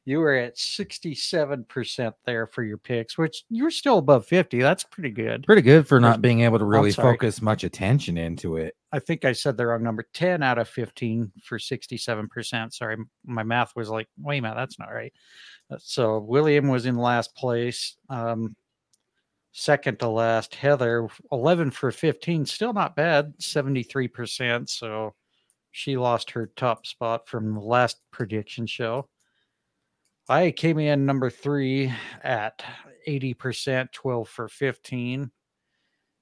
you 0.05 0.19
were 0.19 0.35
at 0.35 0.55
67% 0.55 2.13
there 2.25 2.47
for 2.47 2.63
your 2.63 2.77
picks 2.77 3.17
which 3.17 3.43
you 3.49 3.63
were 3.63 3.71
still 3.71 3.97
above 3.97 4.25
50 4.25 4.59
that's 4.59 4.83
pretty 4.83 5.11
good. 5.11 5.43
Pretty 5.45 5.61
good 5.61 5.87
for 5.87 5.99
not 5.99 6.21
being 6.21 6.41
able 6.41 6.59
to 6.59 6.65
really 6.65 6.91
focus 6.91 7.41
much 7.41 7.63
attention 7.63 8.17
into 8.17 8.57
it. 8.57 8.75
i 8.91 8.99
think 8.99 9.25
i 9.25 9.31
said 9.31 9.57
the 9.57 9.65
wrong 9.65 9.83
number 9.83 10.05
10 10.13 10.43
out 10.43 10.57
of 10.57 10.67
15 10.69 11.31
for 11.43 11.57
67% 11.57 12.73
sorry 12.73 12.97
my 13.25 13.43
math 13.43 13.75
was 13.75 13.89
like 13.89 14.07
wait 14.17 14.39
a 14.39 14.41
minute 14.41 14.55
that's 14.55 14.79
not 14.79 14.93
right. 14.93 15.13
Uh, 15.71 15.77
so 15.79 16.19
william 16.19 16.67
was 16.67 16.85
in 16.85 16.95
last 16.95 17.35
place 17.35 17.97
um 18.09 18.55
second 19.53 19.99
to 19.99 20.07
last. 20.07 20.55
Heather 20.55 21.09
11 21.31 21.71
for 21.71 21.91
15 21.91 22.45
still 22.45 22.71
not 22.73 22.95
bad 22.95 23.33
73% 23.37 24.69
so 24.69 25.13
she 25.71 25.97
lost 25.97 26.31
her 26.31 26.51
top 26.55 26.85
spot 26.85 27.27
from 27.27 27.53
the 27.53 27.61
last 27.61 27.97
prediction 28.11 28.67
show. 28.67 29.07
I 30.31 30.51
came 30.51 30.79
in 30.79 31.05
number 31.05 31.29
three 31.29 31.93
at 32.23 32.63
80%, 33.05 33.91
12 33.91 34.29
for 34.29 34.47
15. 34.47 35.29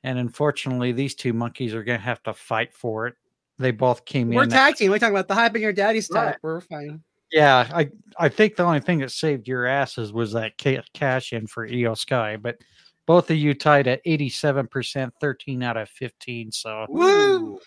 And 0.03 0.19
unfortunately, 0.19 0.93
these 0.93 1.13
two 1.13 1.31
monkeys 1.31 1.75
are 1.75 1.83
going 1.83 1.99
to 1.99 2.05
have 2.05 2.23
to 2.23 2.33
fight 2.33 2.73
for 2.73 3.05
it. 3.05 3.15
They 3.59 3.69
both 3.69 4.05
came 4.05 4.31
in. 4.31 4.35
We're 4.35 4.43
in. 4.43 4.49
tag 4.49 4.77
team. 4.77 4.89
We're 4.89 4.97
talking 4.97 5.13
about 5.13 5.27
the 5.27 5.35
hype 5.35 5.53
and 5.53 5.61
your 5.61 5.73
daddy's 5.73 6.07
tag. 6.07 6.25
Right. 6.25 6.37
We're 6.41 6.61
fine. 6.61 7.03
yeah, 7.31 7.69
I, 7.71 7.89
I 8.17 8.29
think 8.29 8.55
the 8.55 8.63
only 8.63 8.79
thing 8.79 8.97
that 8.99 9.11
saved 9.11 9.47
your 9.47 9.67
asses 9.67 10.11
was 10.11 10.31
that 10.31 10.53
cash 10.93 11.31
in 11.31 11.45
for 11.45 11.67
Iyo 11.67 11.95
Sky. 11.95 12.35
But 12.35 12.57
both 13.05 13.29
of 13.29 13.37
you 13.37 13.53
tied 13.53 13.87
at 13.87 14.03
87%, 14.05 15.11
13 15.21 15.61
out 15.61 15.77
of 15.77 15.87
15. 15.87 16.51
So 16.51 16.87
Woo! 16.89 17.59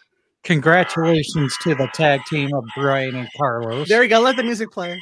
congratulations 0.42 1.56
to 1.62 1.76
the 1.76 1.86
tag 1.94 2.22
team 2.24 2.52
of 2.52 2.64
Bryan 2.74 3.14
and 3.14 3.28
Carlos. 3.36 3.88
There 3.88 4.02
you 4.02 4.08
go. 4.08 4.20
Let 4.20 4.34
the 4.34 4.42
music 4.42 4.72
play. 4.72 4.98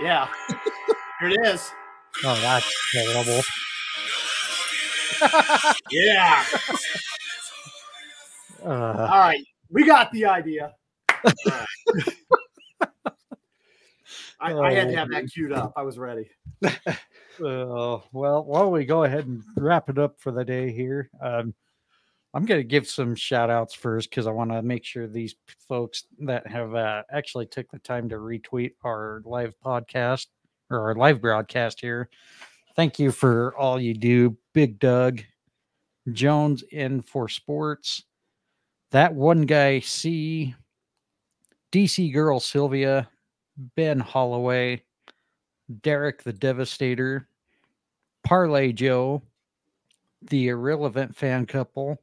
Yeah. 0.00 0.28
Here 1.20 1.30
it 1.30 1.46
is. 1.46 1.70
Oh, 2.24 2.38
that's 2.40 2.72
terrible. 2.92 3.42
Yeah. 5.90 6.44
Uh, 8.64 9.08
All 9.12 9.20
right. 9.20 9.44
We 9.70 9.86
got 9.86 10.10
the 10.10 10.24
idea. 10.24 10.74
Right. 11.24 11.66
I, 14.40 14.52
I 14.54 14.72
had 14.72 14.88
to 14.88 14.96
have 14.96 15.08
that 15.10 15.30
queued 15.32 15.52
up. 15.52 15.72
I 15.76 15.82
was 15.82 15.98
ready. 15.98 16.28
uh, 16.64 16.70
well, 17.40 18.04
why 18.12 18.58
don't 18.58 18.72
we 18.72 18.84
go 18.84 19.04
ahead 19.04 19.26
and 19.26 19.42
wrap 19.56 19.88
it 19.88 19.98
up 19.98 20.18
for 20.18 20.32
the 20.32 20.44
day 20.44 20.72
here? 20.72 21.10
Um, 21.22 21.54
I'm 22.36 22.44
going 22.44 22.60
to 22.60 22.64
give 22.64 22.86
some 22.86 23.14
shout 23.14 23.48
outs 23.48 23.72
first 23.72 24.10
because 24.10 24.26
I 24.26 24.30
want 24.30 24.50
to 24.50 24.60
make 24.60 24.84
sure 24.84 25.06
these 25.06 25.36
folks 25.66 26.04
that 26.18 26.46
have 26.46 26.74
uh, 26.74 27.02
actually 27.10 27.46
took 27.46 27.70
the 27.70 27.78
time 27.78 28.10
to 28.10 28.16
retweet 28.16 28.72
our 28.84 29.22
live 29.24 29.54
podcast 29.64 30.26
or 30.68 30.80
our 30.80 30.94
live 30.94 31.22
broadcast 31.22 31.80
here. 31.80 32.10
Thank 32.74 32.98
you 32.98 33.10
for 33.10 33.56
all 33.56 33.80
you 33.80 33.94
do. 33.94 34.36
Big 34.52 34.78
Doug, 34.78 35.22
Jones 36.12 36.62
in 36.72 37.00
for 37.00 37.26
sports, 37.30 38.04
that 38.90 39.14
one 39.14 39.46
guy, 39.46 39.80
C, 39.80 40.54
DC 41.72 42.12
girl 42.12 42.38
Sylvia, 42.38 43.08
Ben 43.76 43.98
Holloway, 43.98 44.82
Derek 45.80 46.22
the 46.22 46.34
Devastator, 46.34 47.28
Parlay 48.24 48.72
Joe, 48.72 49.22
the 50.20 50.48
Irrelevant 50.48 51.16
Fan 51.16 51.46
Couple, 51.46 51.98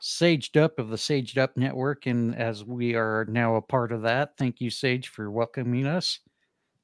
Saged 0.00 0.56
Up 0.56 0.78
of 0.78 0.88
the 0.88 0.96
Saged 0.96 1.36
Up 1.36 1.56
Network, 1.56 2.06
and 2.06 2.34
as 2.34 2.64
we 2.64 2.94
are 2.94 3.26
now 3.28 3.56
a 3.56 3.62
part 3.62 3.92
of 3.92 4.02
that, 4.02 4.36
thank 4.38 4.60
you, 4.60 4.70
Sage, 4.70 5.08
for 5.08 5.30
welcoming 5.30 5.86
us. 5.86 6.20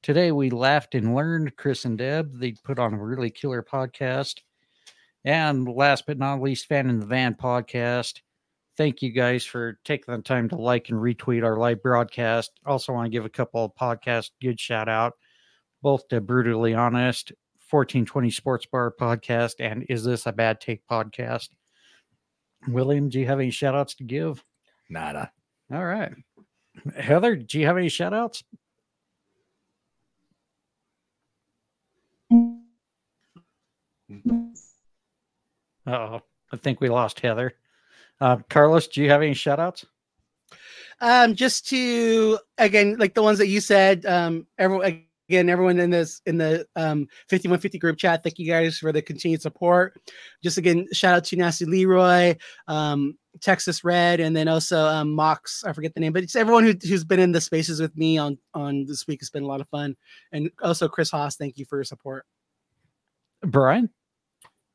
Today 0.03 0.31
we 0.31 0.51
laughed 0.51 0.93
and 0.93 1.15
learned. 1.15 1.57
Chris 1.57 1.83
and 1.83 1.97
Deb, 1.97 2.39
they 2.39 2.51
put 2.51 2.77
on 2.77 2.93
a 2.93 3.03
really 3.03 3.31
killer 3.31 3.63
podcast. 3.63 4.41
And 5.25 5.67
last 5.67 6.05
but 6.05 6.19
not 6.19 6.41
least, 6.41 6.67
Fan 6.67 6.89
in 6.89 6.99
the 6.99 7.07
Van 7.07 7.33
podcast. 7.33 8.21
Thank 8.77 9.01
you 9.01 9.11
guys 9.11 9.43
for 9.43 9.79
taking 9.83 10.15
the 10.15 10.21
time 10.21 10.47
to 10.49 10.55
like 10.55 10.89
and 10.89 10.99
retweet 10.99 11.43
our 11.43 11.57
live 11.57 11.81
broadcast. 11.81 12.51
Also, 12.67 12.93
want 12.93 13.07
to 13.07 13.09
give 13.09 13.25
a 13.25 13.29
couple 13.29 13.65
of 13.65 13.73
podcast 13.73 14.29
good 14.39 14.59
shout 14.59 14.87
out 14.87 15.13
both 15.81 16.07
to 16.09 16.21
Brutally 16.21 16.73
Honest, 16.73 17.31
1420 17.69 18.29
Sports 18.29 18.65
Bar 18.65 18.93
podcast, 18.99 19.55
and 19.59 19.85
Is 19.89 20.03
This 20.03 20.25
a 20.27 20.31
Bad 20.31 20.61
Take 20.61 20.85
podcast. 20.87 21.49
William, 22.67 23.09
do 23.09 23.19
you 23.19 23.25
have 23.25 23.39
any 23.39 23.51
shout 23.51 23.75
outs 23.75 23.95
to 23.95 24.03
give? 24.03 24.43
Nada. 24.89 25.31
All 25.71 25.85
right. 25.85 26.13
Heather, 26.97 27.35
do 27.35 27.59
you 27.59 27.65
have 27.65 27.77
any 27.77 27.89
shout 27.89 28.13
outs? 28.13 28.43
Oh, 35.85 36.21
I 36.51 36.57
think 36.57 36.81
we 36.81 36.89
lost 36.89 37.19
Heather. 37.19 37.53
Uh, 38.19 38.37
Carlos, 38.49 38.87
do 38.87 39.01
you 39.01 39.09
have 39.09 39.21
any 39.21 39.33
shout 39.33 39.59
outs? 39.59 39.85
Um, 40.99 41.35
just 41.35 41.67
to 41.69 42.39
again, 42.57 42.97
like 42.97 43.13
the 43.13 43.23
ones 43.23 43.37
that 43.37 43.47
you 43.47 43.61
said, 43.61 44.05
um, 44.05 44.47
everyone 44.57 45.05
again, 45.29 45.49
everyone 45.49 45.79
in 45.79 45.89
this 45.89 46.21
in 46.25 46.37
the 46.37 46.65
um 46.75 47.07
5150 47.29 47.79
group 47.79 47.97
chat, 47.97 48.23
thank 48.23 48.39
you 48.39 48.47
guys 48.49 48.77
for 48.77 48.91
the 48.91 49.01
continued 49.01 49.41
support. 49.41 49.99
Just 50.43 50.57
again, 50.57 50.87
shout 50.93 51.15
out 51.15 51.23
to 51.25 51.35
Nasty 51.35 51.65
Leroy, 51.65 52.35
um, 52.67 53.17
Texas 53.41 53.83
Red, 53.83 54.19
and 54.19 54.35
then 54.35 54.47
also 54.47 54.85
um 54.85 55.11
Mox, 55.11 55.63
I 55.63 55.73
forget 55.73 55.93
the 55.93 55.99
name, 55.99 56.13
but 56.13 56.23
it's 56.23 56.35
everyone 56.35 56.63
who, 56.63 56.73
who's 56.87 57.03
been 57.03 57.19
in 57.19 57.31
the 57.31 57.41
spaces 57.41 57.81
with 57.81 57.95
me 57.97 58.17
on 58.17 58.37
on 58.53 58.85
this 58.85 59.07
week. 59.07 59.19
It's 59.21 59.29
been 59.29 59.43
a 59.43 59.47
lot 59.47 59.61
of 59.61 59.69
fun. 59.69 59.95
And 60.31 60.49
also 60.61 60.87
Chris 60.87 61.11
Haas, 61.11 61.35
thank 61.35 61.57
you 61.57 61.65
for 61.65 61.77
your 61.77 61.83
support. 61.83 62.25
Bryan? 63.41 63.89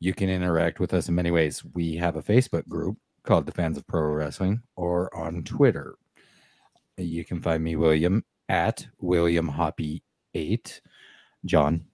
You 0.00 0.14
can 0.14 0.30
interact 0.30 0.80
with 0.80 0.94
us 0.94 1.08
in 1.08 1.14
many 1.14 1.30
ways. 1.30 1.62
We 1.74 1.94
have 1.96 2.16
a 2.16 2.22
Facebook 2.22 2.66
group 2.66 2.96
called 3.24 3.44
the 3.46 3.52
Fans 3.52 3.76
of 3.76 3.86
Pro 3.86 4.02
Wrestling 4.02 4.62
or 4.76 5.14
on 5.16 5.44
Twitter. 5.44 5.94
You 6.96 7.24
can 7.24 7.40
find 7.40 7.62
me, 7.62 7.76
William, 7.76 8.24
at 8.48 8.86
William 9.00 9.50
Hoppe 9.50 10.02
8. 10.34 10.80
John, 11.44 11.84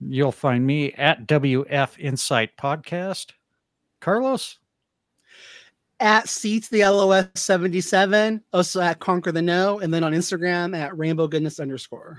You'll 0.00 0.32
find 0.32 0.66
me 0.66 0.92
at 0.92 1.26
WF 1.26 1.98
Incite 1.98 2.56
Podcast. 2.56 3.32
Carlos? 4.00 4.58
At 6.00 6.28
Seats 6.28 6.68
the 6.68 6.84
LOS 6.86 7.28
77, 7.34 8.42
also 8.54 8.80
at 8.80 8.98
Conquer 8.98 9.32
the 9.32 9.42
No, 9.42 9.80
and 9.80 9.92
then 9.92 10.02
on 10.02 10.12
Instagram 10.12 10.74
at 10.74 10.96
Rainbow 10.96 11.28
Goodness 11.28 11.60
underscore. 11.60 12.18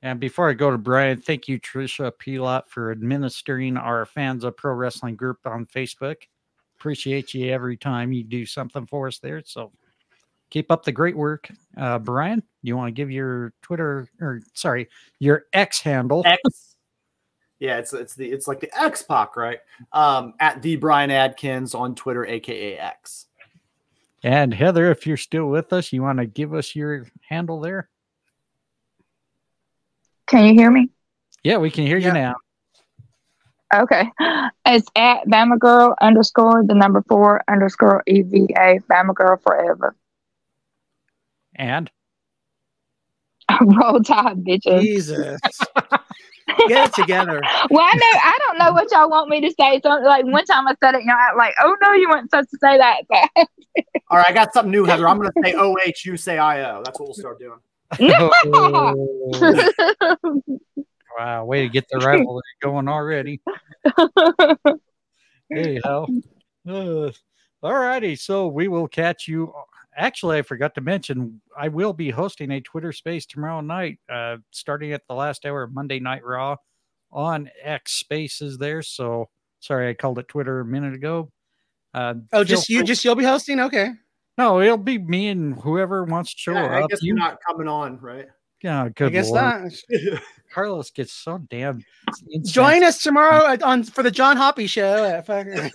And 0.00 0.18
before 0.18 0.48
I 0.48 0.54
go 0.54 0.70
to 0.70 0.78
Bryan, 0.78 1.20
thank 1.20 1.48
you, 1.48 1.60
Trisha 1.60 2.10
Pilot, 2.18 2.70
for 2.70 2.92
administering 2.92 3.76
our 3.76 4.06
fans 4.06 4.44
of 4.44 4.56
pro 4.56 4.72
wrestling 4.72 5.16
group 5.16 5.38
on 5.44 5.66
Facebook. 5.66 6.16
Appreciate 6.78 7.34
you 7.34 7.50
every 7.52 7.76
time 7.76 8.12
you 8.12 8.24
do 8.24 8.46
something 8.46 8.86
for 8.86 9.08
us 9.08 9.18
there. 9.18 9.42
So 9.44 9.72
keep 10.50 10.70
up 10.70 10.84
the 10.84 10.92
great 10.92 11.16
work. 11.16 11.48
Uh, 11.76 11.98
Bryan, 11.98 12.42
you 12.62 12.76
want 12.76 12.88
to 12.88 12.92
give 12.92 13.10
your 13.10 13.52
Twitter 13.62 14.08
or 14.20 14.40
sorry, 14.54 14.88
your 15.18 15.44
X 15.52 15.80
handle? 15.80 16.22
X. 16.26 16.40
Yeah, 17.60 17.78
it's 17.78 17.92
it's 17.92 18.14
the 18.14 18.30
it's 18.30 18.46
like 18.46 18.60
the 18.60 18.70
X 18.80 19.02
Pac, 19.02 19.36
right? 19.36 19.58
Um, 19.92 20.34
at 20.38 20.62
the 20.62 20.76
Bryan 20.76 21.10
Adkins 21.10 21.74
on 21.74 21.96
Twitter, 21.96 22.24
aka 22.24 22.78
X. 22.78 23.26
And 24.22 24.54
Heather, 24.54 24.92
if 24.92 25.08
you're 25.08 25.16
still 25.16 25.46
with 25.46 25.72
us, 25.72 25.92
you 25.92 26.02
want 26.02 26.20
to 26.20 26.26
give 26.26 26.54
us 26.54 26.76
your 26.76 27.06
handle 27.28 27.60
there? 27.60 27.88
Can 30.26 30.44
you 30.44 30.54
hear 30.54 30.70
me? 30.70 30.90
Yeah, 31.42 31.56
we 31.56 31.70
can 31.70 31.84
hear 31.84 31.98
you 31.98 32.12
now. 32.12 32.36
Okay. 33.74 34.10
It's 34.66 34.88
at 34.96 35.26
Bama 35.26 35.58
Girl 35.58 35.94
underscore 36.00 36.64
the 36.64 36.74
number 36.74 37.02
four 37.08 37.42
underscore 37.48 38.02
EVA 38.06 38.80
Bama 38.90 39.14
Girl 39.14 39.36
forever. 39.36 39.94
And 41.58 41.90
Roll 43.60 44.00
Tide, 44.00 44.38
bitches. 44.38 44.80
Jesus. 44.80 45.40
Get 46.68 46.88
it 46.88 46.94
together. 46.94 47.40
Well, 47.70 47.84
I 47.84 47.94
know 47.94 48.20
I 48.22 48.38
don't 48.46 48.58
know 48.58 48.72
what 48.72 48.90
y'all 48.90 49.10
want 49.10 49.28
me 49.28 49.40
to 49.42 49.50
say. 49.58 49.80
So 49.82 49.90
like 49.90 50.24
one 50.24 50.44
time 50.44 50.66
I 50.66 50.74
said 50.82 50.94
it, 50.94 51.00
you 51.00 51.06
know, 51.06 51.14
I 51.14 51.34
like, 51.36 51.54
oh 51.60 51.76
no, 51.82 51.92
you 51.92 52.08
weren't 52.08 52.30
supposed 52.30 52.50
to 52.50 52.58
say 52.58 52.78
that. 52.78 53.02
All 54.10 54.16
right, 54.16 54.26
I 54.28 54.32
got 54.32 54.52
something 54.54 54.70
new, 54.70 54.84
Heather. 54.84 55.06
I'm 55.06 55.18
going 55.18 55.28
to 55.28 55.34
say 55.44 55.54
OH, 55.54 55.76
you 56.04 56.16
say 56.16 56.38
IO. 56.38 56.82
That's 56.84 56.98
what 56.98 57.08
we'll 57.08 57.14
start 57.14 57.38
doing. 57.38 57.58
Wow, 61.18 61.44
way 61.44 61.62
to 61.62 61.68
get 61.68 61.88
the 61.90 61.98
rivalry 61.98 62.42
going 62.62 62.88
already. 62.88 63.40
Hey, 65.50 65.80
hell. 65.84 66.08
Uh, 66.66 67.10
all 67.62 67.74
righty. 67.74 68.16
So 68.16 68.46
we 68.48 68.68
will 68.68 68.88
catch 68.88 69.28
you. 69.28 69.52
Actually, 69.98 70.38
I 70.38 70.42
forgot 70.42 70.74
to 70.76 70.80
mention, 70.80 71.40
I 71.58 71.66
will 71.68 71.92
be 71.92 72.08
hosting 72.10 72.52
a 72.52 72.60
Twitter 72.60 72.92
space 72.92 73.26
tomorrow 73.26 73.60
night, 73.60 73.98
uh, 74.08 74.36
starting 74.52 74.92
at 74.92 75.02
the 75.08 75.14
last 75.14 75.44
hour 75.44 75.64
of 75.64 75.74
Monday 75.74 75.98
Night 75.98 76.24
Raw 76.24 76.56
on 77.10 77.50
X 77.62 77.92
Spaces 77.94 78.58
there. 78.58 78.80
So 78.80 79.28
sorry, 79.58 79.88
I 79.90 79.94
called 79.94 80.20
it 80.20 80.28
Twitter 80.28 80.60
a 80.60 80.64
minute 80.64 80.94
ago. 80.94 81.32
Uh, 81.94 82.14
Oh, 82.32 82.44
just 82.44 82.68
you, 82.68 82.78
free- 82.78 82.86
just 82.86 83.04
you'll 83.04 83.16
be 83.16 83.24
hosting? 83.24 83.58
Okay. 83.58 83.90
no, 84.38 84.60
it'll 84.60 84.76
be 84.76 84.98
me 84.98 85.28
and 85.28 85.58
whoever 85.60 86.04
wants 86.04 86.32
to 86.32 86.38
show 86.38 86.52
Yeah, 86.52 86.78
I 86.78 86.86
guess 86.86 87.02
You- 87.02 87.08
you're 87.08 87.16
not 87.16 87.38
coming 87.44 87.66
on, 87.66 87.98
right? 87.98 88.28
yeah, 88.62 88.84
I 88.84 88.88
good 88.90 89.12
guess 89.12 89.30
Lord. 89.30 89.72
not. 89.90 90.22
Carlos 90.52 90.90
gets 90.90 91.12
so 91.12 91.38
damn. 91.50 91.84
Join 92.44 92.82
us 92.82 93.02
tomorrow 93.02 93.56
on 93.62 93.84
for 93.84 94.02
the 94.02 94.10
John 94.10 94.36
Hoppe 94.36 94.68
show. 94.68 95.22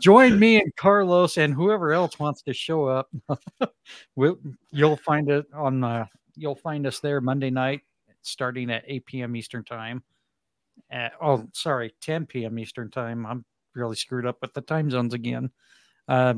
Join 0.00 0.38
me 0.38 0.60
and 0.60 0.74
Carlos 0.76 1.36
and 1.36 1.54
whoever 1.54 1.92
else 1.92 2.18
wants 2.18 2.42
to 2.42 2.54
show 2.54 2.86
up. 2.86 3.08
we'll, 4.16 4.38
you'll 4.70 4.96
find 4.96 5.30
it 5.30 5.46
on 5.54 5.80
the. 5.80 6.08
You'll 6.36 6.54
find 6.54 6.86
us 6.86 7.00
there 7.00 7.20
Monday 7.20 7.50
night, 7.50 7.82
starting 8.22 8.70
at 8.70 8.84
8 8.86 9.06
p.m. 9.06 9.36
Eastern 9.36 9.64
time. 9.64 10.02
At, 10.90 11.12
oh, 11.20 11.46
sorry, 11.52 11.92
10 12.00 12.26
p.m. 12.26 12.58
Eastern 12.58 12.90
time. 12.90 13.26
I'm 13.26 13.44
really 13.74 13.96
screwed 13.96 14.26
up 14.26 14.38
with 14.40 14.54
the 14.54 14.60
time 14.60 14.90
zones 14.90 15.12
again. 15.12 15.50
Uh, 16.08 16.34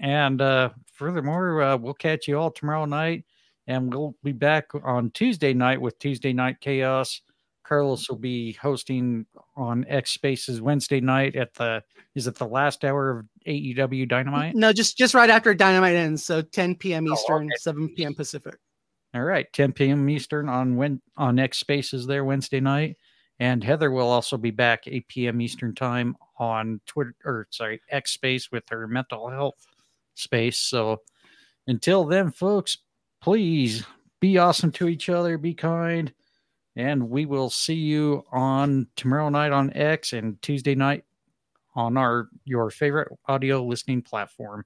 and 0.00 0.40
uh, 0.40 0.70
furthermore, 0.92 1.62
uh, 1.62 1.76
we'll 1.76 1.94
catch 1.94 2.28
you 2.28 2.38
all 2.38 2.50
tomorrow 2.50 2.84
night, 2.84 3.24
and 3.68 3.92
we'll 3.92 4.16
be 4.24 4.32
back 4.32 4.70
on 4.82 5.10
Tuesday 5.10 5.52
night 5.52 5.80
with 5.80 5.98
Tuesday 5.98 6.32
Night 6.32 6.56
Chaos. 6.60 7.20
Carlos 7.64 8.08
will 8.08 8.16
be 8.16 8.52
hosting 8.54 9.26
on 9.54 9.84
X 9.88 10.12
Spaces 10.12 10.62
Wednesday 10.62 11.00
night 11.00 11.36
at 11.36 11.52
the 11.52 11.82
is 12.14 12.26
it 12.26 12.34
the 12.34 12.46
last 12.46 12.82
hour 12.82 13.10
of 13.10 13.26
AEW 13.46 14.08
Dynamite? 14.08 14.54
no, 14.54 14.72
just 14.72 14.96
just 14.96 15.12
right 15.12 15.28
after 15.28 15.54
Dynamite 15.54 15.94
ends. 15.94 16.24
So 16.24 16.40
10 16.40 16.76
p.m. 16.76 17.06
Oh, 17.08 17.12
Eastern, 17.12 17.44
okay. 17.44 17.56
7 17.58 17.94
p.m. 17.94 18.14
Pacific. 18.14 18.56
All 19.14 19.22
right, 19.22 19.46
10 19.52 19.72
p.m. 19.72 20.08
Eastern 20.08 20.48
on 20.48 20.76
when 20.76 21.02
on 21.18 21.38
X 21.38 21.58
Spaces 21.58 22.06
there 22.06 22.24
Wednesday 22.24 22.60
night, 22.60 22.96
and 23.38 23.62
Heather 23.62 23.90
will 23.90 24.08
also 24.08 24.38
be 24.38 24.50
back 24.50 24.84
8 24.86 25.06
p.m. 25.08 25.40
Eastern 25.42 25.74
time 25.74 26.16
on 26.38 26.80
Twitter 26.86 27.14
or 27.26 27.46
sorry 27.50 27.82
X 27.90 28.12
Space 28.12 28.50
with 28.50 28.64
her 28.70 28.88
mental 28.88 29.28
health 29.28 29.66
space. 30.14 30.56
So 30.56 31.02
until 31.66 32.06
then, 32.06 32.30
folks, 32.30 32.78
please 33.20 33.84
be 34.20 34.38
awesome 34.38 34.72
to 34.72 34.88
each 34.88 35.08
other, 35.08 35.38
be 35.38 35.54
kind, 35.54 36.12
and 36.76 37.10
we 37.10 37.26
will 37.26 37.50
see 37.50 37.74
you 37.74 38.24
on 38.32 38.86
tomorrow 38.96 39.28
night 39.28 39.52
on 39.52 39.72
X 39.74 40.12
and 40.12 40.40
Tuesday 40.42 40.74
night 40.74 41.04
on 41.74 41.96
our 41.96 42.28
your 42.44 42.70
favorite 42.70 43.08
audio 43.26 43.64
listening 43.64 44.02
platform. 44.02 44.64